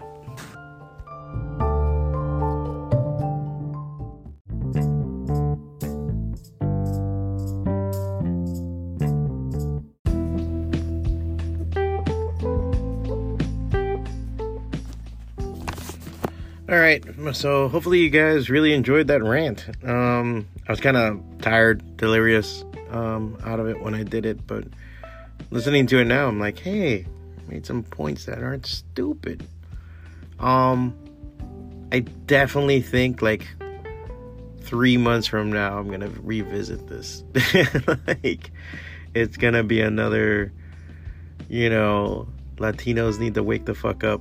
So 17.34 17.68
hopefully 17.68 18.00
you 18.00 18.10
guys 18.10 18.48
really 18.48 18.72
enjoyed 18.72 19.08
that 19.08 19.22
rant. 19.22 19.68
Um, 19.84 20.48
I 20.66 20.72
was 20.72 20.80
kind 20.80 20.96
of 20.96 21.20
tired, 21.40 21.96
delirious 21.96 22.64
um, 22.90 23.36
out 23.44 23.60
of 23.60 23.68
it 23.68 23.80
when 23.80 23.94
I 23.94 24.02
did 24.02 24.24
it, 24.24 24.46
but 24.46 24.64
listening 25.50 25.86
to 25.88 25.98
it 25.98 26.04
now, 26.04 26.28
I'm 26.28 26.40
like, 26.40 26.58
hey, 26.58 27.06
made 27.48 27.66
some 27.66 27.82
points 27.82 28.24
that 28.26 28.42
aren't 28.42 28.66
stupid. 28.66 29.46
Um, 30.38 30.96
I 31.92 32.00
definitely 32.00 32.80
think 32.80 33.20
like 33.20 33.46
three 34.60 34.96
months 34.96 35.26
from 35.26 35.52
now, 35.52 35.78
I'm 35.78 35.90
gonna 35.90 36.12
revisit 36.22 36.88
this. 36.88 37.22
like, 38.06 38.50
it's 39.14 39.36
gonna 39.36 39.62
be 39.62 39.80
another, 39.80 40.52
you 41.48 41.68
know, 41.68 42.28
Latinos 42.56 43.18
need 43.18 43.34
to 43.34 43.42
wake 43.42 43.66
the 43.66 43.74
fuck 43.74 44.04
up 44.04 44.20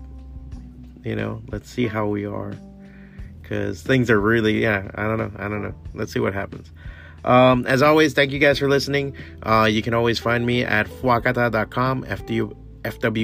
you 1.03 1.15
know 1.15 1.41
let's 1.49 1.69
see 1.69 1.87
how 1.87 2.05
we 2.05 2.25
are 2.25 2.53
because 3.43 3.81
things 3.83 4.09
are 4.09 4.19
really 4.19 4.63
yeah 4.63 4.89
i 4.95 5.03
don't 5.03 5.19
know 5.19 5.31
i 5.37 5.47
don't 5.47 5.61
know 5.61 5.75
let's 5.93 6.11
see 6.11 6.19
what 6.19 6.33
happens 6.33 6.71
um, 7.25 7.65
as 7.67 7.81
always 7.81 8.13
thank 8.13 8.31
you 8.31 8.39
guys 8.39 8.59
for 8.59 8.67
listening 8.67 9.15
uh, 9.43 9.67
you 9.69 9.81
can 9.81 9.93
always 9.93 10.19
find 10.19 10.45
me 10.45 10.63
at 10.63 10.87
fwacata.com 10.87 12.03
f-w-a-c-a-t-a 12.83 13.21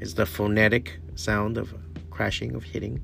is 0.00 0.14
the 0.14 0.24
phonetic 0.24 0.98
sound 1.14 1.58
of 1.58 1.74
crashing 2.10 2.54
of 2.54 2.62
hitting 2.62 3.02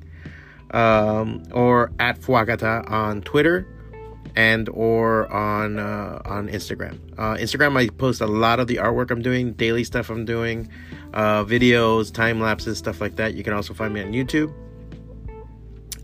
um, 0.70 1.42
or 1.52 1.90
at 1.98 2.20
fwacata 2.20 2.88
on 2.90 3.20
twitter 3.22 3.66
and 4.36 4.68
or 4.68 5.32
on 5.32 5.78
uh, 5.78 6.20
on 6.26 6.48
Instagram. 6.48 6.98
Uh, 7.16 7.36
Instagram, 7.36 7.76
I 7.76 7.88
post 7.88 8.20
a 8.20 8.26
lot 8.26 8.60
of 8.60 8.66
the 8.66 8.76
artwork 8.76 9.10
I'm 9.10 9.22
doing, 9.22 9.54
daily 9.54 9.82
stuff 9.82 10.10
I'm 10.10 10.26
doing, 10.26 10.68
uh, 11.14 11.42
videos, 11.44 12.12
time 12.12 12.40
lapses, 12.40 12.76
stuff 12.76 13.00
like 13.00 13.16
that. 13.16 13.34
You 13.34 13.42
can 13.42 13.54
also 13.54 13.72
find 13.72 13.94
me 13.94 14.02
on 14.02 14.12
YouTube. 14.12 14.52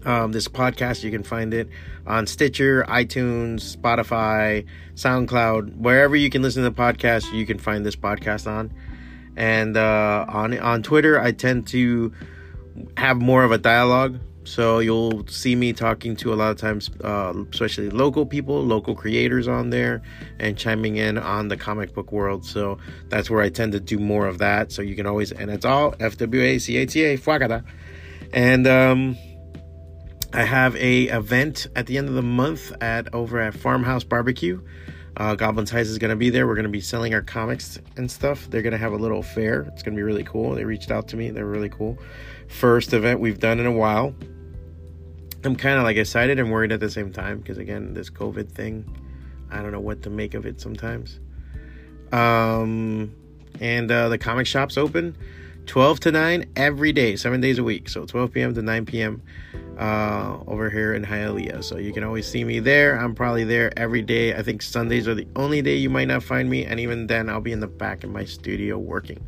Um, 0.05 0.33
this 0.33 0.49
podcast, 0.49 1.05
you 1.05 1.11
can 1.11 1.23
find 1.23 1.55
it 1.55 1.69
on 2.07 2.27
Stitcher, 2.27 2.85
iTunes, 2.89 3.77
Spotify, 3.77 4.67
SoundCloud, 4.95 5.77
wherever 5.77 6.17
you 6.17 6.31
can 6.31 6.43
listen 6.43 6.63
to 6.65 6.71
the 6.71 6.77
podcast, 6.77 7.33
you 7.33 7.47
can 7.47 7.59
find 7.59 7.87
this 7.87 7.97
podcast 7.97 8.47
on. 8.47 8.73
And 9.37 9.77
uh, 9.77 10.27
on 10.29 10.59
on 10.59 10.83
Twitter, 10.83 11.21
I 11.21 11.33
tend 11.33 11.67
to 11.69 12.13
have 12.97 13.21
more 13.21 13.45
of 13.45 13.53
a 13.53 13.59
dialogue 13.59 14.19
so 14.45 14.81
you'll 14.81 15.27
see 15.29 15.55
me 15.55 15.73
talking 15.73 16.17
to 16.17 16.33
a 16.33 16.37
lot 16.37 16.51
of 16.51 16.57
times, 16.57 16.91
uh, 17.05 17.33
especially 17.53 17.91
local 17.91 18.27
people, 18.27 18.63
local 18.65 18.95
creators 18.95 19.47
on 19.47 19.71
there, 19.71 20.03
and 20.41 20.59
chiming 20.59 20.97
in 20.97 21.17
on 21.17 21.49
the 21.49 21.57
comic 21.57 21.95
book 21.95 22.11
world. 22.11 22.45
So 22.45 22.79
that's 23.09 23.31
where 23.31 23.41
I 23.41 23.51
tend 23.51 23.73
to 23.73 23.81
do 23.81 23.99
more 23.99 24.27
of 24.27 24.39
that. 24.39 24.73
So 24.73 24.83
you 24.83 24.97
can 24.97 25.07
always, 25.07 25.31
and 25.31 25.51
it's 25.51 25.65
all 25.65 25.95
F 26.01 26.17
W 26.19 26.43
A 26.43 26.59
C 26.59 26.77
A 26.79 26.87
T 26.87 27.03
A 27.05 27.19
Fwacata. 27.19 27.65
And 28.33 28.67
um, 28.67 29.17
I 30.35 30.45
have 30.45 30.75
a 30.77 31.05
event 31.09 31.67
at 31.77 31.87
the 31.87 31.99
end 31.99 32.09
of 32.09 32.15
the 32.15 32.23
month 32.23 32.73
at 32.81 33.13
over 33.15 33.39
at 33.39 33.53
Farmhouse 33.53 34.03
Barbecue. 34.03 34.63
Uh, 35.19 35.35
Goblin's 35.35 35.71
Heist 35.71 35.83
is 35.83 35.99
going 35.99 36.09
to 36.09 36.17
be 36.17 36.31
there. 36.31 36.47
We're 36.47 36.55
going 36.55 36.63
to 36.63 36.71
be 36.71 36.81
selling 36.81 37.13
our 37.13 37.21
comics 37.21 37.79
and 37.99 38.11
stuff. 38.11 38.49
They're 38.49 38.63
going 38.63 38.73
to 38.73 38.79
have 38.79 38.93
a 38.93 38.97
little 38.97 39.23
fair. 39.23 39.61
It's 39.73 39.83
going 39.83 39.95
to 39.95 39.99
be 39.99 40.03
really 40.03 40.25
cool. 40.25 40.55
They 40.55 40.65
reached 40.65 40.91
out 40.91 41.07
to 41.09 41.19
me. 41.19 41.29
They're 41.29 41.45
really 41.45 41.69
cool. 41.69 41.99
First 42.49 42.95
event 42.95 43.21
we've 43.21 43.39
done 43.39 43.61
in 43.61 43.67
a 43.67 43.73
while. 43.73 44.15
I'm 45.45 45.55
kind 45.55 45.77
of 45.77 45.85
like 45.85 45.99
excited 45.99 46.39
and 46.39 46.51
worried 46.51 46.73
at 46.73 46.81
the 46.81 46.91
same 46.91 47.13
time 47.13 47.41
because 47.41 47.59
again, 47.59 47.93
this 47.93 48.09
COVID 48.09 48.51
thing, 48.51 48.87
I 49.51 49.61
don't 49.61 49.73
know 49.73 49.81
what 49.81 50.03
to 50.05 50.11
make 50.11 50.33
of 50.33 50.47
it 50.47 50.63
sometimes. 50.63 51.21
Um, 52.11 53.15
and 53.61 53.91
uh, 53.91 54.09
the 54.09 54.17
comic 54.17 54.47
shop's 54.47 54.79
open 54.79 55.15
12 55.67 56.01
to 56.01 56.13
9 56.13 56.47
every 56.57 56.93
day, 56.93 57.17
seven 57.17 57.41
days 57.41 57.59
a 57.59 57.65
week. 57.65 57.89
So 57.91 58.07
12 58.07 58.33
p.m. 58.33 58.55
to 58.55 58.63
9 58.63 58.87
p.m. 58.87 59.23
Uh, 59.83 60.39
over 60.47 60.71
here 60.71 60.95
in 60.95 61.05
Hialeah. 61.05 61.65
So 61.65 61.77
you 61.77 61.93
can 61.93 62.05
always 62.05 62.25
see 62.25 62.45
me 62.45 62.61
there. 62.61 62.97
I'm 62.97 63.17
probably 63.17 63.43
there 63.43 63.77
every 63.77 64.01
day. 64.01 64.33
I 64.33 64.41
think 64.41 64.63
Sundays 64.63 65.09
are 65.09 65.15
the 65.17 65.27
only 65.35 65.61
day 65.61 65.75
you 65.75 65.91
might 65.91 66.07
not 66.07 66.23
find 66.23 66.49
me, 66.49 66.65
and 66.65 66.79
even 66.79 67.09
then, 67.09 67.29
I'll 67.29 67.41
be 67.41 67.51
in 67.51 67.59
the 67.59 67.67
back 67.67 68.05
in 68.05 68.13
my 68.13 68.25
studio 68.25 68.79
working. 68.79 69.27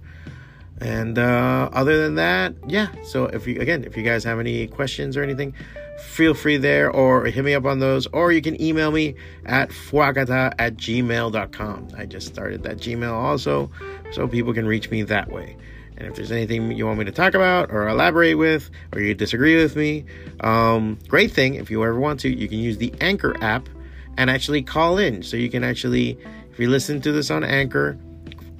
And 0.80 1.18
uh, 1.18 1.70
other 1.72 2.00
than 2.00 2.14
that, 2.14 2.54
yeah. 2.68 2.86
So 3.02 3.24
if 3.24 3.48
you 3.48 3.60
again, 3.60 3.82
if 3.82 3.96
you 3.96 4.04
guys 4.04 4.22
have 4.22 4.38
any 4.38 4.68
questions 4.68 5.16
or 5.16 5.24
anything, 5.24 5.54
feel 5.98 6.34
free 6.34 6.56
there 6.56 6.88
or 6.88 7.24
hit 7.24 7.44
me 7.44 7.54
up 7.54 7.64
on 7.64 7.80
those, 7.80 8.06
or 8.12 8.30
you 8.30 8.40
can 8.40 8.60
email 8.62 8.92
me 8.92 9.16
at 9.46 9.70
fwacata 9.70 10.54
at 10.60 10.76
gmail.com. 10.76 11.88
I 11.98 12.06
just 12.06 12.28
started 12.28 12.62
that 12.62 12.76
Gmail 12.76 13.12
also, 13.12 13.72
so 14.12 14.28
people 14.28 14.54
can 14.54 14.68
reach 14.68 14.88
me 14.88 15.02
that 15.02 15.32
way. 15.32 15.56
And 15.96 16.08
if 16.08 16.16
there's 16.16 16.32
anything 16.32 16.72
you 16.72 16.86
want 16.86 16.98
me 16.98 17.04
to 17.04 17.12
talk 17.12 17.34
about 17.34 17.70
or 17.70 17.88
elaborate 17.88 18.36
with, 18.36 18.70
or 18.92 19.00
you 19.00 19.14
disagree 19.14 19.56
with 19.56 19.76
me, 19.76 20.04
um, 20.40 20.98
great 21.08 21.30
thing, 21.30 21.54
if 21.54 21.70
you 21.70 21.82
ever 21.84 21.98
want 21.98 22.20
to, 22.20 22.28
you 22.28 22.48
can 22.48 22.58
use 22.58 22.78
the 22.78 22.92
Anchor 23.00 23.36
app 23.42 23.68
and 24.16 24.30
actually 24.30 24.62
call 24.62 24.98
in. 24.98 25.22
So 25.22 25.36
you 25.36 25.48
can 25.50 25.62
actually, 25.62 26.18
if 26.50 26.58
you 26.58 26.68
listen 26.68 27.00
to 27.02 27.12
this 27.12 27.30
on 27.30 27.44
Anchor, 27.44 27.96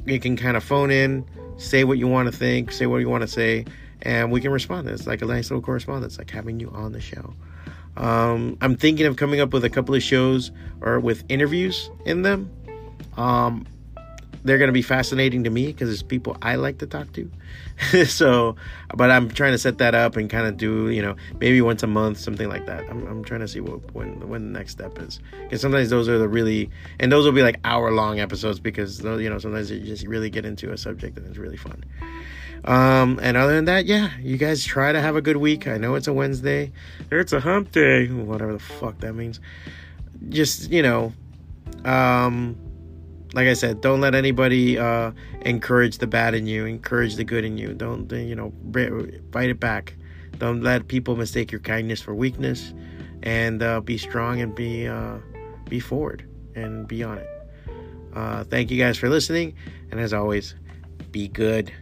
you 0.07 0.20
can 0.20 0.37
kind 0.37 0.57
of 0.57 0.62
phone 0.62 0.91
in, 0.91 1.24
say 1.57 1.85
what 1.85 1.99
you 1.99 2.07
want 2.07 2.30
to 2.30 2.37
think, 2.37 2.70
say 2.70 2.87
what 2.87 2.99
you 2.99 3.09
want 3.09 3.22
to 3.22 3.28
say, 3.28 3.64
and 4.03 4.30
we 4.30 4.41
can 4.41 4.53
respond. 4.53 4.89
It's 4.89 5.07
like 5.07 5.22
a 5.22 5.26
nice 5.26 5.51
little 5.51 5.62
correspondence, 5.62 6.18
like 6.18 6.30
having 6.30 6.61
you 6.61 6.70
on 6.70 6.93
the 6.93 7.01
show. 7.01 7.35
Um, 7.97 8.59
I'm 8.61 8.76
thinking 8.76 9.07
of 9.07 9.16
coming 9.16 9.41
up 9.41 9.53
with 9.53 9.64
a 9.64 9.70
couple 9.70 9.95
of 9.95 10.03
shows 10.03 10.51
or 10.80 11.01
with 11.01 11.24
interviews 11.28 11.91
in 12.05 12.22
them. 12.22 12.51
Um, 13.16 13.66
they're 14.45 14.59
going 14.59 14.68
to 14.68 14.72
be 14.72 14.82
fascinating 14.82 15.45
to 15.45 15.51
me 15.51 15.66
because 15.66 15.90
it's 15.90 16.03
people 16.03 16.36
I 16.42 16.57
like 16.57 16.78
to 16.78 16.86
talk 16.86 17.12
to. 17.14 17.30
so, 18.07 18.57
but 18.95 19.11
I'm 19.11 19.30
trying 19.30 19.53
to 19.53 19.59
set 19.59 19.78
that 19.78 19.95
up 19.95 20.16
and 20.16 20.28
kind 20.28 20.47
of 20.47 20.57
do, 20.57 20.90
you 20.90 21.03
know, 21.03 21.16
maybe 21.40 21.61
once 21.61 21.82
a 21.82 21.86
month, 21.86 22.18
something 22.18 22.49
like 22.49 22.66
that. 22.66 22.88
I'm, 22.90 23.07
I'm 23.07 23.24
trying 23.24 23.40
to 23.40 23.49
see 23.49 23.61
what 23.61 23.92
when 23.95 24.28
when 24.28 24.53
the 24.53 24.59
next 24.59 24.72
step 24.72 24.99
is 25.01 25.18
because 25.42 25.61
sometimes 25.61 25.90
those 25.90 26.09
are 26.09 26.18
the 26.18 26.28
really 26.28 26.70
and 27.01 27.11
those 27.11 27.24
will 27.24 27.32
be 27.32 27.42
like 27.42 27.59
hour 27.64 27.90
long 27.90 28.20
episodes 28.20 28.61
because 28.61 29.03
you 29.03 29.30
know 29.30 29.38
sometimes 29.38 29.70
you 29.70 29.80
just 29.80 30.07
really 30.07 30.30
get 30.30 30.45
into 30.45 30.72
a 30.72 30.78
subject 30.78 31.16
and 31.16 31.26
it's 31.26 31.38
really 31.38 31.57
fun. 31.57 31.82
Um, 32.66 33.18
and 33.22 33.36
other 33.36 33.55
than 33.55 33.66
that, 33.66 33.84
yeah, 33.84 34.11
you 34.20 34.38
guys 34.38 34.64
try 34.64 34.92
to 34.92 35.01
have 35.01 35.16
a 35.16 35.20
good 35.20 35.36
week. 35.36 35.66
I 35.66 35.76
know 35.76 35.97
it's 35.97 36.09
a 36.09 36.14
Wednesday, 36.14 36.72
it's 37.11 37.32
a 37.32 37.40
hump 37.40 37.72
day, 37.72 38.07
whatever 38.09 38.53
the 38.53 38.59
fuck 38.59 39.01
that 39.01 39.14
means. 39.14 39.40
Just 40.28 40.70
you 40.70 40.82
know, 40.82 41.12
um, 41.84 42.57
like 43.35 43.49
I 43.49 43.55
said, 43.55 43.80
don't 43.80 44.01
let 44.01 44.14
anybody 44.14 44.78
uh, 44.78 45.12
encourage 45.43 45.99
the 45.99 46.07
bad 46.07 46.35
in 46.35 46.47
you. 46.47 46.64
Encourage 46.66 47.16
the 47.16 47.24
good 47.24 47.45
in 47.45 47.59
you. 47.59 47.74
Don't 47.74 48.11
you 48.11 48.35
know? 48.35 48.53
Fight 49.32 49.51
it 49.51 49.61
back. 49.61 49.95
Don't 50.39 50.62
let 50.62 50.89
people 50.89 51.16
mistake 51.16 51.53
your 51.53 51.61
kindness 51.61 52.01
for 52.01 52.14
weakness, 52.14 52.72
and 53.22 53.62
uh, 53.62 53.80
be 53.80 53.99
strong 53.99 54.41
and 54.41 54.55
be 54.55 54.87
uh, 54.87 55.18
be 55.68 55.80
forward 55.80 56.28
and 56.55 56.87
be 56.87 57.03
on 57.03 57.18
it. 57.18 57.28
Uh, 58.14 58.45
thank 58.45 58.70
you 58.70 58.78
guys 58.78 58.97
for 58.97 59.09
listening, 59.09 59.55
and 59.91 60.01
as 60.01 60.12
always, 60.12 60.55
be 61.11 61.28
good. 61.28 61.72